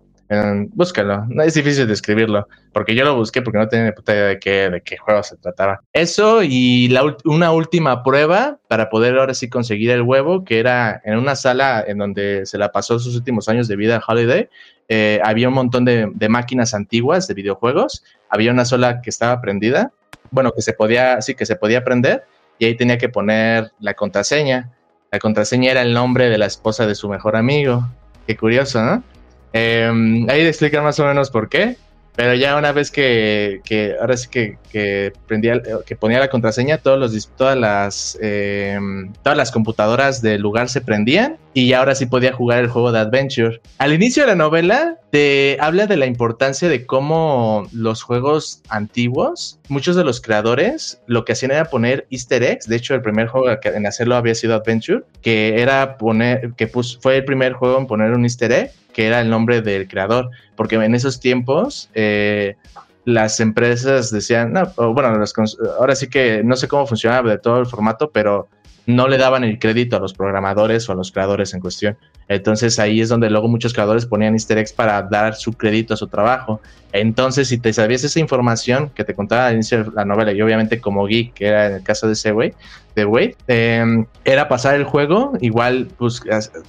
[0.70, 4.26] búscalo, no es difícil describirlo, porque yo lo busqué porque no tenía ni puta idea
[4.26, 5.80] de qué, de qué juego se trataba.
[5.92, 11.00] Eso y la, una última prueba para poder ahora sí conseguir el huevo, que era
[11.04, 14.48] en una sala en donde se la pasó sus últimos años de vida Holiday.
[14.88, 19.40] Eh, había un montón de, de, máquinas antiguas de videojuegos, había una sola que estaba
[19.40, 19.92] prendida,
[20.30, 22.24] bueno, que se podía, sí, que se podía prender,
[22.58, 24.70] y ahí tenía que poner la contraseña.
[25.10, 27.86] La contraseña era el nombre de la esposa de su mejor amigo.
[28.26, 29.02] Qué curioso, ¿no?
[29.56, 31.76] Eh, ahí explicar más o menos por qué.
[32.16, 36.98] Pero ya una vez que, que ahora sí que, prendía, que ponía la contraseña, todos
[36.98, 42.32] los, todas, las, em, todas las computadoras del lugar se prendían y ahora sí podía
[42.32, 43.60] jugar el juego de Adventure.
[43.76, 49.58] Al inicio de la novela te habla de la importancia de cómo los juegos antiguos,
[49.68, 52.66] muchos de los creadores lo que hacían era poner easter eggs.
[52.66, 57.18] De hecho, el primer juego en hacerlo había sido Adventure, que era poner, que fue
[57.18, 60.76] el primer juego en poner un easter egg que era el nombre del creador, porque
[60.76, 62.56] en esos tiempos eh,
[63.04, 65.22] las empresas decían, no, bueno,
[65.78, 68.48] ahora sí que no sé cómo funcionaba de todo el formato, pero
[68.86, 71.96] no le daban el crédito a los programadores o a los creadores en cuestión.
[72.28, 75.96] Entonces ahí es donde luego muchos creadores ponían easter eggs para dar su crédito a
[75.96, 76.60] su trabajo.
[76.92, 80.40] Entonces, si te sabías esa información que te contaba al inicio de la novela, y
[80.40, 82.54] obviamente como geek, que era en el caso de ese güey,
[82.94, 86.22] de em, era pasar el juego, igual pues,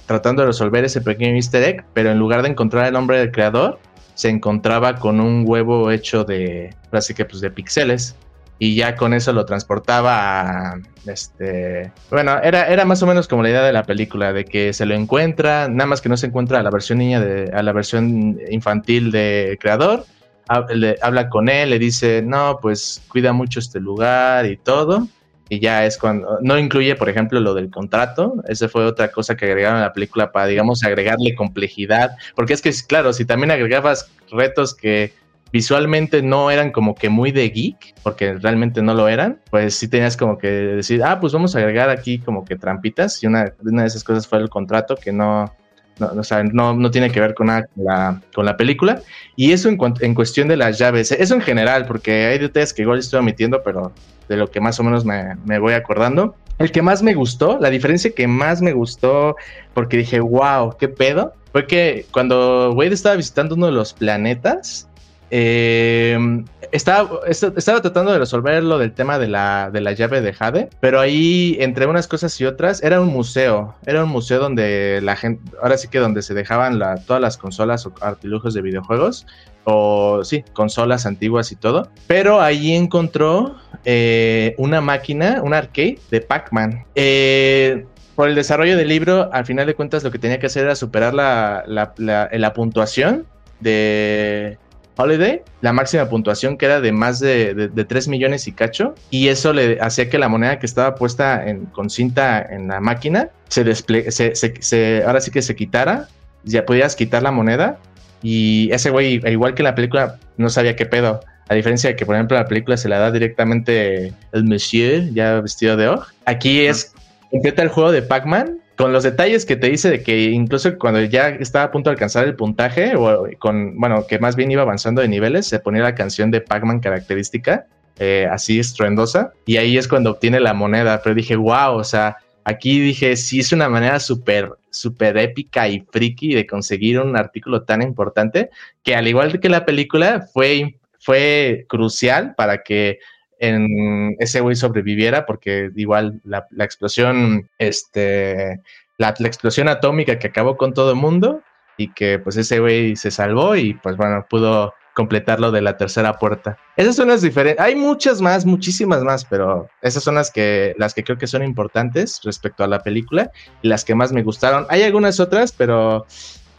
[0.06, 3.30] tratando de resolver ese pequeño easter egg, pero en lugar de encontrar el nombre del
[3.30, 3.78] creador,
[4.14, 8.16] se encontraba con un huevo hecho de, así que pues de píxeles
[8.58, 13.42] y ya con eso lo transportaba a, este, bueno, era, era más o menos como
[13.42, 16.26] la idea de la película, de que se lo encuentra, nada más que no se
[16.26, 20.04] encuentra a la versión niña de, a la versión infantil de creador,
[20.48, 25.06] habla con él, le dice, no, pues cuida mucho este lugar y todo,
[25.48, 29.36] y ya es cuando, no incluye, por ejemplo, lo del contrato, esa fue otra cosa
[29.36, 33.50] que agregaron a la película para, digamos, agregarle complejidad, porque es que, claro, si también
[33.50, 35.12] agregabas retos que
[35.52, 39.88] visualmente no eran como que muy de geek, porque realmente no lo eran, pues sí
[39.88, 43.52] tenías como que decir, ah, pues vamos a agregar aquí como que trampitas, y una,
[43.62, 45.52] una de esas cosas fue el contrato que no,
[45.98, 49.00] no, o sea, no, no, tiene que ver con la, con la película.
[49.36, 52.82] Y eso en, en cuestión de las llaves, eso en general, porque hay detalles que
[52.82, 53.92] igual estoy omitiendo, pero
[54.28, 56.36] de lo que más o menos me, me, voy acordando.
[56.58, 59.36] El que más me gustó, la diferencia que más me gustó,
[59.74, 64.87] porque dije, wow, qué pedo, fue que cuando Wade estaba visitando uno de los planetas,
[65.30, 70.32] eh, estaba, estaba tratando de resolver lo del tema de la, de la llave de
[70.32, 73.74] Jade, pero ahí, entre unas cosas y otras, era un museo.
[73.86, 77.86] Era un museo donde la gente, ahora sí que donde se dejaban todas las consolas
[77.86, 79.26] o artilugios de videojuegos,
[79.64, 81.88] o sí, consolas antiguas y todo.
[82.06, 86.84] Pero ahí encontró eh, una máquina, un arcade de Pac-Man.
[86.94, 87.84] Eh,
[88.14, 90.74] por el desarrollo del libro, al final de cuentas lo que tenía que hacer era
[90.74, 91.94] superar la, la,
[92.32, 93.26] la, puntuación
[93.60, 94.58] de
[94.98, 99.28] Holiday, la máxima puntuación que era de más de, de, 3 millones y cacho, y
[99.28, 103.30] eso le hacía que la moneda que estaba puesta en, con cinta en la máquina
[103.48, 106.08] se, se, se, ahora sí que se quitara,
[106.42, 107.78] ya podías quitar la moneda,
[108.22, 111.20] y ese güey, igual que en la película, no sabía qué pedo.
[111.48, 115.40] A diferencia de que, por ejemplo, la película se la da directamente el Monsieur, ya
[115.40, 116.04] vestido de Og.
[116.26, 116.92] Aquí es
[117.30, 121.02] completa el juego de Pac-Man con los detalles que te dice de que incluso cuando
[121.02, 124.62] ya estaba a punto de alcanzar el puntaje, o con, bueno, que más bien iba
[124.62, 127.66] avanzando de niveles, se ponía la canción de Pac-Man característica,
[127.98, 131.00] eh, así estruendosa, y ahí es cuando obtiene la moneda.
[131.02, 135.80] Pero dije, wow, o sea, aquí dije, sí es una manera súper, súper épica y
[135.80, 138.50] friki de conseguir un artículo tan importante,
[138.84, 143.00] que al igual que la película, fue, fue crucial para que
[143.38, 148.60] en ese güey sobreviviera porque igual la, explosión, este,
[148.96, 151.42] la, explosión atómica que acabó con todo el mundo
[151.76, 156.18] y que pues ese güey se salvó y pues bueno, pudo completarlo de la tercera
[156.18, 156.58] puerta.
[156.76, 160.92] Esas son las diferentes, hay muchas más, muchísimas más, pero esas son las que, las
[160.92, 163.30] que creo que son importantes respecto a la película
[163.62, 164.66] y las que más me gustaron.
[164.68, 166.04] Hay algunas otras, pero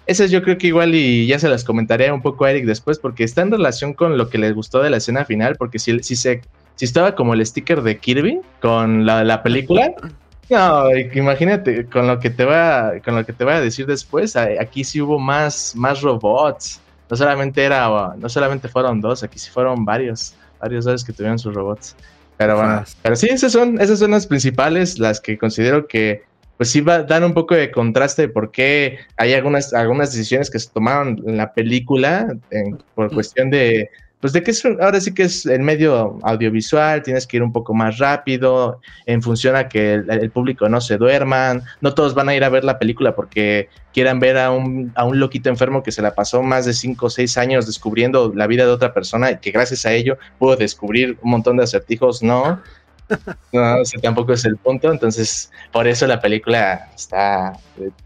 [0.10, 2.98] esas yo creo que igual y ya se las comentaré un poco a Eric después
[2.98, 6.00] porque está en relación con lo que les gustó de la escena final, porque si,
[6.00, 6.42] si se
[6.80, 9.94] si estaba como el sticker de Kirby con la, película.
[10.50, 14.38] No, imagínate, con lo que te va, con lo que te voy a decir después,
[14.38, 16.80] aquí sí hubo más, más robots.
[17.10, 21.38] No solamente era, no solamente fueron dos, aquí sí fueron varios, varios dos que tuvieron
[21.38, 21.98] sus robots.
[22.38, 26.24] Pero bueno, pero sí, esas son, esas son las principales, las que considero que
[26.56, 30.14] pues sí va a dar un poco de contraste de por qué hay algunas, algunas
[30.14, 32.38] decisiones que se tomaron en la película
[32.96, 33.90] por cuestión de,
[34.20, 37.54] pues de que es, ahora sí que es el medio audiovisual, tienes que ir un
[37.54, 42.28] poco más rápido, en función a que el, público no se duerman, no todos van
[42.28, 45.84] a ir a ver la película porque quieran ver a un, a un loquito enfermo
[45.84, 48.94] que se la pasó más de 5 o 6 años descubriendo la vida de otra
[48.94, 52.62] persona y que gracias a ello pudo descubrir un montón de acertijos, no.
[53.52, 57.54] No, ese tampoco es el punto, entonces por eso la película está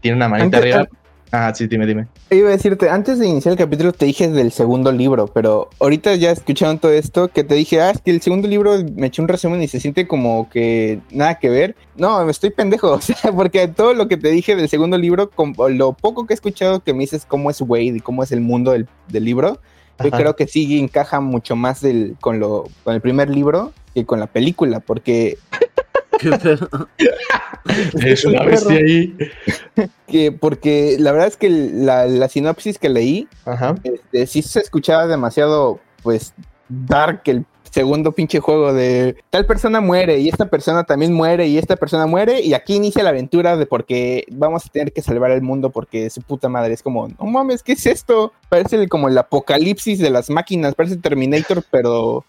[0.00, 0.88] tiene una manita arriba.
[1.36, 2.06] Ah, sí, dime, dime.
[2.30, 6.14] Iba a decirte, antes de iniciar el capítulo te dije del segundo libro, pero ahorita
[6.14, 9.20] ya escucharon todo esto, que te dije, ah, es que el segundo libro me eché
[9.20, 11.74] un resumen y se siente como que nada que ver.
[11.96, 15.28] No, me estoy pendejo, o sea, porque todo lo que te dije del segundo libro,
[15.28, 18.30] con lo poco que he escuchado que me dices cómo es Wade y cómo es
[18.30, 19.58] el mundo del, libro,
[20.04, 24.06] yo creo que sí encaja mucho más del, con, lo, con el primer libro que
[24.06, 25.38] con la película, porque
[28.04, 29.16] es una bestia ahí.
[30.06, 33.28] que porque la verdad es que la, sinopsis que leí,
[33.82, 36.34] Este, sí se escuchaba demasiado, pues,
[36.68, 41.58] dark el segundo pinche juego de tal persona muere y esta persona también muere y
[41.58, 45.32] esta persona muere y aquí inicia la aventura de porque vamos a tener que salvar
[45.32, 48.32] el mundo porque su puta madre es como, no mames, ¿qué es esto?
[48.48, 52.24] Parece como el apocalipsis de las máquinas, parece Terminator, pero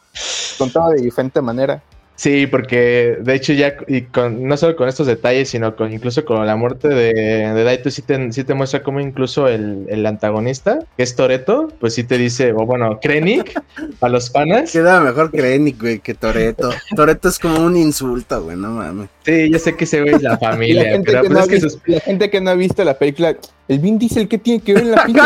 [0.58, 1.84] contado de diferente manera.
[2.16, 6.24] Sí, porque de hecho ya, y con, no solo con estos detalles, sino con incluso
[6.24, 10.06] con la muerte de, de Daito, sí te, sí te muestra cómo incluso el, el,
[10.06, 13.62] antagonista, que es Toreto, pues sí te dice, o bueno, Krennic,
[14.02, 14.72] a los panas.
[14.72, 16.70] Queda mejor Krennic, güey, que Toreto.
[16.96, 19.10] Toreto es como un insulto, güey, no mames.
[19.26, 21.80] Sí, yo sé que se ve la familia, la pero, pues es que sus...
[21.86, 23.36] la gente que no ha visto la película,
[23.68, 25.22] el Vin Diesel, ¿qué tiene que ver en la pinche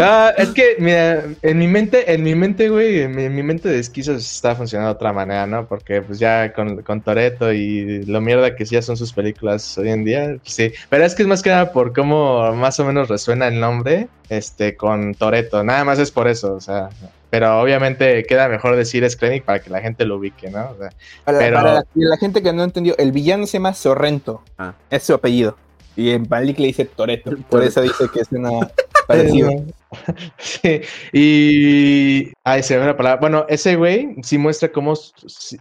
[0.00, 3.78] Ah, es que, mira, en mi mente, en mi mente, güey, en mi, mente de
[3.78, 5.66] esquizos está funcionando de otra manera, ¿no?
[5.66, 9.90] Porque pues ya con, con Toreto y lo mierda que ya son sus películas hoy
[9.90, 10.72] en día, pues, sí.
[10.88, 14.08] Pero es que es más que nada por cómo más o menos resuena el nombre,
[14.28, 15.62] este, con Toreto.
[15.62, 16.88] Nada más es por eso, o sea.
[17.30, 20.76] Pero obviamente queda mejor decir Screnic para que la gente lo ubique, ¿no?
[21.24, 21.62] para, pero...
[21.94, 24.42] la, gente que no entendió, el villano se llama Sorrento.
[24.58, 24.74] Ah.
[24.90, 25.56] Es su apellido.
[25.96, 27.32] Y en Malik le dice Toreto.
[27.48, 28.70] Por eso dice que es una
[29.06, 29.50] parecido.
[30.38, 30.80] sí.
[31.12, 32.32] Y.
[32.44, 33.20] Ay, se ve la palabra.
[33.20, 35.58] Bueno, ese güey sí muestra cómo sí,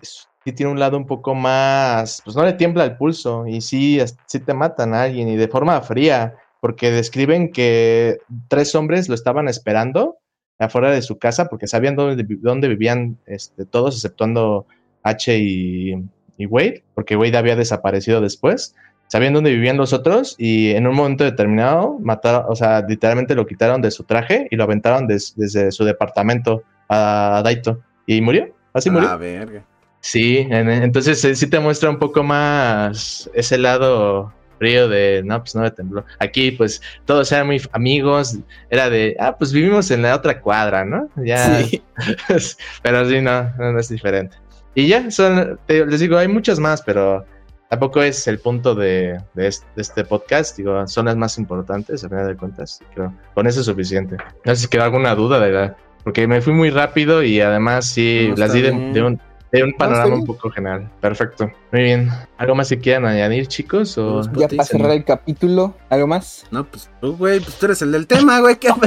[0.56, 2.22] tiene un lado un poco más.
[2.24, 3.46] Pues no le tiembla el pulso.
[3.48, 5.30] Y sí, sí te matan a alguien.
[5.30, 6.36] Y de forma fría.
[6.60, 10.20] Porque describen que tres hombres lo estaban esperando
[10.60, 14.68] afuera de su casa porque sabían dónde, dónde vivían este, todos, exceptuando
[15.02, 15.94] H y,
[16.38, 18.76] y Wade, porque Wade había desaparecido después
[19.12, 23.46] sabían dónde vivían los otros y en un momento determinado mataron, o sea, literalmente lo
[23.46, 28.90] quitaron de su traje y lo aventaron desde su departamento a Daito y murió, así
[28.90, 29.10] murió.
[29.10, 29.66] Ah, verga.
[30.00, 35.64] Sí, entonces sí te muestra un poco más ese lado frío de, no, pues no
[35.64, 36.06] me tembló.
[36.18, 38.38] Aquí pues todos eran muy amigos,
[38.70, 41.10] era de, ah, pues vivimos en la otra cuadra, ¿no?
[41.18, 41.84] Ya, sí.
[42.82, 44.38] pero sí, no, no, es diferente.
[44.74, 47.26] Y ya, son, les digo, hay muchas más, pero
[47.72, 52.04] tampoco es el punto de, de, este, de, este, podcast, digo, son las más importantes,
[52.04, 53.14] a final de cuentas, creo.
[53.34, 54.18] Con eso es suficiente.
[54.44, 57.86] No sé si queda alguna duda de la, porque me fui muy rápido y además
[57.86, 59.22] sí, no, las di de, de, un,
[59.54, 60.92] de un panorama un poco general.
[61.00, 61.50] Perfecto.
[61.72, 62.10] Muy bien.
[62.38, 63.98] ¿Algo más que quieran añadir, chicos?
[63.98, 64.22] O...
[64.34, 66.46] Ya para cerrar el capítulo, ¿algo más?
[66.52, 68.58] No, pues tú, güey, pues tú eres el del tema, güey.
[68.58, 68.68] ¿Qué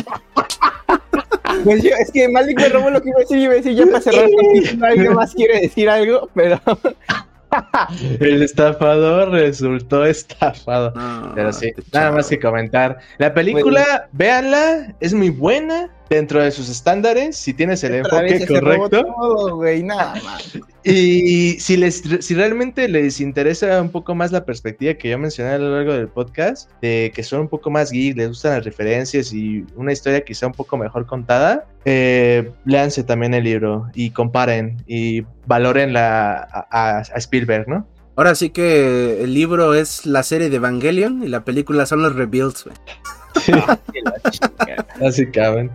[1.64, 3.74] Pues yo, es que Malik me robó lo que iba a decir, iba a decir
[3.74, 6.60] ya para cerrar el capítulo, alguien más quiere decir algo, pero...
[8.20, 10.92] El estafador resultó estafado.
[10.94, 12.98] No, Pero sí, nada más que comentar.
[13.18, 19.04] La película, véanla, es muy buena dentro de sus estándares, si tienes el enfoque correcto.
[19.04, 20.58] Todo, güey, nada más.
[20.86, 25.52] Y si les si realmente les interesa un poco más la perspectiva que yo mencioné
[25.52, 28.66] a lo largo del podcast, de que son un poco más geek, les gustan las
[28.66, 34.10] referencias y una historia quizá un poco mejor contada, eh, léanse también el libro y
[34.10, 37.88] comparen y valoren la, a, a Spielberg, ¿no?
[38.16, 42.14] Ahora sí que el libro es la serie de Evangelion y la película son los
[42.14, 42.76] Rebuilds, güey.
[45.00, 45.70] Así caben.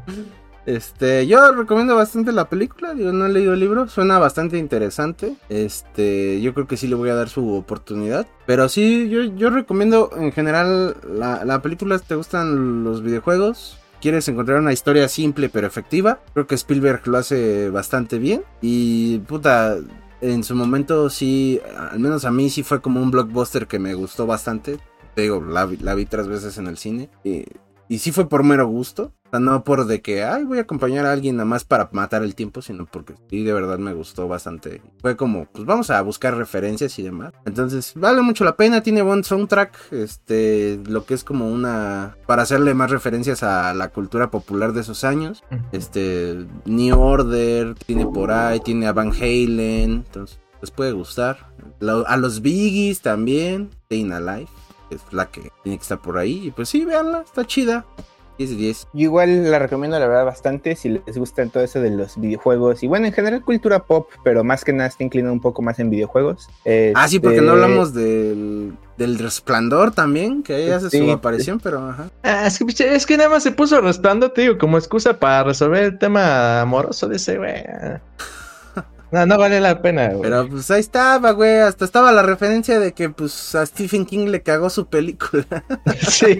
[0.66, 5.34] Este, yo recomiendo bastante la película, yo no he leído el libro, suena bastante interesante.
[5.50, 8.28] Este, yo creo que sí le voy a dar su oportunidad.
[8.46, 14.28] Pero sí, yo, yo recomiendo en general la, la película, te gustan los videojuegos, quieres
[14.28, 18.44] encontrar una historia simple pero efectiva, creo que Spielberg lo hace bastante bien.
[18.62, 19.78] Y puta,
[20.22, 23.94] en su momento sí, al menos a mí sí fue como un blockbuster que me
[23.94, 24.80] gustó bastante.
[25.16, 27.10] Te digo, la, la vi tres veces en el cine.
[27.24, 27.46] Y,
[27.90, 29.12] y sí fue por mero gusto.
[29.26, 31.90] O sea, no por de que, ay, voy a acompañar a alguien nada más para
[31.92, 34.82] matar el tiempo, sino porque sí, de verdad me gustó bastante.
[35.02, 37.34] Fue como, pues vamos a buscar referencias y demás.
[37.46, 42.44] Entonces, vale mucho la pena, tiene buen soundtrack, este, lo que es como una, para
[42.44, 45.44] hacerle más referencias a la cultura popular de esos años.
[45.72, 51.54] Este, New Order, tiene por ahí, tiene a Van Halen, entonces, les puede gustar.
[52.08, 54.48] A los Biggies también, Staying Alive
[54.92, 56.48] es la que tiene que estar por ahí.
[56.48, 57.86] Y pues sí, véanla, está chida.
[58.40, 58.88] 10 de 10.
[58.94, 62.82] Yo igual la recomiendo, la verdad, bastante si les gusta todo eso de los videojuegos.
[62.84, 65.78] Y bueno, en general cultura pop, pero más que nada está inclinado un poco más
[65.80, 66.48] en videojuegos.
[66.60, 66.94] Este...
[66.96, 71.60] Ah, sí, porque no hablamos del, del resplandor también, que ahí hace sí, su aparición,
[71.60, 72.10] pero ajá.
[72.24, 75.44] Ah, es, que, es que nada más se puso resplandor, te digo, como excusa para
[75.44, 77.64] resolver el tema amoroso de ese güey.
[79.12, 80.22] No, no vale la pena, güey.
[80.22, 81.58] Pero pues ahí estaba, güey.
[81.58, 85.46] Hasta estaba la referencia de que pues a Stephen King le cagó su película.
[86.08, 86.38] sí.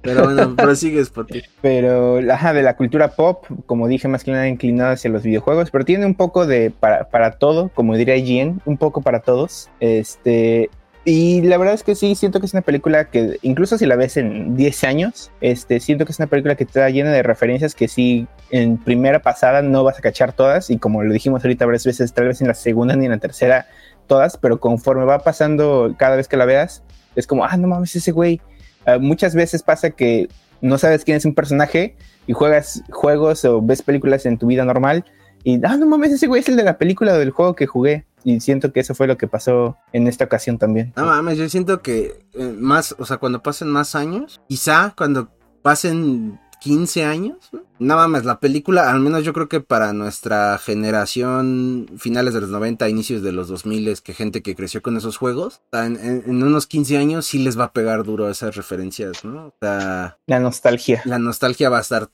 [0.00, 1.42] Pero bueno, prosigues, Poti.
[1.62, 5.70] Pero, ajá, de la cultura pop, como dije, más que nada inclinada hacia los videojuegos,
[5.70, 9.70] pero tiene un poco de para, para todo, como diría Jean, un poco para todos.
[9.80, 10.70] Este,
[11.04, 13.96] y la verdad es que sí, siento que es una película que, incluso si la
[13.96, 17.74] ves en 10 años, este, siento que es una película que está llena de referencias
[17.74, 21.66] que sí, en primera pasada no vas a cachar todas, y como lo dijimos ahorita
[21.66, 23.66] varias veces, tal vez en la segunda ni en la tercera
[24.06, 26.82] todas, pero conforme va pasando cada vez que la veas,
[27.16, 28.40] es como, ah, no mames, ese güey.
[28.86, 30.28] Uh, muchas veces pasa que
[30.60, 34.64] no sabes quién es un personaje y juegas juegos o ves películas en tu vida
[34.64, 35.04] normal
[35.42, 37.66] y, ah, no mames, ese güey es el de la película o del juego que
[37.66, 40.92] jugué y siento que eso fue lo que pasó en esta ocasión también.
[40.96, 45.28] No mames, yo siento que eh, más, o sea, cuando pasen más años, quizá cuando
[45.62, 47.62] pasen 15 años, ¿no?
[47.78, 52.48] no mames, la película, al menos yo creo que para nuestra generación, finales de los
[52.48, 56.96] 90, inicios de los 2000, que gente que creció con esos juegos, en, unos 15
[56.96, 59.48] años sí les va a pegar duro esas referencias, ¿no?
[59.48, 61.02] O sea, la nostalgia.
[61.04, 62.08] La nostalgia va a estar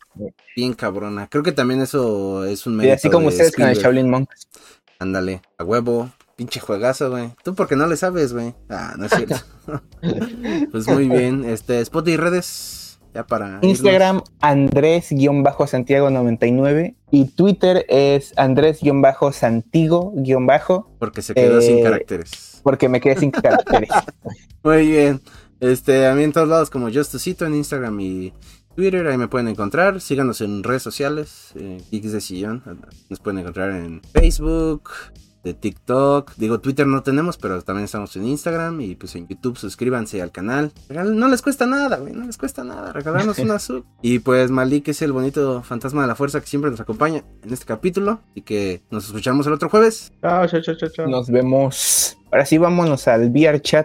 [0.57, 1.28] bien cabrona.
[1.28, 2.93] Creo que también eso es un mérito.
[2.93, 4.31] Y así como ustedes con el Shaolin Monk.
[5.01, 6.10] Ándale, a huevo.
[6.36, 7.32] Pinche juegazo, güey.
[7.43, 8.55] Tú porque no le sabes, güey.
[8.68, 9.36] Ah, no es cierto.
[10.70, 11.43] pues muy bien.
[11.44, 13.01] Este, spot y redes.
[13.14, 13.60] Ya para.
[13.62, 16.97] Instagram, Andrés-Santiago99.
[17.10, 20.12] Y Twitter es Andrés-Santigo-.
[20.98, 22.60] Porque se quedó eh, sin caracteres.
[22.62, 23.89] Porque me quedé sin caracteres.
[24.62, 25.20] muy bien.
[25.60, 28.35] Este, a mí en todos lados como Justusito en Instagram y
[28.75, 30.01] Twitter, ahí me pueden encontrar.
[30.01, 32.63] Síganos en redes sociales, eh, Geeks de Sillón.
[33.09, 34.91] Nos pueden encontrar en Facebook,
[35.43, 36.35] de TikTok.
[36.37, 38.81] Digo, Twitter no tenemos, pero también estamos en Instagram.
[38.81, 40.73] Y pues en YouTube, suscríbanse al canal.
[40.89, 42.13] No les cuesta nada, güey.
[42.13, 42.93] No les cuesta nada.
[42.93, 43.85] Regalarnos una sub.
[44.03, 47.53] Y pues Malik es el bonito fantasma de la fuerza que siempre nos acompaña en
[47.53, 48.21] este capítulo.
[48.35, 50.13] Y que nos escuchamos el otro jueves.
[50.21, 51.07] Chao, chao, chao, chao.
[51.09, 52.17] Nos vemos.
[52.33, 53.79] Ahora sí, vámonos al VR chat